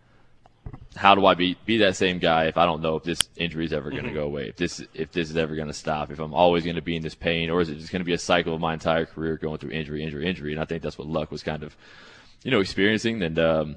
how 0.96 1.16
do 1.16 1.26
I 1.26 1.36
be 1.36 1.56
be 1.66 1.78
that 1.78 1.96
same 1.96 2.20
guy 2.20 2.46
if 2.46 2.58
I 2.58 2.66
don't 2.66 2.82
know 2.82 2.96
if 2.98 3.04
this 3.04 3.20
injury 3.38 3.66
is 3.66 3.74
ever 3.74 3.90
going 3.90 4.04
to 4.04 4.10
Mm-hmm. 4.10 4.18
go 4.18 4.26
away? 4.26 4.50
If 4.50 4.58
this 4.58 4.84
if 4.94 5.12
this 5.12 5.30
is 5.30 5.38
ever 5.38 5.56
going 5.56 5.68
to 5.70 5.74
stop? 5.74 6.12
If 6.12 6.20
I'm 6.20 6.34
always 6.34 6.64
going 6.64 6.76
to 6.76 6.82
be 6.82 6.96
in 6.96 7.02
this 7.02 7.16
pain, 7.16 7.50
or 7.50 7.62
is 7.62 7.70
it 7.70 7.76
just 7.78 7.92
going 7.92 8.02
to 8.02 8.06
be 8.06 8.14
a 8.14 8.18
cycle 8.18 8.54
of 8.54 8.60
my 8.60 8.74
entire 8.74 9.06
career 9.06 9.38
going 9.38 9.58
through 9.58 9.72
injury, 9.72 10.04
injury, 10.04 10.28
injury? 10.28 10.52
And 10.52 10.62
I 10.62 10.66
think 10.66 10.84
that's 10.84 10.98
what 10.98 11.08
Luck 11.08 11.32
was 11.32 11.44
kind 11.44 11.64
of, 11.64 11.76
you 12.44 12.52
know, 12.52 12.60
experiencing. 12.60 13.22
And 13.24 13.40
um, 13.40 13.76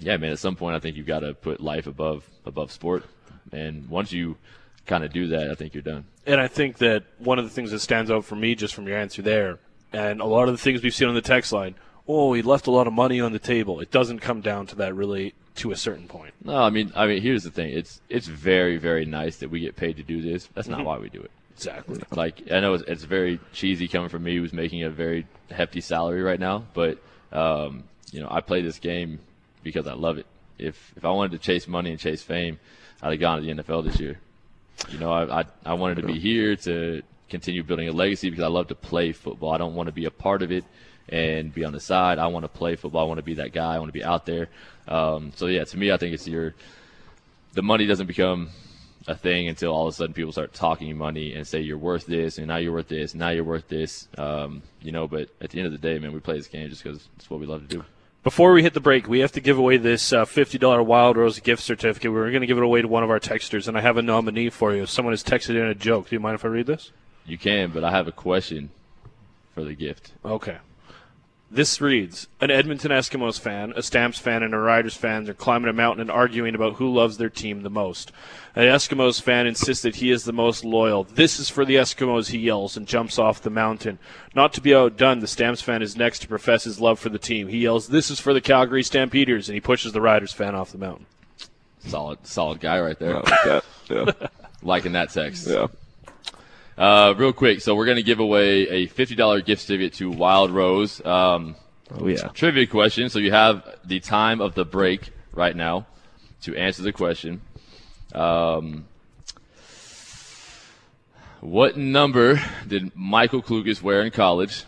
yeah, 0.00 0.16
man, 0.16 0.32
at 0.32 0.38
some 0.38 0.56
point 0.56 0.76
I 0.76 0.80
think 0.80 0.96
you've 0.96 1.06
got 1.06 1.20
to 1.20 1.34
put 1.34 1.60
life 1.60 1.86
above 1.86 2.28
above 2.44 2.70
sport. 2.72 3.04
And 3.52 3.88
once 3.88 4.12
you 4.12 4.36
kind 4.86 5.02
of 5.04 5.12
do 5.12 5.28
that, 5.28 5.50
I 5.50 5.54
think 5.54 5.72
you're 5.72 5.82
done. 5.82 6.04
And 6.26 6.40
I 6.40 6.48
think 6.48 6.78
that 6.78 7.04
one 7.18 7.38
of 7.38 7.44
the 7.44 7.50
things 7.50 7.70
that 7.70 7.80
stands 7.80 8.10
out 8.10 8.24
for 8.24 8.36
me 8.36 8.54
just 8.54 8.74
from 8.74 8.86
your 8.86 8.98
answer 8.98 9.22
there, 9.22 9.58
and 9.92 10.20
a 10.20 10.24
lot 10.26 10.48
of 10.48 10.54
the 10.54 10.58
things 10.58 10.82
we've 10.82 10.94
seen 10.94 11.08
on 11.08 11.14
the 11.14 11.22
text 11.22 11.52
line, 11.52 11.74
oh, 12.08 12.32
he 12.32 12.42
left 12.42 12.66
a 12.66 12.70
lot 12.70 12.86
of 12.86 12.92
money 12.92 13.20
on 13.20 13.32
the 13.32 13.38
table. 13.38 13.80
It 13.80 13.90
doesn't 13.90 14.20
come 14.20 14.40
down 14.40 14.66
to 14.68 14.76
that 14.76 14.94
really 14.94 15.34
to 15.56 15.70
a 15.70 15.76
certain 15.76 16.08
point. 16.08 16.34
No, 16.42 16.56
I 16.56 16.70
mean, 16.70 16.92
I 16.96 17.06
mean, 17.06 17.22
here's 17.22 17.44
the 17.44 17.50
thing. 17.50 17.70
It's 17.70 18.00
it's 18.08 18.26
very 18.26 18.76
very 18.76 19.04
nice 19.04 19.36
that 19.36 19.50
we 19.50 19.60
get 19.60 19.76
paid 19.76 19.96
to 19.96 20.02
do 20.02 20.20
this. 20.20 20.48
That's 20.54 20.68
not 20.68 20.84
why 20.84 20.98
we 20.98 21.08
do 21.08 21.20
it. 21.20 21.30
Exactly. 21.56 22.02
Like 22.10 22.42
I 22.50 22.60
know 22.60 22.74
it's, 22.74 22.84
it's 22.86 23.04
very 23.04 23.40
cheesy 23.52 23.88
coming 23.88 24.08
from 24.08 24.24
me, 24.24 24.36
who's 24.36 24.52
making 24.52 24.82
a 24.82 24.90
very 24.90 25.26
hefty 25.50 25.80
salary 25.80 26.22
right 26.22 26.40
now. 26.40 26.64
But 26.74 26.98
um, 27.32 27.84
you 28.10 28.20
know, 28.20 28.28
I 28.30 28.40
play 28.40 28.62
this 28.62 28.78
game 28.78 29.20
because 29.62 29.86
I 29.86 29.94
love 29.94 30.18
it. 30.18 30.26
If 30.58 30.92
if 30.96 31.04
I 31.04 31.10
wanted 31.10 31.32
to 31.32 31.38
chase 31.38 31.68
money 31.68 31.90
and 31.90 31.98
chase 31.98 32.22
fame, 32.22 32.58
I'd 33.02 33.12
have 33.12 33.20
gone 33.20 33.42
to 33.42 33.46
the 33.46 33.62
NFL 33.62 33.84
this 33.84 34.00
year. 34.00 34.18
You 34.90 34.98
know, 34.98 35.12
I 35.12 35.40
I, 35.40 35.44
I 35.64 35.74
wanted 35.74 35.96
to 35.96 36.06
be 36.06 36.18
here 36.18 36.56
to 36.56 37.02
continue 37.28 37.62
building 37.62 37.88
a 37.88 37.92
legacy 37.92 38.30
because 38.30 38.44
I 38.44 38.48
love 38.48 38.68
to 38.68 38.74
play 38.74 39.12
football. 39.12 39.52
I 39.52 39.58
don't 39.58 39.74
want 39.74 39.86
to 39.86 39.92
be 39.92 40.04
a 40.04 40.10
part 40.10 40.42
of 40.42 40.52
it 40.52 40.64
and 41.08 41.52
be 41.52 41.64
on 41.64 41.72
the 41.72 41.80
side. 41.80 42.18
I 42.18 42.26
want 42.28 42.44
to 42.44 42.48
play 42.48 42.76
football. 42.76 43.04
I 43.04 43.08
want 43.08 43.18
to 43.18 43.24
be 43.24 43.34
that 43.34 43.52
guy. 43.52 43.74
I 43.74 43.78
want 43.78 43.88
to 43.88 43.98
be 43.98 44.04
out 44.04 44.26
there. 44.26 44.48
Um, 44.88 45.32
so 45.36 45.46
yeah, 45.46 45.64
to 45.64 45.76
me, 45.76 45.92
I 45.92 45.96
think 45.96 46.14
it's 46.14 46.26
your 46.26 46.54
the 47.52 47.62
money 47.62 47.86
doesn't 47.86 48.06
become 48.06 48.50
a 49.06 49.14
thing 49.14 49.48
until 49.48 49.72
all 49.72 49.86
of 49.86 49.92
a 49.92 49.96
sudden 49.96 50.14
people 50.14 50.32
start 50.32 50.54
talking 50.54 50.96
money 50.96 51.34
and 51.34 51.46
say 51.46 51.60
you're 51.60 51.78
worth 51.78 52.06
this 52.06 52.38
and 52.38 52.48
now 52.48 52.56
you're 52.56 52.72
worth 52.72 52.88
this 52.88 53.12
and 53.12 53.20
now 53.20 53.30
you're 53.30 53.44
worth 53.44 53.68
this. 53.68 54.08
Um, 54.16 54.62
you 54.80 54.92
know, 54.92 55.06
but 55.06 55.28
at 55.40 55.50
the 55.50 55.58
end 55.58 55.66
of 55.66 55.72
the 55.72 55.78
day, 55.78 55.98
man, 55.98 56.12
we 56.12 56.20
play 56.20 56.36
this 56.36 56.46
game 56.46 56.68
just 56.68 56.82
because 56.82 57.06
it's 57.16 57.28
what 57.28 57.40
we 57.40 57.46
love 57.46 57.68
to 57.68 57.76
do. 57.76 57.84
Before 58.22 58.52
we 58.52 58.62
hit 58.62 58.72
the 58.72 58.80
break, 58.80 59.06
we 59.06 59.18
have 59.18 59.32
to 59.32 59.40
give 59.40 59.58
away 59.58 59.76
this 59.76 60.10
uh, 60.10 60.24
$50 60.24 60.86
Wild 60.86 61.18
Rose 61.18 61.38
gift 61.40 61.62
certificate. 61.62 62.10
We 62.10 62.18
are 62.18 62.30
going 62.30 62.40
to 62.40 62.46
give 62.46 62.56
it 62.56 62.64
away 62.64 62.80
to 62.80 62.88
one 62.88 63.02
of 63.02 63.10
our 63.10 63.20
texters, 63.20 63.68
and 63.68 63.76
I 63.76 63.82
have 63.82 63.98
a 63.98 64.02
nominee 64.02 64.48
for 64.48 64.74
you. 64.74 64.86
Someone 64.86 65.12
has 65.12 65.22
texted 65.22 65.50
in 65.50 65.66
a 65.66 65.74
joke. 65.74 66.08
Do 66.08 66.16
you 66.16 66.20
mind 66.20 66.36
if 66.36 66.44
I 66.44 66.48
read 66.48 66.66
this? 66.66 66.90
You 67.26 67.36
can, 67.36 67.70
but 67.70 67.84
I 67.84 67.90
have 67.90 68.08
a 68.08 68.12
question 68.12 68.70
for 69.54 69.62
the 69.62 69.74
gift. 69.74 70.12
Okay. 70.24 70.56
This 71.54 71.80
reads 71.80 72.26
An 72.40 72.50
Edmonton 72.50 72.90
Eskimos 72.90 73.38
fan, 73.38 73.74
a 73.76 73.82
Stamps 73.82 74.18
fan, 74.18 74.42
and 74.42 74.52
a 74.52 74.58
Riders 74.58 74.96
fan 74.96 75.30
are 75.30 75.34
climbing 75.34 75.70
a 75.70 75.72
mountain 75.72 76.00
and 76.00 76.10
arguing 76.10 76.56
about 76.56 76.74
who 76.74 76.92
loves 76.92 77.16
their 77.16 77.30
team 77.30 77.62
the 77.62 77.70
most. 77.70 78.10
An 78.56 78.64
Eskimos 78.64 79.22
fan 79.22 79.46
insists 79.46 79.84
that 79.84 79.94
he 79.94 80.10
is 80.10 80.24
the 80.24 80.32
most 80.32 80.64
loyal. 80.64 81.04
This 81.04 81.38
is 81.38 81.48
for 81.48 81.64
the 81.64 81.76
Eskimos, 81.76 82.30
he 82.30 82.38
yells 82.38 82.76
and 82.76 82.88
jumps 82.88 83.20
off 83.20 83.40
the 83.40 83.50
mountain. 83.50 84.00
Not 84.34 84.52
to 84.54 84.60
be 84.60 84.74
outdone, 84.74 85.20
the 85.20 85.28
Stamps 85.28 85.62
fan 85.62 85.80
is 85.80 85.96
next 85.96 86.22
to 86.22 86.28
profess 86.28 86.64
his 86.64 86.80
love 86.80 86.98
for 86.98 87.08
the 87.08 87.20
team. 87.20 87.46
He 87.46 87.58
yells, 87.58 87.86
This 87.86 88.10
is 88.10 88.18
for 88.18 88.34
the 88.34 88.40
Calgary 88.40 88.82
Stampeders, 88.82 89.48
and 89.48 89.54
he 89.54 89.60
pushes 89.60 89.92
the 89.92 90.00
Riders 90.00 90.32
fan 90.32 90.56
off 90.56 90.72
the 90.72 90.78
mountain. 90.78 91.06
Solid, 91.78 92.26
solid 92.26 92.58
guy 92.58 92.80
right 92.80 92.98
there. 92.98 93.18
I 93.18 93.20
like 93.20 93.44
that. 93.44 93.64
Yeah. 93.88 94.28
Liking 94.64 94.92
that 94.92 95.10
text. 95.10 95.46
yeah. 95.46 95.68
Uh, 96.76 97.14
real 97.16 97.32
quick, 97.32 97.60
so 97.60 97.74
we're 97.74 97.84
going 97.84 97.96
to 97.96 98.02
give 98.02 98.18
away 98.18 98.62
a 98.68 98.88
$50 98.88 99.44
gift 99.44 99.62
certificate 99.62 99.92
to 99.94 100.10
Wild 100.10 100.50
Rose. 100.50 101.04
Um, 101.04 101.56
Oh 101.90 102.08
yeah. 102.08 102.28
trivia 102.28 102.66
question. 102.66 103.08
So 103.10 103.18
you 103.18 103.30
have 103.30 103.62
the 103.84 104.00
time 104.00 104.40
of 104.40 104.54
the 104.54 104.64
break 104.64 105.10
right 105.32 105.54
now 105.54 105.86
to 106.42 106.56
answer 106.56 106.82
the 106.82 106.92
question. 106.92 107.42
Um, 108.14 108.86
what 111.40 111.76
number 111.76 112.40
did 112.66 112.90
Michael 112.96 113.42
Klukas 113.42 113.82
wear 113.82 114.00
in 114.02 114.10
college? 114.10 114.64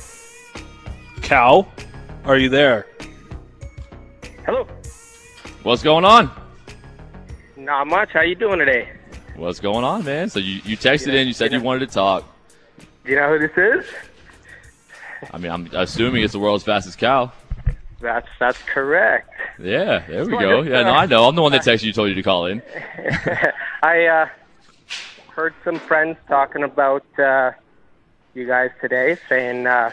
Cow, 1.22 1.66
are 2.24 2.38
you 2.38 2.48
there? 2.48 2.86
What's 5.66 5.82
going 5.82 6.04
on? 6.04 6.30
Not 7.56 7.88
much. 7.88 8.10
How 8.12 8.20
you 8.20 8.36
doing 8.36 8.60
today? 8.60 8.88
What's 9.34 9.58
going 9.58 9.84
on, 9.84 10.04
man? 10.04 10.30
So 10.30 10.38
you, 10.38 10.60
you 10.64 10.76
texted 10.76 11.12
in, 11.12 11.26
you 11.26 11.32
said 11.32 11.50
you 11.50 11.60
wanted 11.60 11.88
to 11.88 11.92
talk. 11.92 12.24
Do 13.04 13.10
you 13.10 13.16
know 13.16 13.36
who 13.36 13.40
this 13.40 13.84
is? 13.84 13.84
I 15.32 15.38
mean, 15.38 15.50
I'm 15.50 15.68
assuming 15.72 16.22
it's 16.22 16.34
the 16.34 16.38
world's 16.38 16.62
fastest 16.62 16.98
cow. 16.98 17.32
That's 18.00 18.28
that's 18.38 18.62
correct. 18.62 19.28
Yeah, 19.58 20.06
there 20.06 20.24
we 20.24 20.38
go. 20.38 20.62
Yeah, 20.62 20.84
no, 20.84 20.92
I 20.92 21.06
know. 21.06 21.24
I'm 21.24 21.34
the 21.34 21.42
one 21.42 21.50
that 21.50 21.62
texted 21.62 21.82
you, 21.82 21.92
told 21.92 22.10
you 22.10 22.14
to 22.14 22.22
call 22.22 22.46
in. 22.46 22.62
I 23.82 24.06
uh, 24.06 24.28
heard 25.30 25.52
some 25.64 25.80
friends 25.80 26.16
talking 26.28 26.62
about 26.62 27.04
uh, 27.18 27.50
you 28.34 28.46
guys 28.46 28.70
today, 28.80 29.18
saying 29.28 29.66
uh, 29.66 29.90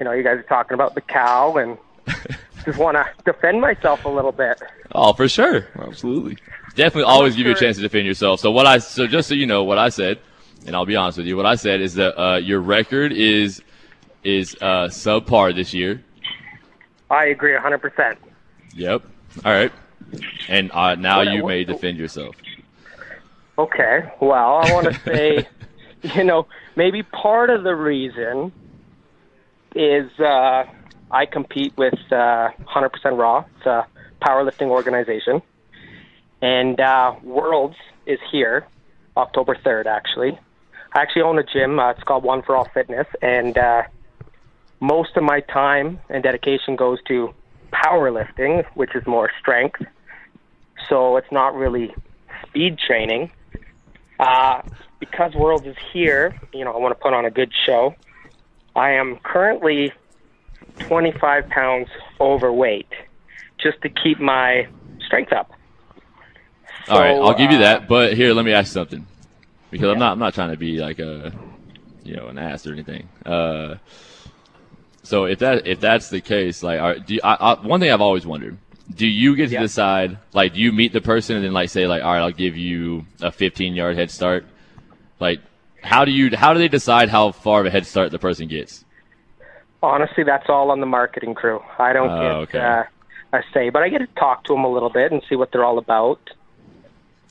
you 0.00 0.04
know 0.04 0.10
you 0.10 0.24
guys 0.24 0.38
are 0.38 0.42
talking 0.42 0.74
about 0.74 0.96
the 0.96 1.00
cow, 1.00 1.58
and 1.58 1.78
just 2.64 2.78
want 2.78 2.96
to 2.96 3.06
defend 3.24 3.60
myself 3.60 4.04
a 4.04 4.08
little 4.08 4.32
bit. 4.32 4.60
Oh, 4.92 5.12
for 5.12 5.28
sure. 5.28 5.66
Absolutely. 5.76 6.36
Definitely 6.74 7.04
always 7.04 7.36
give 7.36 7.46
you 7.46 7.52
a 7.52 7.56
chance 7.56 7.76
to 7.76 7.82
defend 7.82 8.06
yourself. 8.06 8.40
So 8.40 8.50
what 8.50 8.66
I 8.66 8.78
so 8.78 9.06
just 9.06 9.28
so 9.28 9.34
you 9.34 9.46
know 9.46 9.64
what 9.64 9.78
I 9.78 9.88
said, 9.90 10.18
and 10.66 10.74
I'll 10.74 10.86
be 10.86 10.96
honest 10.96 11.18
with 11.18 11.26
you, 11.26 11.36
what 11.36 11.46
I 11.46 11.54
said 11.54 11.80
is 11.80 11.94
that 11.94 12.20
uh, 12.20 12.36
your 12.36 12.60
record 12.60 13.12
is 13.12 13.62
is 14.24 14.56
uh, 14.60 14.88
subpar 14.88 15.54
this 15.54 15.72
year. 15.74 16.02
I 17.10 17.26
agree 17.26 17.52
100%. 17.54 18.16
Yep. 18.74 19.02
All 19.44 19.52
right. 19.52 19.70
And 20.48 20.72
uh, 20.72 20.94
now 20.96 21.18
What- 21.18 21.28
you 21.32 21.42
what- 21.42 21.48
may 21.50 21.64
defend 21.64 21.98
yourself. 21.98 22.34
Okay. 23.58 24.10
Well, 24.20 24.56
I 24.64 24.72
want 24.72 24.86
to 24.92 25.00
say, 25.04 25.46
you 26.16 26.24
know, 26.24 26.46
maybe 26.74 27.02
part 27.04 27.50
of 27.50 27.62
the 27.62 27.76
reason 27.76 28.50
is 29.76 30.10
uh, 30.18 30.64
I 31.10 31.26
compete 31.26 31.76
with 31.76 31.94
uh, 32.10 32.50
100% 32.74 33.18
Raw. 33.18 33.44
It's 33.56 33.66
a 33.66 33.86
powerlifting 34.22 34.68
organization. 34.68 35.42
And 36.42 36.80
uh, 36.80 37.14
Worlds 37.22 37.76
is 38.06 38.18
here, 38.30 38.66
October 39.16 39.54
3rd, 39.54 39.86
actually. 39.86 40.38
I 40.92 41.00
actually 41.00 41.22
own 41.22 41.38
a 41.38 41.44
gym. 41.44 41.78
Uh, 41.78 41.90
it's 41.90 42.02
called 42.02 42.24
One 42.24 42.42
for 42.42 42.56
All 42.56 42.68
Fitness. 42.72 43.06
And 43.22 43.56
uh, 43.56 43.82
most 44.80 45.16
of 45.16 45.22
my 45.22 45.40
time 45.40 46.00
and 46.08 46.22
dedication 46.22 46.76
goes 46.76 46.98
to 47.08 47.34
powerlifting, 47.72 48.64
which 48.74 48.94
is 48.94 49.06
more 49.06 49.30
strength. 49.40 49.82
So 50.88 51.16
it's 51.16 51.32
not 51.32 51.54
really 51.54 51.94
speed 52.46 52.78
training. 52.78 53.30
Uh, 54.18 54.62
because 55.00 55.34
Worlds 55.34 55.66
is 55.66 55.76
here, 55.92 56.38
you 56.52 56.64
know, 56.64 56.72
I 56.72 56.78
want 56.78 56.96
to 56.96 57.02
put 57.02 57.12
on 57.12 57.24
a 57.24 57.30
good 57.30 57.52
show. 57.66 57.94
I 58.76 58.92
am 58.92 59.18
currently 59.22 59.92
25 60.88 61.48
pounds 61.48 61.88
overweight, 62.20 62.88
just 63.62 63.80
to 63.82 63.88
keep 63.88 64.20
my 64.20 64.66
strength 65.06 65.32
up. 65.32 65.50
All 66.88 66.98
right, 66.98 67.16
I'll 67.16 67.34
give 67.34 67.50
you 67.50 67.58
uh, 67.58 67.60
that. 67.60 67.88
But 67.88 68.14
here, 68.14 68.32
let 68.34 68.44
me 68.44 68.52
ask 68.52 68.72
something, 68.72 69.06
because 69.70 69.88
I'm 69.88 69.98
not 69.98 70.12
I'm 70.12 70.18
not 70.18 70.34
trying 70.34 70.50
to 70.50 70.56
be 70.56 70.78
like 70.78 70.98
a 70.98 71.32
you 72.04 72.16
know 72.16 72.28
an 72.28 72.38
ass 72.38 72.66
or 72.66 72.72
anything. 72.72 73.08
Uh, 73.24 73.76
so 75.02 75.24
if 75.24 75.38
that 75.40 75.66
if 75.66 75.80
that's 75.80 76.10
the 76.10 76.20
case, 76.20 76.62
like, 76.62 76.80
are, 76.80 76.98
do 76.98 77.14
you, 77.14 77.20
I, 77.24 77.34
I, 77.34 77.66
one 77.66 77.80
thing 77.80 77.90
I've 77.90 78.00
always 78.00 78.26
wondered: 78.26 78.58
Do 78.94 79.06
you 79.06 79.36
get 79.36 79.48
to 79.48 79.54
Yeah. 79.54 79.60
decide? 79.60 80.18
Like, 80.32 80.54
do 80.54 80.60
you 80.60 80.72
meet 80.72 80.92
the 80.92 81.00
person 81.00 81.36
and 81.36 81.44
then 81.44 81.52
like 81.52 81.70
say 81.70 81.86
like, 81.86 82.02
all 82.02 82.12
right, 82.12 82.20
I'll 82.20 82.30
give 82.32 82.56
you 82.56 83.06
a 83.20 83.30
15 83.32 83.74
yard 83.74 83.96
head 83.96 84.10
start? 84.10 84.46
Like, 85.20 85.40
how 85.82 86.04
do 86.04 86.10
you 86.12 86.36
how 86.36 86.52
do 86.52 86.58
they 86.58 86.68
decide 86.68 87.08
how 87.08 87.32
far 87.32 87.60
of 87.60 87.66
a 87.66 87.70
head 87.70 87.86
start 87.86 88.10
the 88.10 88.18
person 88.18 88.48
gets? 88.48 88.83
Honestly, 89.84 90.24
that's 90.24 90.48
all 90.48 90.70
on 90.70 90.80
the 90.80 90.86
marketing 90.86 91.34
crew. 91.34 91.60
I 91.78 91.92
don't 91.92 92.10
Oh, 92.10 92.46
get 92.46 92.56
okay. 92.56 92.58
uh, 92.58 92.82
a 93.38 93.42
say, 93.52 93.70
but 93.70 93.82
I 93.82 93.88
get 93.88 93.98
to 93.98 94.06
talk 94.18 94.44
to 94.44 94.52
them 94.54 94.64
a 94.64 94.68
little 94.72 94.90
bit 94.90 95.12
and 95.12 95.22
see 95.28 95.36
what 95.36 95.50
they're 95.52 95.64
all 95.64 95.78
about. 95.78 96.18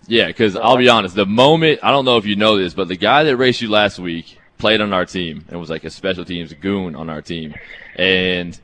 Yeah, 0.07 0.27
because 0.27 0.55
I'll 0.55 0.77
be 0.77 0.89
honest, 0.89 1.15
the 1.15 1.25
moment 1.25 1.79
I 1.81 1.91
don't 1.91 2.05
know 2.05 2.17
if 2.17 2.25
you 2.25 2.35
know 2.35 2.57
this, 2.57 2.73
but 2.73 2.87
the 2.89 2.97
guy 2.97 3.23
that 3.23 3.37
raced 3.37 3.61
you 3.61 3.69
last 3.69 3.99
week 3.99 4.37
played 4.57 4.81
on 4.81 4.93
our 4.93 5.05
team 5.05 5.45
and 5.49 5.59
was 5.59 5.69
like 5.69 5.83
a 5.85 5.89
special 5.89 6.25
teams 6.25 6.53
goon 6.53 6.95
on 6.95 7.09
our 7.09 7.21
team. 7.21 7.53
And 7.95 8.59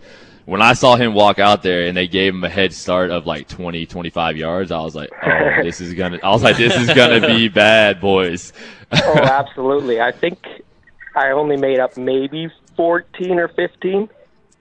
when 0.46 0.62
I 0.62 0.74
saw 0.74 0.96
him 0.98 1.14
walk 1.14 1.40
out 1.40 1.64
there 1.64 1.88
and 1.88 1.96
they 1.96 2.08
gave 2.08 2.34
him 2.34 2.44
a 2.44 2.50
head 2.50 2.74
start 2.74 3.10
of 3.12 3.26
like 3.26 3.48
20, 3.48 3.86
25 3.86 4.36
yards, 4.36 4.72
I 4.72 4.82
was 4.82 4.96
like, 4.96 5.10
oh, 5.24 5.64
this 5.64 5.80
is 5.80 5.94
gonna. 5.94 6.20
I 6.22 6.30
was 6.32 6.44
like, 6.44 6.58
this 6.58 6.76
is 6.76 6.88
gonna 6.94 7.26
be 7.26 7.48
bad, 7.66 8.02
boys. 8.02 8.52
Oh, 8.92 9.18
absolutely. 9.24 10.02
I 10.02 10.12
think 10.12 10.46
I 11.16 11.32
only 11.32 11.56
made 11.56 11.80
up 11.80 11.96
maybe 11.96 12.52
14 12.80 13.38
or 13.40 13.50
15. 13.50 14.08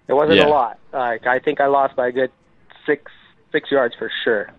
It 0.09 0.13
wasn't 0.13 0.39
Yeah. 0.39 0.47
a 0.47 0.49
lot. 0.49 0.79
Like 0.93 1.25
I 1.29 1.39
think 1.39 1.61
I 1.61 1.67
lost 1.67 1.95
by 1.95 2.09
a 2.09 2.13
good 2.13 2.33
six 2.85 3.13
six 3.53 3.71
yards 3.71 3.95
for 3.97 4.11
sure. 4.25 4.51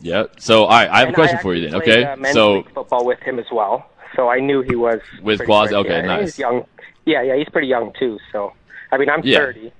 Yep. 0.00 0.40
So, 0.40 0.66
right, 0.66 0.88
I 0.88 1.00
have 1.00 1.08
And 1.08 1.14
a 1.14 1.20
question 1.20 1.36
I 1.38 1.42
for 1.42 1.54
you 1.54 1.68
then. 1.68 1.78
played, 1.82 2.04
Okay. 2.04 2.04
uh, 2.04 2.32
so, 2.32 2.62
football 2.74 3.04
with 3.04 3.20
him 3.20 3.38
as 3.38 3.44
well, 3.52 3.90
so 4.16 4.30
I 4.30 4.38
knew 4.40 4.62
he 4.62 4.74
was 4.74 5.00
With 5.22 5.44
Quaz? 5.44 5.70
Okay, 5.70 5.88
yeah, 6.00 6.00
nice. 6.06 6.20
He's 6.28 6.38
young. 6.38 6.64
Yeah, 7.04 7.20
yeah, 7.22 7.36
he's 7.36 7.48
pretty 7.50 7.66
young 7.68 7.92
too. 7.98 8.18
So, 8.32 8.54
I 8.90 8.96
mean, 8.96 9.10
I'm 9.10 9.20
Yeah. 9.22 9.38
30. 9.38 9.70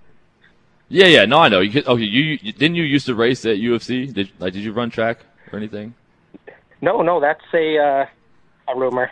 yeah, 0.91 1.07
yeah. 1.07 1.25
No, 1.25 1.39
I 1.39 1.49
know. 1.49 1.61
You 1.61 1.71
could, 1.71 1.87
okay, 1.89 2.03
you, 2.03 2.39
you 2.43 2.53
didn't 2.53 2.75
you 2.75 2.83
used 2.83 3.07
to 3.07 3.15
race 3.15 3.47
at 3.47 3.57
UFC? 3.57 4.13
Did 4.13 4.29
like 4.39 4.53
did 4.53 4.63
you 4.65 4.73
run 4.73 4.91
track 4.91 5.21
or 5.51 5.57
anything? 5.59 5.95
No, 6.83 7.01
no, 7.01 7.21
that's 7.21 7.45
a 7.55 7.79
uh, 7.79 8.07
a 8.69 8.77
rumor. 8.79 9.11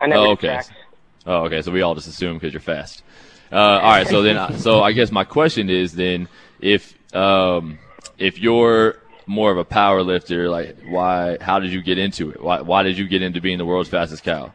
I 0.00 0.06
never 0.06 0.20
Oh, 0.22 0.30
okay. 0.30 0.48
tracks. 0.48 0.70
Oh, 1.26 1.44
okay. 1.46 1.62
So 1.62 1.72
we 1.72 1.82
all 1.82 1.94
just 1.94 2.08
assume 2.08 2.34
because 2.34 2.52
you're 2.52 2.60
fast. 2.60 3.02
Uh, 3.50 3.56
all 3.56 3.90
right. 3.90 4.06
So 4.06 4.22
then, 4.22 4.58
so 4.58 4.82
I 4.82 4.92
guess 4.92 5.10
my 5.10 5.24
question 5.24 5.70
is 5.70 5.92
then, 5.92 6.28
if 6.60 6.94
um, 7.14 7.78
if 8.18 8.38
you're 8.38 8.96
more 9.26 9.50
of 9.50 9.58
a 9.58 9.64
power 9.64 10.02
lifter, 10.02 10.48
like 10.48 10.78
why? 10.86 11.38
How 11.40 11.58
did 11.58 11.72
you 11.72 11.82
get 11.82 11.98
into 11.98 12.30
it? 12.30 12.42
Why? 12.42 12.60
Why 12.60 12.82
did 12.82 12.98
you 12.98 13.08
get 13.08 13.22
into 13.22 13.40
being 13.40 13.58
the 13.58 13.66
world's 13.66 13.88
fastest 13.88 14.22
cow? 14.22 14.52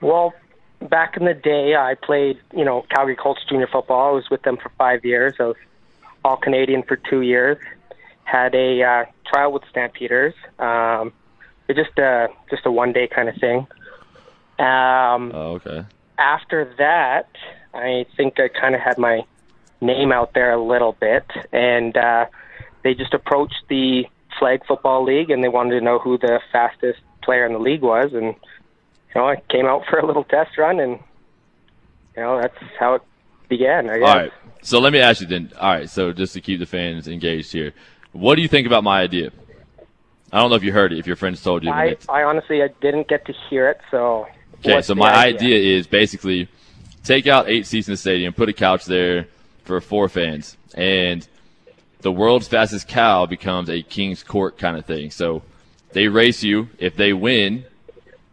Well, 0.00 0.34
back 0.80 1.16
in 1.16 1.24
the 1.24 1.34
day, 1.34 1.76
I 1.76 1.94
played, 1.94 2.38
you 2.54 2.64
know, 2.64 2.84
Calgary 2.90 3.16
Colts 3.16 3.40
junior 3.48 3.68
football. 3.68 4.10
I 4.10 4.12
was 4.12 4.28
with 4.30 4.42
them 4.42 4.56
for 4.56 4.70
five 4.70 5.04
years. 5.04 5.34
I 5.38 5.44
was 5.44 5.56
all 6.24 6.36
Canadian 6.36 6.82
for 6.82 6.96
two 6.96 7.20
years. 7.20 7.58
Had 8.24 8.54
a 8.54 8.82
uh, 8.82 9.04
trial 9.26 9.52
with 9.52 9.62
Stampeders. 9.70 10.34
Um, 10.58 11.12
it 11.68 11.76
just 11.76 11.96
a 11.98 12.28
just 12.50 12.66
a 12.66 12.72
one 12.72 12.92
day 12.92 13.06
kind 13.06 13.28
of 13.28 13.36
thing. 13.36 13.66
Um, 14.62 15.32
Oh, 15.34 15.52
okay. 15.54 15.84
after 16.18 16.72
that, 16.78 17.28
I 17.74 18.06
think 18.16 18.38
I 18.38 18.48
kind 18.48 18.74
of 18.74 18.80
had 18.80 18.98
my 18.98 19.24
name 19.80 20.12
out 20.12 20.34
there 20.34 20.52
a 20.52 20.62
little 20.62 20.92
bit, 21.00 21.24
and 21.52 21.96
uh, 21.96 22.26
they 22.84 22.94
just 22.94 23.12
approached 23.14 23.62
the 23.68 24.04
flag 24.38 24.64
football 24.66 25.02
league, 25.04 25.30
and 25.30 25.42
they 25.42 25.48
wanted 25.48 25.78
to 25.78 25.84
know 25.84 25.98
who 25.98 26.16
the 26.18 26.40
fastest 26.52 27.00
player 27.22 27.44
in 27.46 27.52
the 27.52 27.58
league 27.58 27.82
was, 27.82 28.12
and 28.12 28.26
you 28.26 29.20
know, 29.20 29.28
I 29.28 29.36
came 29.50 29.66
out 29.66 29.82
for 29.90 29.98
a 29.98 30.06
little 30.06 30.24
test 30.24 30.56
run, 30.56 30.78
and 30.80 30.98
you 32.16 32.22
know, 32.22 32.40
that's 32.40 32.56
how 32.78 32.94
it 32.94 33.02
began. 33.48 33.90
I 33.90 33.98
guess. 33.98 34.08
All 34.08 34.16
right. 34.16 34.32
So 34.62 34.78
let 34.78 34.92
me 34.92 35.00
ask 35.00 35.20
you 35.20 35.26
then. 35.26 35.50
All 35.58 35.74
right. 35.74 35.90
So 35.90 36.12
just 36.12 36.34
to 36.34 36.40
keep 36.40 36.60
the 36.60 36.66
fans 36.66 37.08
engaged 37.08 37.52
here, 37.52 37.72
what 38.12 38.36
do 38.36 38.42
you 38.42 38.48
think 38.48 38.66
about 38.66 38.84
my 38.84 39.00
idea? 39.00 39.32
I 40.32 40.38
don't 40.38 40.50
know 40.50 40.56
if 40.56 40.62
you 40.62 40.72
heard 40.72 40.92
it. 40.92 40.98
If 40.98 41.06
your 41.06 41.16
friends 41.16 41.42
told 41.42 41.64
you. 41.64 41.70
I, 41.70 41.96
I 42.08 42.22
honestly 42.22 42.62
I 42.62 42.68
didn't 42.80 43.08
get 43.08 43.26
to 43.26 43.34
hear 43.50 43.68
it, 43.68 43.80
so. 43.90 44.26
Okay, 44.62 44.74
what's 44.74 44.86
so 44.86 44.94
my 44.94 45.12
idea? 45.12 45.58
is 45.58 45.88
basically 45.88 46.48
take 47.02 47.26
out 47.26 47.48
eight 47.48 47.66
seats 47.66 47.88
in 47.88 47.92
the 47.92 47.96
stadium, 47.96 48.32
put 48.32 48.48
a 48.48 48.52
couch 48.52 48.84
there 48.84 49.26
for 49.64 49.80
four 49.80 50.08
fans, 50.08 50.56
and 50.74 51.26
the 52.00 52.12
world's 52.12 52.46
fastest 52.46 52.86
cow 52.86 53.26
becomes 53.26 53.68
a 53.68 53.82
king's 53.82 54.22
court 54.22 54.58
kind 54.58 54.76
of 54.76 54.84
thing. 54.84 55.10
So 55.10 55.42
they 55.92 56.06
race 56.06 56.44
you. 56.44 56.68
If 56.78 56.96
they 56.96 57.12
win, 57.12 57.64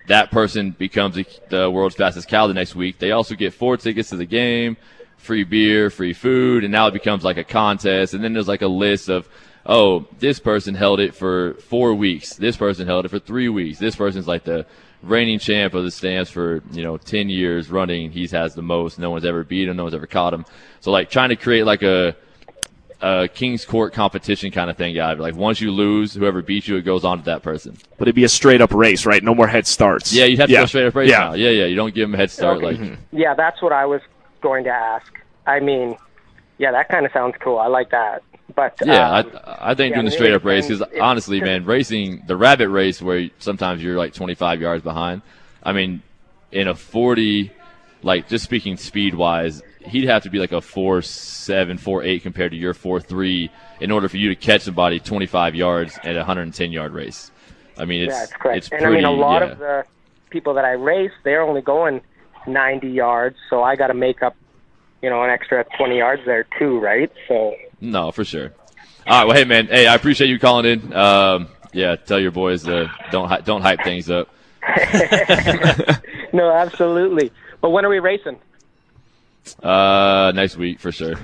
that 0.08 0.30
person 0.30 0.72
becomes 0.72 1.18
a, 1.18 1.26
the 1.50 1.70
world's 1.70 1.96
fastest 1.96 2.28
cow 2.28 2.46
the 2.46 2.54
next 2.54 2.76
week. 2.76 3.00
They 3.00 3.12
also 3.12 3.34
get 3.34 3.54
four 3.54 3.78
tickets 3.78 4.10
to 4.10 4.16
the 4.16 4.26
game, 4.26 4.78
free 5.18 5.44
beer, 5.44 5.90
free 5.90 6.14
food, 6.14 6.64
and 6.64 6.72
now 6.72 6.88
it 6.88 6.94
becomes 6.94 7.24
like 7.24 7.38
a 7.38 7.44
contest. 7.44 8.14
And 8.14 8.24
then 8.24 8.34
there's 8.34 8.48
like 8.48 8.62
a 8.62 8.68
list 8.68 9.10
of, 9.10 9.28
oh, 9.66 10.08
this 10.20 10.40
person 10.40 10.76
held 10.76 11.00
it 11.00 11.16
for 11.16 11.56
four 11.56 11.96
weeks. 11.96 12.36
This 12.36 12.56
person 12.56 12.86
held 12.86 13.06
it 13.06 13.10
for 13.10 13.20
three 13.20 13.50
weeks. 13.50 13.80
This 13.80 13.96
person's 13.96 14.28
like 14.28 14.44
the 14.44 14.68
reigning 15.02 15.40
champ 15.40 15.74
of 15.74 15.84
the 15.84 15.92
stands 15.92 16.30
for, 16.30 16.62
you 16.72 16.84
know, 16.84 16.98
10 16.98 17.30
years 17.30 17.70
running. 17.70 18.12
He 18.12 18.28
has 18.28 18.56
the 18.56 18.62
most. 18.62 19.00
No 19.00 19.12
one's 19.12 19.26
ever 19.26 19.44
beat 19.44 19.68
him. 19.68 19.78
No 19.78 19.84
one's 19.84 19.96
ever 19.96 20.08
caught 20.08 20.34
him. 20.34 20.46
So 20.82 20.92
like 20.92 21.10
trying 21.10 21.30
to 21.30 21.36
create 21.36 21.64
like 21.64 21.84
a, 21.84 22.16
a 23.02 23.28
King's 23.30 23.66
Court 23.66 23.94
competition 23.94 24.52
kind 24.52 24.70
of 24.70 24.78
thing 24.78 24.98
out 25.00 25.14
of 25.14 25.20
it. 25.20 25.22
Like 25.22 25.36
once 25.36 25.62
you 25.62 25.72
lose, 25.72 26.14
whoever 26.14 26.42
beats 26.42 26.68
you, 26.68 26.76
it 26.78 26.82
goes 26.82 27.06
on 27.06 27.20
to 27.20 27.26
that 27.26 27.44
person. 27.44 27.78
But 27.98 28.08
it'd 28.08 28.16
be 28.16 28.26
a 28.26 28.30
straight 28.30 28.62
up 28.62 28.74
race, 28.74 29.06
right? 29.06 29.24
No 29.24 29.34
more 29.34 29.48
head 29.48 29.68
starts. 29.68 30.12
Yeah, 30.12 30.26
you'd 30.26 30.40
have 30.40 30.48
to 30.48 30.54
yeah. 30.54 30.62
go 30.62 30.66
straight 30.66 30.88
up 30.88 30.96
race 30.96 31.10
yeah. 31.10 31.20
now. 31.20 31.34
Yeah, 31.34 31.50
yeah. 31.50 31.66
You 31.66 31.76
don't 31.76 31.94
give 31.94 32.08
them 32.08 32.16
a 32.16 32.18
head 32.18 32.32
start. 32.32 32.58
Okay. 32.58 32.78
Like, 32.78 33.00
Yeah, 33.12 33.34
that's 33.36 33.62
what 33.62 33.72
I 33.72 33.86
was 33.86 34.02
going 34.42 34.66
to 34.66 34.72
ask. 34.72 35.14
I 35.48 35.60
mean, 35.60 35.98
yeah, 36.58 36.72
that 36.72 36.90
kind 36.90 37.06
of 37.06 37.12
sounds 37.12 37.36
cool. 37.40 37.58
I 37.58 37.68
like 37.68 37.92
that. 37.92 38.22
But 38.56 38.80
yeah, 38.84 39.10
um, 39.10 39.32
I, 39.46 39.72
I 39.72 39.76
think 39.76 39.92
yeah, 39.92 39.98
doing 39.98 40.06
the 40.06 40.12
straight 40.12 40.34
up 40.34 40.44
race 40.44 40.68
because 40.68 40.82
honestly, 41.00 41.40
man, 41.42 41.66
racing 41.66 42.24
the 42.28 42.36
rabbit 42.36 42.70
race 42.70 43.02
where 43.02 43.30
sometimes 43.40 43.84
you're 43.84 43.98
like 43.98 44.14
25 44.14 44.62
yards 44.62 44.84
behind. 44.84 45.22
I 45.62 45.74
mean, 45.74 46.02
in 46.52 46.68
a 46.68 46.76
40, 46.76 47.52
like 48.02 48.28
just 48.28 48.44
speaking 48.44 48.78
speed 48.78 49.14
wise, 49.14 49.62
he'd 49.86 50.06
have 50.06 50.24
to 50.24 50.30
be 50.30 50.40
like 50.40 50.52
a 50.52 50.62
four 50.62 51.02
seven, 51.02 51.78
four 51.78 52.04
eight 52.04 52.24
compared 52.24 52.52
to 52.52 52.58
your 52.58 52.74
four 52.74 53.00
three 53.00 53.52
in 53.80 53.92
order 53.92 54.10
for 54.10 54.18
you 54.18 54.30
to 54.30 54.36
catch 54.36 54.62
somebody 54.62 55.00
25 55.00 55.56
yards 55.56 55.98
at 56.04 56.16
a 56.16 56.20
110 56.20 56.72
yard 56.72 56.94
race. 56.94 57.32
I 57.78 57.86
mean, 57.86 58.04
it's 58.04 58.24
it's 58.24 58.34
correct. 58.34 58.58
it's 58.58 58.70
and 58.70 58.82
pretty. 58.82 58.98
I 58.98 58.98
mean, 58.98 59.06
a 59.06 59.12
lot 59.12 59.42
yeah. 59.42 59.52
of 59.52 59.60
the 59.60 59.86
people 60.30 60.54
that 60.56 60.66
I 60.66 60.72
race, 60.72 61.12
they're 61.24 61.42
only 61.42 61.62
going 61.62 62.02
90 62.48 62.90
yards, 62.90 63.38
so 63.50 63.64
I 63.64 63.76
got 63.76 63.88
to 63.88 63.94
make 63.94 64.22
up, 64.22 64.36
you 65.02 65.10
know, 65.10 65.24
an 65.24 65.30
extra 65.30 65.66
20 65.78 65.98
yards 65.98 66.22
there 66.26 66.46
too, 66.58 66.80
right? 66.80 67.12
So 67.28 67.56
No, 67.82 68.12
for 68.12 68.24
sure. 68.26 68.52
All 69.08 69.20
right, 69.20 69.28
well, 69.28 69.36
hey 69.38 69.46
man, 69.46 69.68
hey, 69.68 69.88
I 69.88 69.96
appreciate 69.96 70.28
you 70.28 70.40
calling 70.40 70.66
in. 70.66 70.94
Um, 70.94 71.48
yeah, 71.74 71.96
tell 71.96 72.20
your 72.20 72.32
boys 72.32 72.68
uh, 72.68 72.88
don't 73.12 73.28
hy- 73.30 73.42
don't 73.42 73.62
hype 73.62 73.84
things 73.84 74.10
up. 74.10 74.30
no, 76.34 76.52
absolutely. 76.52 77.32
But 77.62 77.70
when 77.72 77.86
are 77.86 77.90
we 77.90 78.00
racing? 78.00 78.38
Uh, 79.64 80.32
next 80.36 80.58
week 80.58 80.80
for 80.80 80.92
sure. 80.92 81.16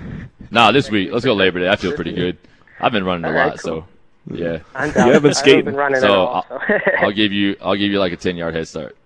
Nah, 0.51 0.72
this 0.72 0.89
week. 0.89 1.12
Let's 1.12 1.26
go 1.26 1.34
Labor 1.34 1.60
Day. 1.60 1.70
I 1.70 1.76
feel 1.76 1.93
pretty 1.93 2.14
good. 2.14 2.38
I've 2.80 2.91
been 2.91 3.03
running 3.06 3.26
a 3.26 3.28
All 3.28 3.34
right, 3.34 3.47
lot, 3.49 3.60
so 3.60 3.86
yeah. 4.32 4.60
I'm 4.74 4.89
You 4.89 5.14
have 5.14 5.22
been 5.24 5.34
skating. 5.34 5.66
been 5.66 5.76
running 5.76 5.99
So 6.01 6.06
at 6.08 6.12
all. 6.12 6.45
I'll, 6.49 6.60
So. 6.68 6.80
I'll 6.99 7.12
give 7.22 7.32
you 7.32 7.56
I'll 7.62 7.76
give 7.76 7.91
you 7.91 7.99
like 7.99 8.14
a 8.14 8.18
ten 8.18 8.36
yard 8.36 8.56
head 8.56 8.68
start. 8.68 8.97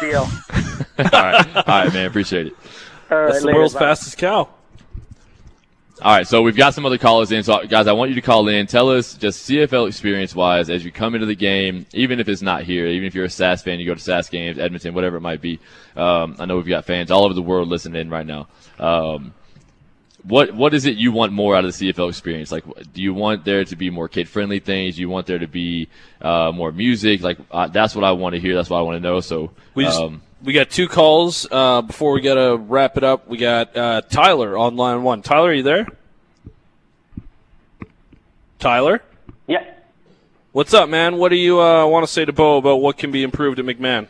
Deal. 0.00 0.20
All 0.98 1.04
right, 1.04 1.56
all 1.56 1.62
right, 1.66 1.92
man. 1.92 2.06
Appreciate 2.06 2.48
it. 2.48 2.52
All 3.12 3.16
right, 3.18 3.26
That's 3.28 3.40
the 3.42 3.46
later, 3.46 3.58
world's 3.60 3.74
bye. 3.74 3.80
fastest 3.80 4.18
cow. 4.18 4.48
All 6.00 6.14
right, 6.14 6.28
so 6.28 6.42
we've 6.42 6.54
got 6.54 6.74
some 6.74 6.86
other 6.86 6.96
callers 6.96 7.32
in. 7.32 7.42
So, 7.42 7.66
guys, 7.66 7.88
I 7.88 7.92
want 7.92 8.10
you 8.10 8.14
to 8.14 8.22
call 8.22 8.46
in. 8.48 8.68
Tell 8.68 8.88
us 8.88 9.14
just 9.14 9.48
CFL 9.48 9.88
experience 9.88 10.32
wise 10.32 10.70
as 10.70 10.84
you 10.84 10.92
come 10.92 11.16
into 11.16 11.26
the 11.26 11.34
game, 11.34 11.86
even 11.92 12.20
if 12.20 12.28
it's 12.28 12.40
not 12.40 12.62
here, 12.62 12.86
even 12.86 13.08
if 13.08 13.16
you're 13.16 13.24
a 13.24 13.30
SAS 13.30 13.62
fan, 13.62 13.80
you 13.80 13.86
go 13.86 13.94
to 13.94 14.00
SAS 14.00 14.28
games, 14.28 14.60
Edmonton, 14.60 14.94
whatever 14.94 15.16
it 15.16 15.22
might 15.22 15.40
be. 15.40 15.58
Um, 15.96 16.36
I 16.38 16.44
know 16.44 16.56
we've 16.56 16.68
got 16.68 16.84
fans 16.84 17.10
all 17.10 17.24
over 17.24 17.34
the 17.34 17.42
world 17.42 17.66
listening 17.66 18.00
in 18.00 18.10
right 18.10 18.24
now. 18.24 18.46
Um, 18.78 19.34
what 20.22 20.54
what 20.54 20.72
is 20.72 20.86
it 20.86 20.96
you 20.96 21.10
want 21.10 21.32
more 21.32 21.56
out 21.56 21.64
of 21.64 21.76
the 21.76 21.92
CFL 21.92 22.10
experience? 22.10 22.52
Like, 22.52 22.64
do 22.92 23.02
you 23.02 23.12
want 23.12 23.44
there 23.44 23.64
to 23.64 23.76
be 23.76 23.90
more 23.90 24.08
kid 24.08 24.28
friendly 24.28 24.60
things? 24.60 24.96
Do 24.96 25.00
you 25.00 25.08
want 25.08 25.26
there 25.26 25.38
to 25.40 25.48
be 25.48 25.88
uh, 26.20 26.52
more 26.54 26.70
music? 26.70 27.22
Like, 27.22 27.38
uh, 27.50 27.66
that's 27.68 27.96
what 27.96 28.04
I 28.04 28.12
want 28.12 28.36
to 28.36 28.40
hear. 28.40 28.54
That's 28.54 28.70
what 28.70 28.78
I 28.78 28.82
want 28.82 28.96
to 28.96 29.00
know. 29.00 29.18
So, 29.18 29.50
We 29.74 29.84
just 29.84 30.00
um, 30.00 30.22
we 30.42 30.52
got 30.52 30.70
two 30.70 30.88
calls 30.88 31.46
uh, 31.50 31.82
before 31.82 32.12
we 32.12 32.20
got 32.20 32.34
to 32.34 32.56
wrap 32.56 32.96
it 32.96 33.04
up. 33.04 33.28
We 33.28 33.38
got 33.38 33.76
uh, 33.76 34.02
Tyler 34.02 34.56
on 34.56 34.76
line 34.76 35.02
one. 35.02 35.22
Tyler, 35.22 35.50
are 35.50 35.54
you 35.54 35.62
there? 35.62 35.86
Tyler, 38.58 39.02
Yeah. 39.46 39.64
What's 40.50 40.74
up, 40.74 40.88
man? 40.88 41.18
What 41.18 41.28
do 41.28 41.36
you 41.36 41.60
uh, 41.60 41.86
want 41.86 42.04
to 42.04 42.12
say 42.12 42.24
to 42.24 42.32
Bo 42.32 42.56
about 42.56 42.76
what 42.76 42.98
can 42.98 43.12
be 43.12 43.22
improved 43.22 43.60
at 43.60 43.64
McMahon? 43.64 44.08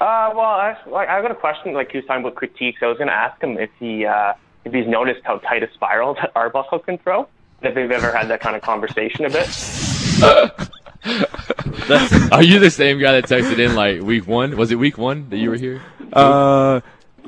Uh, 0.00 0.30
well, 0.34 0.40
I, 0.40 0.76
like, 0.86 1.08
I 1.08 1.20
got 1.20 1.30
a 1.30 1.34
question. 1.34 1.74
Like 1.74 1.90
he 1.90 1.98
was 1.98 2.06
talking 2.06 2.24
about 2.24 2.34
critiques. 2.34 2.82
I 2.82 2.86
was 2.86 2.96
going 2.96 3.08
to 3.08 3.14
ask 3.14 3.40
him 3.42 3.58
if 3.58 3.70
he 3.78 4.06
uh, 4.06 4.32
if 4.64 4.72
he's 4.72 4.86
noticed 4.86 5.20
how 5.24 5.38
tight 5.38 5.62
a 5.62 5.70
spiral 5.74 6.14
that 6.20 6.32
Arbuckle 6.34 6.78
can 6.78 6.98
throw. 6.98 7.28
If 7.60 7.74
they've 7.74 7.90
ever 7.90 8.10
had 8.10 8.28
that 8.28 8.40
kind 8.40 8.56
of 8.56 8.62
conversation 8.62 9.24
a 9.26 9.30
bit. 9.30 9.46
Are 12.32 12.42
you 12.42 12.58
the 12.60 12.70
same 12.70 12.98
guy 13.00 13.12
that 13.20 13.24
texted 13.24 13.58
in 13.58 13.74
like 13.74 14.00
week 14.02 14.26
one? 14.26 14.56
Was 14.56 14.70
it 14.70 14.76
week 14.76 14.98
one 14.98 15.28
that 15.30 15.38
you 15.38 15.50
were 15.50 15.56
here? 15.56 15.82
Uh, 16.12 16.80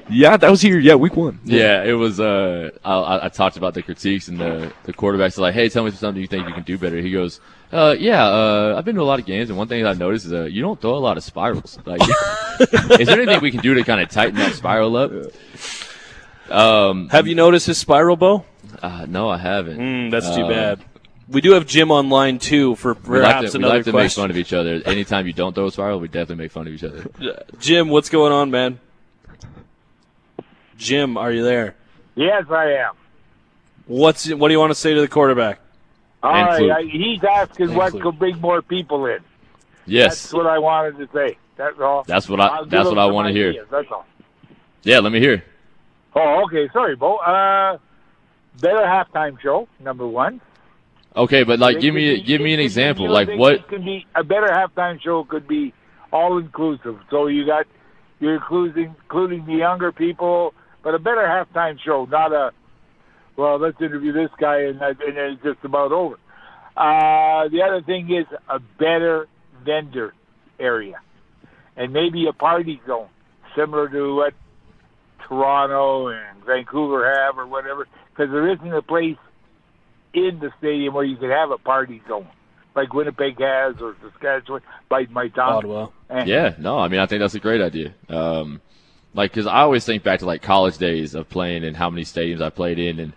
yeah, 0.08 0.36
that 0.36 0.50
was 0.50 0.60
here. 0.60 0.78
Yeah, 0.78 0.94
week 0.96 1.16
one. 1.16 1.40
Yeah, 1.44 1.82
it 1.82 1.94
was. 1.94 2.20
Uh, 2.20 2.70
I, 2.84 2.92
I- 2.94 3.24
I 3.26 3.28
talked 3.30 3.56
about 3.56 3.74
the 3.74 3.82
critiques 3.82 4.28
and 4.28 4.38
the 4.38 4.72
the 4.84 4.92
quarterbacks 4.92 5.38
are 5.38 5.42
like, 5.42 5.54
"Hey, 5.54 5.68
tell 5.68 5.82
me 5.84 5.90
something 5.90 6.20
you 6.20 6.28
think 6.28 6.46
you 6.46 6.54
can 6.54 6.62
do 6.62 6.76
better." 6.78 6.98
He 6.98 7.10
goes, 7.10 7.40
uh, 7.72 7.96
"Yeah, 7.98 8.22
uh, 8.24 8.74
I've 8.76 8.84
been 8.84 8.96
to 8.96 9.00
a 9.02 9.10
lot 9.10 9.18
of 9.18 9.26
games, 9.26 9.48
and 9.48 9.58
one 9.58 9.66
thing 9.66 9.84
I 9.86 9.92
noticed 9.94 10.26
is 10.26 10.32
uh, 10.32 10.44
you 10.44 10.60
don't 10.62 10.80
throw 10.80 10.94
a 10.96 10.98
lot 11.00 11.16
of 11.16 11.24
spirals. 11.24 11.78
Like, 11.86 12.00
is 13.00 13.08
there 13.08 13.20
anything 13.20 13.40
we 13.40 13.50
can 13.50 13.60
do 13.60 13.74
to 13.74 13.82
kind 13.82 14.00
of 14.00 14.08
tighten 14.10 14.36
that 14.36 14.52
spiral 14.54 14.94
up?" 14.96 15.10
Um, 16.50 17.08
Have 17.08 17.26
you 17.26 17.34
noticed 17.34 17.66
his 17.66 17.78
spiral, 17.78 18.16
Bo? 18.16 18.44
uh, 18.82 19.06
no, 19.08 19.30
I 19.30 19.38
haven't. 19.38 19.78
Mm, 19.78 20.10
that's 20.10 20.34
too 20.36 20.42
Uh, 20.44 20.48
bad. 20.48 20.84
We 21.28 21.40
do 21.40 21.52
have 21.52 21.66
Jim 21.66 21.90
on 21.90 22.10
line 22.10 22.38
two 22.38 22.74
for 22.74 22.92
We 22.94 23.18
like 23.20 23.36
perhaps 23.36 23.52
to, 23.52 23.58
we 23.58 23.64
like 23.64 23.84
to 23.84 23.92
make 23.92 24.10
fun 24.12 24.30
of 24.30 24.36
each 24.36 24.52
other. 24.52 24.82
Anytime 24.84 25.26
you 25.26 25.32
don't 25.32 25.54
throw 25.54 25.66
a 25.66 25.72
spiral, 25.72 25.98
we 26.00 26.08
definitely 26.08 26.44
make 26.44 26.52
fun 26.52 26.66
of 26.66 26.74
each 26.74 26.84
other. 26.84 27.06
Jim, 27.58 27.88
what's 27.88 28.10
going 28.10 28.32
on, 28.32 28.50
man? 28.50 28.78
Jim, 30.76 31.16
are 31.16 31.32
you 31.32 31.42
there? 31.42 31.76
Yes, 32.14 32.44
I 32.50 32.72
am. 32.72 32.94
What's 33.86 34.28
what 34.32 34.48
do 34.48 34.52
you 34.54 34.58
want 34.60 34.70
to 34.70 34.74
say 34.74 34.94
to 34.94 35.00
the 35.00 35.08
quarterback? 35.08 35.60
All 36.22 36.34
And 36.34 36.46
right, 36.68 36.78
I, 36.78 36.82
he's 36.82 37.22
asking 37.22 37.68
And 37.68 37.76
what 37.76 37.90
Fluke. 37.92 38.02
could 38.02 38.18
bring 38.18 38.40
more 38.40 38.62
people 38.62 39.06
in. 39.06 39.18
Yes, 39.86 40.22
That's 40.22 40.32
what 40.32 40.46
I 40.46 40.58
wanted 40.58 40.96
to 40.98 41.08
say. 41.12 41.36
That's 41.56 41.78
all. 41.78 42.02
That's 42.04 42.28
what 42.28 42.40
I- 42.40 42.46
I'll 42.48 42.64
that's 42.66 42.88
what 42.88 42.98
I 42.98 43.06
wanna 43.06 43.30
hear. 43.32 43.50
ideas, 43.50 43.66
That's 43.70 43.90
all. 43.90 44.06
yeah. 44.82 44.98
Let 45.00 45.12
me 45.12 45.20
hear. 45.20 45.44
Oh, 46.16 46.44
okay. 46.44 46.68
Sorry, 46.72 46.96
Bo. 46.96 47.16
Uh, 47.16 47.78
better 48.60 48.78
halftime 48.78 49.38
show. 49.40 49.68
Number 49.80 50.06
one. 50.06 50.40
Okay, 51.16 51.44
but 51.44 51.58
like, 51.58 51.80
give 51.80 51.94
me 51.94 52.16
be- 52.16 52.22
give 52.22 52.40
me 52.40 52.54
an 52.54 52.58
be- 52.58 52.64
example. 52.64 53.08
Like, 53.08 53.28
what? 53.30 53.68
Could 53.68 53.84
be 53.84 54.06
a 54.14 54.24
better 54.24 54.48
halftime 54.48 55.00
show. 55.00 55.24
Could 55.24 55.46
be 55.46 55.72
all 56.12 56.38
inclusive. 56.38 56.98
So 57.10 57.26
you 57.28 57.46
got 57.46 57.66
you're 58.20 58.34
including 58.36 58.96
including 59.02 59.46
the 59.46 59.54
younger 59.54 59.92
people, 59.92 60.54
but 60.82 60.94
a 60.94 60.98
better 60.98 61.22
halftime 61.22 61.78
show, 61.80 62.06
not 62.06 62.32
a. 62.32 62.52
Well, 63.36 63.58
let's 63.58 63.80
interview 63.80 64.12
this 64.12 64.30
guy, 64.38 64.60
and, 64.60 64.80
and 64.80 64.96
it's 65.00 65.42
just 65.42 65.58
about 65.64 65.90
over. 65.90 66.14
Uh, 66.76 67.48
the 67.48 67.62
other 67.62 67.82
thing 67.82 68.12
is 68.12 68.26
a 68.48 68.60
better 68.60 69.26
vendor 69.64 70.14
area, 70.60 71.00
and 71.76 71.92
maybe 71.92 72.26
a 72.28 72.32
party 72.32 72.80
zone 72.86 73.08
similar 73.56 73.88
to 73.88 74.14
what 74.14 74.34
Toronto 75.26 76.08
and 76.08 76.44
Vancouver 76.44 77.12
have, 77.12 77.38
or 77.38 77.46
whatever. 77.46 77.88
Because 78.10 78.30
there 78.30 78.48
isn't 78.52 78.72
a 78.72 78.82
place 78.82 79.16
in 80.14 80.38
the 80.40 80.50
stadium 80.58 80.94
where 80.94 81.04
you 81.04 81.16
could 81.16 81.30
have 81.30 81.50
a 81.50 81.58
party 81.58 82.00
zone 82.08 82.26
like 82.74 82.92
Winnipeg 82.92 83.38
has 83.40 83.76
or 83.80 83.94
Saskatchewan. 84.02 84.60
Bite 84.88 85.10
my 85.10 85.28
tongue. 85.28 85.52
Ottawa. 85.58 85.88
And- 86.08 86.28
Yeah, 86.28 86.54
no, 86.58 86.78
I 86.78 86.88
mean, 86.88 87.00
I 87.00 87.06
think 87.06 87.20
that's 87.20 87.34
a 87.34 87.40
great 87.40 87.60
idea. 87.60 87.94
Um, 88.08 88.60
like, 89.14 89.32
cause 89.32 89.46
I 89.46 89.60
always 89.60 89.84
think 89.84 90.02
back 90.02 90.18
to 90.20 90.26
like 90.26 90.42
college 90.42 90.78
days 90.78 91.14
of 91.14 91.28
playing 91.28 91.64
and 91.64 91.76
how 91.76 91.88
many 91.90 92.02
stadiums 92.04 92.40
I 92.42 92.50
played 92.50 92.78
in, 92.80 92.98
and 92.98 93.12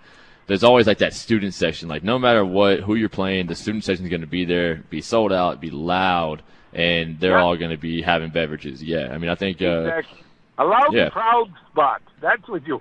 there's 0.46 0.64
always 0.64 0.86
like 0.88 1.00
that 1.00 1.14
student 1.16 1.54
section. 1.56 1.90
Like, 1.90 2.04
no 2.04 2.20
matter 2.20 2.46
what, 2.46 2.82
who 2.82 2.94
you're 2.96 3.10
playing, 3.10 3.48
the 3.48 3.56
student 3.56 3.84
section 3.84 4.06
is 4.06 4.10
going 4.12 4.22
to 4.22 4.28
be 4.28 4.46
there, 4.46 4.84
be 4.92 5.02
sold 5.02 5.34
out, 5.34 5.60
be 5.60 5.72
loud, 5.72 6.44
and 6.72 7.20
they're 7.20 7.32
Yeah. 7.32 7.42
all 7.44 7.58
going 7.58 7.72
to 7.72 7.78
be 7.78 8.02
having 8.04 8.30
beverages. 8.30 8.84
Yeah, 8.84 9.10
I 9.12 9.18
mean, 9.18 9.30
I 9.32 9.36
think, 9.36 9.62
uh, 9.62 9.86
Exactly. 9.86 10.20
A 10.60 10.66
loud 10.66 10.94
yeah. 10.94 11.04
and 11.06 11.12
proud 11.12 11.52
spot. 11.72 12.02
That's 12.22 12.48
what 12.48 12.66
you. 12.68 12.80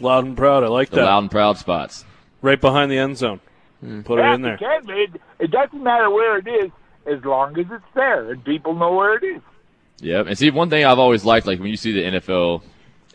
Loud 0.00 0.24
and 0.24 0.36
proud. 0.36 0.64
I 0.64 0.68
like 0.68 0.90
the 0.90 0.96
that. 0.96 1.04
loud 1.04 1.18
and 1.24 1.30
proud 1.30 1.58
spots. 1.58 2.04
Right 2.44 2.60
behind 2.60 2.90
the 2.90 2.98
end 2.98 3.16
zone. 3.16 3.40
Hmm. 3.80 4.02
Put 4.02 4.18
yeah, 4.18 4.32
it 4.32 4.34
in 4.34 4.42
there. 4.42 4.54
It, 4.54 4.58
can, 4.58 4.90
it, 4.90 5.20
it 5.38 5.50
doesn't 5.50 5.82
matter 5.82 6.10
where 6.10 6.36
it 6.36 6.46
is 6.46 6.70
as 7.06 7.24
long 7.24 7.58
as 7.58 7.64
it's 7.70 7.84
there 7.94 8.30
and 8.32 8.44
people 8.44 8.74
know 8.74 8.92
where 8.92 9.16
it 9.16 9.24
is. 9.24 9.40
Yep. 10.00 10.26
And 10.26 10.36
see, 10.36 10.50
one 10.50 10.68
thing 10.68 10.84
I've 10.84 10.98
always 10.98 11.24
liked, 11.24 11.46
like 11.46 11.58
when 11.58 11.68
you 11.68 11.78
see 11.78 11.92
the 11.92 12.02
NFL, 12.02 12.60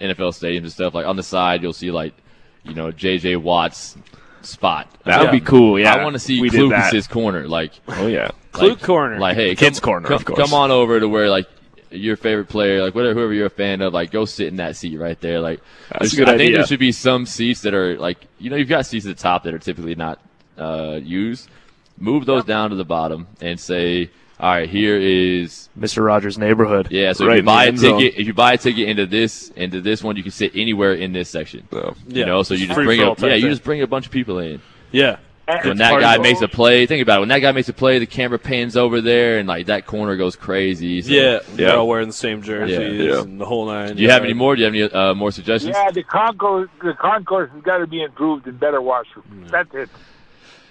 NFL 0.01 0.31
stadiums 0.33 0.57
and 0.63 0.71
stuff, 0.71 0.95
like 0.95 1.05
on 1.05 1.15
the 1.15 1.21
side, 1.21 1.61
you'll 1.61 1.73
see 1.73 1.91
like, 1.91 2.15
you 2.63 2.73
know, 2.73 2.91
J.J. 2.91 3.35
Watt's 3.35 3.95
spot. 4.41 4.89
That 5.05 5.19
would 5.19 5.25
Yeah. 5.25 5.31
be 5.31 5.41
cool. 5.41 5.79
Yeah, 5.79 5.93
I 5.93 6.03
want 6.03 6.15
to 6.15 6.19
see 6.19 6.41
we 6.41 6.49
did 6.49 6.71
that. 6.71 7.07
Corner. 7.09 7.47
Like, 7.47 7.73
Oh 7.87 8.07
yeah. 8.07 8.31
Clue 8.51 8.69
like- 8.69 8.81
corner. 8.81 9.19
Like, 9.19 9.35
hey, 9.35 9.53
Kids 9.53 9.79
come, 9.79 9.91
corner, 9.91 10.07
come, 10.07 10.15
of 10.15 10.25
course. 10.25 10.39
come 10.39 10.53
on 10.55 10.71
over 10.71 10.99
to 10.99 11.07
where 11.07 11.29
like 11.29 11.47
your 11.91 12.15
favorite 12.15 12.47
player, 12.49 12.83
like 12.83 12.95
whatever, 12.95 13.13
whoever 13.13 13.33
you're 13.33 13.47
a 13.47 13.49
fan 13.49 13.81
of, 13.81 13.93
like 13.93 14.11
go 14.11 14.25
sit 14.25 14.47
in 14.47 14.57
that 14.57 14.75
seat 14.75 14.97
right 14.97 15.19
there. 15.21 15.39
Like, 15.39 15.61
That's 15.91 16.13
a 16.13 16.17
good 16.17 16.29
I 16.29 16.37
think 16.37 16.55
there 16.55 16.65
should 16.65 16.79
be 16.79 16.91
some 16.91 17.25
seats 17.25 17.61
that 17.61 17.73
are 17.73 17.97
like, 17.97 18.27
you 18.37 18.49
know, 18.49 18.55
you've 18.55 18.69
got 18.69 18.85
seats 18.85 19.05
at 19.05 19.15
the 19.15 19.21
top 19.21 19.43
that 19.43 19.53
are 19.53 19.59
typically 19.59 19.95
not 19.95 20.19
uh, 20.57 20.99
used. 21.01 21.49
Move 21.97 22.25
those 22.25 22.45
down 22.45 22.69
to 22.69 22.75
the 22.75 22.85
bottom 22.85 23.27
and 23.41 23.59
say, 23.59 24.09
all 24.39 24.51
right, 24.51 24.69
here 24.69 24.95
is 24.97 25.67
Mr. 25.77 26.05
Rogers' 26.05 26.37
neighborhood. 26.37 26.87
yeah. 26.91 27.11
So 27.11 27.25
right 27.25 27.39
if 27.39 27.43
you 27.43 27.45
buy 27.45 27.65
a 27.65 27.67
end 27.67 27.79
zone. 27.79 27.99
ticket, 27.99 28.19
if 28.19 28.27
you 28.27 28.33
buy 28.33 28.53
a 28.53 28.57
ticket 28.57 28.87
into 28.87 29.05
this 29.05 29.49
into 29.49 29.81
this 29.81 30.01
one, 30.01 30.15
you 30.15 30.23
can 30.23 30.31
sit 30.31 30.55
anywhere 30.55 30.93
in 30.93 31.11
this 31.11 31.29
section. 31.29 31.67
So, 31.71 31.95
You 32.07 32.25
know, 32.25 32.43
so 32.43 32.53
you 32.53 32.65
just 32.67 32.75
Free 32.75 32.85
bring 32.85 32.99
for 33.01 33.05
all 33.05 33.11
up, 33.11 33.19
yeah, 33.19 33.29
type 33.29 33.41
you 33.41 33.49
just 33.49 33.63
bring 33.63 33.81
a 33.81 33.87
bunch 33.87 34.05
of 34.05 34.11
people 34.13 34.39
in. 34.39 34.61
yeah. 34.91 35.17
When 35.63 35.77
that 35.77 35.99
guy 35.99 36.17
makes 36.17 36.41
a 36.41 36.47
play, 36.47 36.85
think 36.85 37.01
about 37.01 37.17
it. 37.17 37.19
When 37.21 37.29
that 37.29 37.39
guy 37.39 37.51
makes 37.51 37.69
a 37.69 37.73
play, 37.73 37.99
the 37.99 38.05
camera 38.05 38.39
pans 38.39 38.77
over 38.77 39.01
there, 39.01 39.37
and 39.39 39.47
like 39.47 39.67
that 39.67 39.85
corner 39.85 40.15
goes 40.15 40.35
crazy. 40.35 41.01
So, 41.01 41.11
Yeah. 41.11 41.39
They're 41.53 41.69
Yeah. 41.69 41.75
all 41.75 41.87
wearing 41.87 42.07
the 42.07 42.13
same 42.13 42.41
jerseys 42.41 42.77
Yeah. 43.05 43.21
and 43.21 43.39
the 43.39 43.45
whole 43.45 43.65
nine. 43.65 43.95
Do 43.95 44.01
you 44.01 44.09
have 44.09 44.23
any 44.23 44.33
more? 44.33 44.55
Do 44.55 44.61
you 44.61 44.65
have 44.65 44.73
any 44.75 44.83
uh, 44.83 45.13
more 45.13 45.31
suggestions? 45.31 45.75
Yeah, 45.75 45.91
the 45.91 46.03
concourse, 46.03 46.69
the 46.83 46.93
concourse 46.93 47.49
has 47.53 47.61
got 47.63 47.79
to 47.79 47.87
be 47.87 48.01
improved 48.03 48.47
and 48.47 48.59
better 48.59 48.79
washrooms. 48.79 49.23
Mm. 49.33 49.49
That's 49.51 49.73
it. 49.73 49.89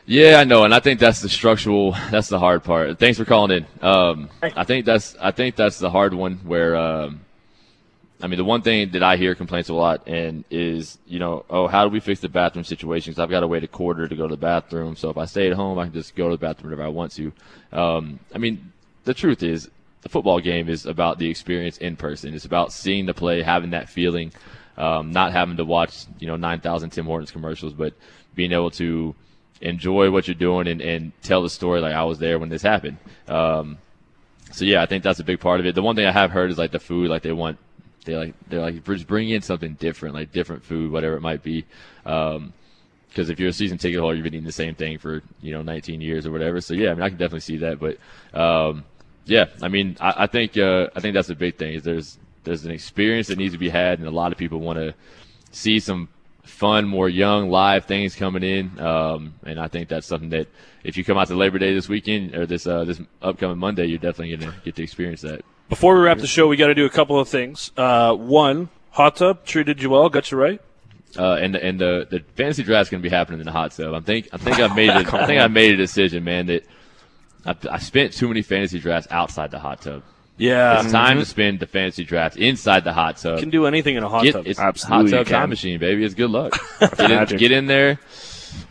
Yeah, 0.06 0.38
I 0.40 0.44
know, 0.44 0.64
and 0.64 0.74
I 0.74 0.80
think 0.80 1.00
that's 1.00 1.20
the 1.20 1.28
structural. 1.28 1.92
That's 2.10 2.28
the 2.28 2.38
hard 2.38 2.64
part. 2.64 2.98
Thanks 2.98 3.18
for 3.18 3.26
calling 3.26 3.50
in. 3.82 3.86
Um, 3.86 4.30
I 4.42 4.64
think 4.64 4.86
that's 4.86 5.14
I 5.20 5.32
think 5.32 5.54
that's 5.54 5.78
the 5.78 5.90
hard 5.90 6.14
one. 6.14 6.40
Where 6.44 6.76
um, 6.76 7.20
I 8.20 8.26
mean, 8.26 8.38
the 8.38 8.44
one 8.44 8.62
thing 8.62 8.90
that 8.92 9.02
I 9.02 9.16
hear 9.16 9.34
complaints 9.34 9.68
a 9.68 9.74
lot 9.74 10.08
and 10.08 10.44
is 10.50 10.98
you 11.06 11.18
know, 11.18 11.44
oh, 11.48 11.68
how 11.68 11.84
do 11.84 11.90
we 11.90 12.00
fix 12.00 12.20
the 12.20 12.28
bathroom 12.28 12.64
situation? 12.64 13.12
Because 13.12 13.22
I've 13.22 13.30
got 13.30 13.40
to 13.40 13.46
wait 13.46 13.64
a 13.64 13.68
quarter 13.68 14.08
to 14.08 14.16
go 14.16 14.26
to 14.26 14.34
the 14.34 14.40
bathroom. 14.40 14.96
So 14.96 15.10
if 15.10 15.16
I 15.16 15.24
stay 15.26 15.48
at 15.48 15.56
home, 15.56 15.78
I 15.78 15.84
can 15.84 15.92
just 15.92 16.16
go 16.16 16.28
to 16.28 16.36
the 16.36 16.40
bathroom 16.40 16.70
whenever 16.70 16.86
I 16.86 16.90
want 16.90 17.12
to. 17.12 17.32
Um, 17.72 18.18
I 18.34 18.38
mean, 18.38 18.72
the 19.04 19.14
truth 19.14 19.42
is, 19.42 19.70
the 20.02 20.08
football 20.08 20.40
game 20.40 20.68
is 20.68 20.86
about 20.86 21.18
the 21.18 21.28
experience 21.28 21.78
in 21.78 21.96
person. 21.96 22.34
It's 22.34 22.44
about 22.44 22.72
seeing 22.72 23.06
the 23.06 23.14
play, 23.14 23.42
having 23.42 23.70
that 23.70 23.88
feeling, 23.88 24.32
um, 24.76 25.12
not 25.12 25.32
having 25.32 25.56
to 25.56 25.64
watch 25.64 26.06
you 26.18 26.26
know 26.26 26.36
nine 26.36 26.60
thousand 26.60 26.90
Tim 26.90 27.06
Hortons 27.06 27.30
commercials, 27.30 27.72
but 27.72 27.94
being 28.34 28.52
able 28.52 28.70
to 28.72 29.14
enjoy 29.60 30.10
what 30.10 30.28
you're 30.28 30.34
doing 30.34 30.68
and, 30.68 30.80
and 30.80 31.12
tell 31.22 31.42
the 31.42 31.50
story 31.50 31.80
like 31.80 31.94
I 31.94 32.04
was 32.04 32.18
there 32.18 32.38
when 32.38 32.48
this 32.48 32.62
happened. 32.62 32.98
Um, 33.26 33.78
so 34.52 34.64
yeah, 34.64 34.82
I 34.82 34.86
think 34.86 35.04
that's 35.04 35.20
a 35.20 35.24
big 35.24 35.40
part 35.40 35.60
of 35.60 35.66
it. 35.66 35.74
The 35.74 35.82
one 35.82 35.96
thing 35.96 36.06
I 36.06 36.12
have 36.12 36.30
heard 36.30 36.50
is 36.50 36.58
like 36.58 36.70
the 36.70 36.78
food, 36.78 37.10
like 37.10 37.22
they 37.22 37.32
want, 37.32 37.58
they 38.08 38.16
like 38.16 38.34
they're 38.48 38.60
like 38.60 38.84
just 38.84 39.06
bring 39.06 39.28
in 39.28 39.42
something 39.42 39.74
different, 39.74 40.14
like 40.14 40.32
different 40.32 40.64
food, 40.64 40.90
whatever 40.90 41.14
it 41.14 41.20
might 41.20 41.42
be. 41.42 41.64
Um, 42.06 42.54
because 43.08 43.30
if 43.30 43.40
you're 43.40 43.48
a 43.48 43.52
season 43.54 43.78
ticket 43.78 44.00
holder, 44.00 44.14
you've 44.14 44.24
been 44.24 44.34
eating 44.34 44.46
the 44.46 44.52
same 44.52 44.74
thing 44.74 44.98
for 44.98 45.22
you 45.40 45.52
know 45.52 45.62
19 45.62 46.00
years 46.00 46.26
or 46.26 46.30
whatever. 46.30 46.60
So 46.60 46.74
yeah, 46.74 46.90
I 46.90 46.94
mean 46.94 47.02
I 47.02 47.08
can 47.08 47.18
definitely 47.18 47.40
see 47.40 47.58
that. 47.58 47.78
But 47.78 47.98
um, 48.38 48.84
yeah, 49.26 49.46
I 49.62 49.68
mean 49.68 49.96
I, 50.00 50.24
I 50.24 50.26
think 50.26 50.56
uh, 50.56 50.88
I 50.96 51.00
think 51.00 51.14
that's 51.14 51.28
a 51.28 51.34
big 51.34 51.56
thing. 51.56 51.74
Is 51.74 51.82
there's 51.82 52.18
there's 52.44 52.64
an 52.64 52.70
experience 52.70 53.28
that 53.28 53.36
needs 53.36 53.52
to 53.52 53.58
be 53.58 53.68
had, 53.68 53.98
and 53.98 54.08
a 54.08 54.10
lot 54.10 54.32
of 54.32 54.38
people 54.38 54.60
want 54.60 54.78
to 54.78 54.94
see 55.50 55.78
some 55.80 56.08
fun, 56.44 56.88
more 56.88 57.08
young, 57.10 57.50
live 57.50 57.84
things 57.84 58.14
coming 58.14 58.42
in. 58.42 58.78
Um, 58.80 59.34
and 59.44 59.60
I 59.60 59.68
think 59.68 59.88
that's 59.88 60.06
something 60.06 60.30
that 60.30 60.48
if 60.82 60.96
you 60.96 61.04
come 61.04 61.18
out 61.18 61.28
to 61.28 61.34
Labor 61.34 61.58
Day 61.58 61.74
this 61.74 61.88
weekend 61.88 62.34
or 62.34 62.46
this 62.46 62.66
uh, 62.66 62.84
this 62.84 63.00
upcoming 63.20 63.58
Monday, 63.58 63.86
you're 63.86 63.98
definitely 63.98 64.36
to 64.38 64.54
get 64.64 64.76
to 64.76 64.82
experience 64.82 65.20
that. 65.22 65.42
Before 65.68 65.94
we 65.94 66.00
wrap 66.00 66.18
the 66.18 66.26
show, 66.26 66.46
we 66.48 66.56
got 66.56 66.68
to 66.68 66.74
do 66.74 66.86
a 66.86 66.90
couple 66.90 67.18
of 67.20 67.28
things. 67.28 67.72
Uh, 67.76 68.14
one, 68.14 68.68
hot 68.90 69.16
tub 69.16 69.44
treated 69.44 69.82
you 69.82 69.90
well, 69.90 70.08
got 70.08 70.30
you 70.30 70.38
right. 70.38 70.60
Uh, 71.16 71.34
and 71.34 71.54
the, 71.54 71.64
and 71.64 71.80
the 71.80 72.06
the 72.10 72.20
fantasy 72.36 72.62
draft's 72.62 72.90
going 72.90 73.02
to 73.02 73.08
be 73.08 73.14
happening 73.14 73.40
in 73.40 73.46
the 73.46 73.52
hot 73.52 73.72
tub. 73.72 73.94
I 73.94 74.00
think 74.00 74.28
I 74.32 74.36
think 74.36 74.58
I've 74.58 74.76
made 74.76 74.90
it. 74.90 75.12
I 75.14 75.26
think 75.26 75.40
I 75.40 75.46
made 75.46 75.72
a 75.72 75.76
decision, 75.76 76.24
man, 76.24 76.46
that 76.46 76.66
I, 77.46 77.54
I 77.70 77.78
spent 77.78 78.12
too 78.12 78.28
many 78.28 78.42
fantasy 78.42 78.78
drafts 78.78 79.08
outside 79.10 79.50
the 79.50 79.58
hot 79.58 79.80
tub. 79.82 80.02
Yeah, 80.36 80.82
It's 80.82 80.92
time 80.92 81.18
to 81.18 81.24
spend 81.24 81.58
the 81.58 81.66
fantasy 81.66 82.04
draft 82.04 82.36
inside 82.36 82.84
the 82.84 82.92
hot 82.92 83.16
tub. 83.16 83.36
you 83.38 83.42
can 83.42 83.50
do 83.50 83.66
anything 83.66 83.96
in 83.96 84.04
a 84.04 84.08
hot 84.08 84.22
Get, 84.22 84.34
tub. 84.34 84.46
it's 84.46 84.60
Absolutely 84.60 85.10
hot 85.10 85.26
tub 85.26 85.26
time 85.26 85.48
machine, 85.50 85.80
baby. 85.80 86.04
It's 86.04 86.14
good 86.14 86.30
luck. 86.30 86.52
get, 86.96 87.32
in, 87.32 87.38
get 87.38 87.50
in 87.50 87.66
there, 87.66 87.98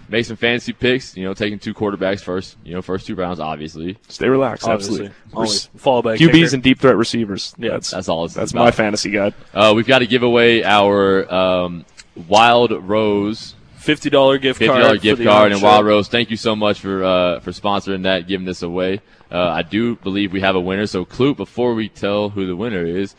make 0.09 0.25
some 0.25 0.37
fantasy 0.37 0.73
picks. 0.73 1.15
You 1.17 1.25
know, 1.25 1.33
taking 1.33 1.59
two 1.59 1.73
quarterbacks 1.73 2.21
first. 2.21 2.57
You 2.63 2.73
know, 2.73 2.81
first 2.81 3.07
two 3.07 3.15
rounds, 3.15 3.39
obviously. 3.39 3.97
stay 4.07 4.27
relaxed. 4.27 4.67
Obviously, 4.67 5.05
Absolutely. 5.07 5.33
always 5.33 5.65
follow 5.77 6.01
by 6.01 6.15
a 6.15 6.17
QBs 6.17 6.31
kicker. 6.31 6.53
and 6.55 6.63
deep 6.63 6.79
threat 6.79 6.95
receivers. 6.97 7.53
Yeah, 7.57 7.71
that's 7.71 7.91
That's 7.91 8.09
all. 8.09 8.27
That's 8.27 8.51
about. 8.51 8.63
my 8.63 8.71
fantasy 8.71 9.11
guide. 9.11 9.33
Uh, 9.53 9.73
we've 9.75 9.87
got 9.87 9.99
to 9.99 10.07
give 10.07 10.23
away 10.23 10.63
our 10.63 11.31
um, 11.33 11.85
Wild 12.27 12.71
Rose 12.71 13.55
Fifty 13.87 14.09
dollar 14.09 14.37
gift 14.37 14.59
fifty 14.59 14.67
card. 14.69 14.81
dollar 14.81 14.95
for 14.97 15.01
gift 15.01 15.23
card 15.23 15.51
and 15.53 15.61
Wild 15.61 15.85
Rose. 15.85 16.09
Thank 16.09 16.29
you 16.29 16.35
so 16.35 16.57
much 16.57 16.81
for 16.81 17.05
uh, 17.05 17.39
for 17.39 17.51
sponsoring 17.51 18.03
that, 18.03 18.27
giving 18.27 18.45
this 18.45 18.61
away. 18.61 18.99
Uh, 19.31 19.47
I 19.47 19.61
do 19.61 19.95
believe 19.95 20.33
we 20.33 20.41
have 20.41 20.55
a 20.57 20.59
winner. 20.59 20.87
So, 20.87 21.05
Kluke, 21.05 21.37
before 21.37 21.73
we 21.73 21.87
tell 21.87 22.27
who 22.29 22.45
the 22.47 22.55
winner 22.55 22.85
is, 22.85 23.15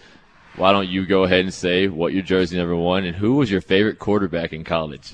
why 0.57 0.73
don't 0.73 0.89
you 0.89 1.07
go 1.07 1.25
ahead 1.25 1.41
and 1.41 1.55
say 1.55 1.87
what 1.89 2.13
your 2.13 2.23
jersey 2.23 2.59
number 2.59 2.77
one 2.77 3.05
and 3.05 3.17
who 3.17 3.37
was 3.37 3.51
your 3.51 3.63
favorite 3.63 3.99
quarterback 3.99 4.53
in 4.53 4.63
college? 4.63 5.13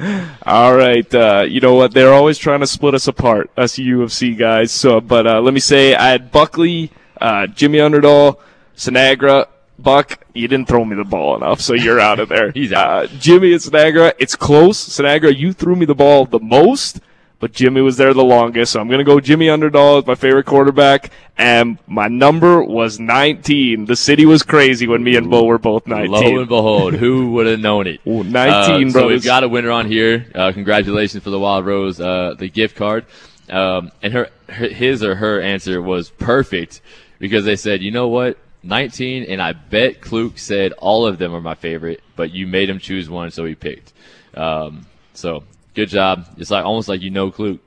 All 0.00 0.74
right, 0.74 1.14
uh, 1.14 1.44
you 1.46 1.60
know 1.60 1.74
what? 1.74 1.92
They're 1.92 2.12
always 2.12 2.38
trying 2.38 2.60
to 2.60 2.66
split 2.66 2.94
us 2.94 3.08
apart, 3.08 3.50
us 3.56 3.76
UBC 3.76 4.38
guys. 4.38 4.72
So, 4.72 5.00
but 5.00 5.26
uh, 5.26 5.40
let 5.40 5.52
me 5.52 5.60
say, 5.60 5.94
I 5.94 6.08
had 6.10 6.32
Buckley, 6.32 6.90
uh, 7.20 7.46
Jimmy 7.46 7.78
Underdahl, 7.78 8.38
Sinagra, 8.76 9.46
Buck. 9.78 10.24
You 10.34 10.48
didn't 10.48 10.68
throw 10.68 10.84
me 10.84 10.96
the 10.96 11.04
ball 11.04 11.36
enough, 11.36 11.60
so 11.60 11.74
you're 11.74 12.00
out 12.00 12.20
of 12.20 12.28
there. 12.28 12.50
He's 12.54 12.72
out. 12.72 13.04
Uh, 13.04 13.06
Jimmy 13.18 13.52
and 13.52 13.60
Sinagra, 13.60 14.14
it's 14.18 14.34
close. 14.34 14.88
Sinagra, 14.88 15.36
you 15.36 15.52
threw 15.52 15.76
me 15.76 15.84
the 15.84 15.94
ball 15.94 16.24
the 16.24 16.40
most, 16.40 17.00
but 17.42 17.50
Jimmy 17.50 17.80
was 17.80 17.96
there 17.96 18.14
the 18.14 18.22
longest. 18.22 18.70
So 18.70 18.80
I'm 18.80 18.88
gonna 18.88 19.02
go 19.02 19.18
Jimmy 19.18 19.46
Underdahl 19.48 19.98
as 19.98 20.06
my 20.06 20.14
favorite 20.14 20.46
quarterback, 20.46 21.10
and 21.36 21.76
my 21.88 22.06
number 22.06 22.62
was 22.62 23.00
19. 23.00 23.86
The 23.86 23.96
city 23.96 24.26
was 24.26 24.44
crazy 24.44 24.86
when 24.86 25.02
me 25.02 25.16
and 25.16 25.28
Bo 25.28 25.42
were 25.46 25.58
both 25.58 25.88
19. 25.88 26.12
Lo 26.12 26.38
and 26.38 26.48
behold, 26.48 26.94
who 26.94 27.32
would 27.32 27.48
have 27.48 27.58
known 27.58 27.88
it? 27.88 28.00
Ooh, 28.06 28.22
19, 28.22 28.30
Uh, 28.32 28.64
so 28.90 28.92
brothers. 28.92 29.08
we've 29.10 29.24
got 29.24 29.42
a 29.42 29.48
winner 29.48 29.72
on 29.72 29.90
here. 29.90 30.24
Uh, 30.32 30.52
congratulations 30.52 31.24
for 31.24 31.30
the 31.30 31.38
Wild 31.38 31.66
Rose, 31.66 32.00
uh, 32.00 32.36
the 32.38 32.48
gift 32.48 32.76
card. 32.76 33.06
Um, 33.50 33.90
and 34.02 34.12
her, 34.12 34.28
her, 34.48 34.68
his 34.68 35.02
or 35.02 35.16
her 35.16 35.40
answer 35.40 35.82
was 35.82 36.10
perfect 36.10 36.80
because 37.18 37.44
they 37.44 37.56
said, 37.56 37.82
you 37.82 37.90
know 37.90 38.06
what? 38.06 38.38
19, 38.62 39.24
and 39.24 39.42
I 39.42 39.52
bet 39.52 40.00
Kluke 40.00 40.38
said 40.38 40.74
all 40.74 41.06
of 41.08 41.18
them 41.18 41.34
are 41.34 41.40
my 41.40 41.56
favorite, 41.56 42.04
but 42.14 42.30
you 42.30 42.46
made 42.46 42.70
him 42.70 42.78
choose 42.78 43.10
one, 43.10 43.32
so 43.32 43.44
he 43.44 43.56
picked. 43.56 43.92
Um, 44.34 44.86
so 45.12 45.42
good 45.74 45.88
job. 45.88 46.26
It's 46.38 46.50
like 46.50 46.64
almost 46.64 46.88
like 46.88 47.00
you 47.02 47.10
know 47.10 47.30
Kluke. 47.30 47.58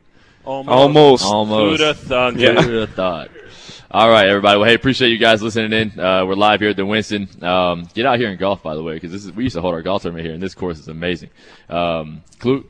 Almost. 0.43 0.69
Almost. 0.69 1.25
Almost. 1.25 1.81
Who'da 1.81 1.93
thunk 1.95 2.37
Yeah. 2.39 2.49
it? 2.51 2.63
Who'd 2.65 2.81
have 2.81 2.93
thought? 2.95 3.31
All 3.91 4.09
right, 4.09 4.27
everybody. 4.27 4.59
Well, 4.59 4.67
hey, 4.67 4.73
appreciate 4.75 5.09
you 5.09 5.17
guys 5.17 5.41
listening 5.41 5.71
in. 5.73 5.99
Uh, 5.99 6.25
we're 6.25 6.35
live 6.35 6.59
here 6.59 6.69
at 6.71 6.75
the 6.75 6.85
Winston. 6.85 7.29
Um, 7.41 7.87
get 7.93 8.05
out 8.05 8.19
here 8.19 8.29
and 8.29 8.37
golf, 8.37 8.61
by 8.61 8.75
the 8.75 8.83
way, 8.83 8.95
because 8.95 9.11
this 9.11 9.23
is 9.25 9.31
we 9.31 9.43
used 9.43 9.55
to 9.55 9.61
hold 9.61 9.73
our 9.73 9.81
golf 9.81 10.01
tournament 10.01 10.25
here, 10.25 10.33
and 10.33 10.43
this 10.43 10.53
course 10.53 10.79
is 10.79 10.87
amazing. 10.87 11.29
Um, 11.69 12.21
Kluke, 12.39 12.65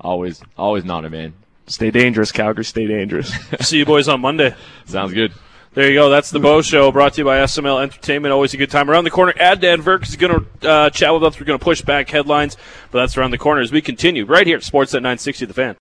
always, 0.00 0.40
always 0.56 0.84
an 0.84 0.90
honor, 0.90 1.10
man. 1.10 1.34
Stay 1.66 1.90
dangerous, 1.90 2.32
Calgary. 2.32 2.64
Stay 2.64 2.86
dangerous. 2.86 3.32
See 3.60 3.78
you 3.78 3.84
boys 3.86 4.08
on 4.08 4.20
Monday. 4.20 4.54
Sounds 4.86 5.12
good. 5.12 5.32
There 5.74 5.88
you 5.88 5.94
go. 5.94 6.10
That's 6.10 6.30
the 6.30 6.38
Bo 6.38 6.60
Show 6.60 6.92
brought 6.92 7.14
to 7.14 7.22
you 7.22 7.24
by 7.24 7.38
SML 7.38 7.82
Entertainment. 7.82 8.30
Always 8.30 8.52
a 8.52 8.58
good 8.58 8.70
time. 8.70 8.90
Around 8.90 9.04
the 9.04 9.10
corner, 9.10 9.32
Ad 9.38 9.60
Dan 9.60 9.80
Verk 9.80 10.02
is 10.02 10.16
going 10.16 10.46
to 10.60 10.68
uh, 10.68 10.90
chat 10.90 11.14
with 11.14 11.24
us. 11.24 11.40
We're 11.40 11.46
going 11.46 11.58
to 11.58 11.64
push 11.64 11.80
back 11.80 12.10
headlines, 12.10 12.58
but 12.90 12.98
that's 13.00 13.16
around 13.16 13.30
the 13.30 13.38
corner 13.38 13.62
as 13.62 13.72
we 13.72 13.80
continue 13.80 14.26
right 14.26 14.46
here 14.46 14.58
at 14.58 14.62
Sportsnet 14.64 14.96
960 14.96 15.46
The 15.46 15.54
Fan. 15.54 15.70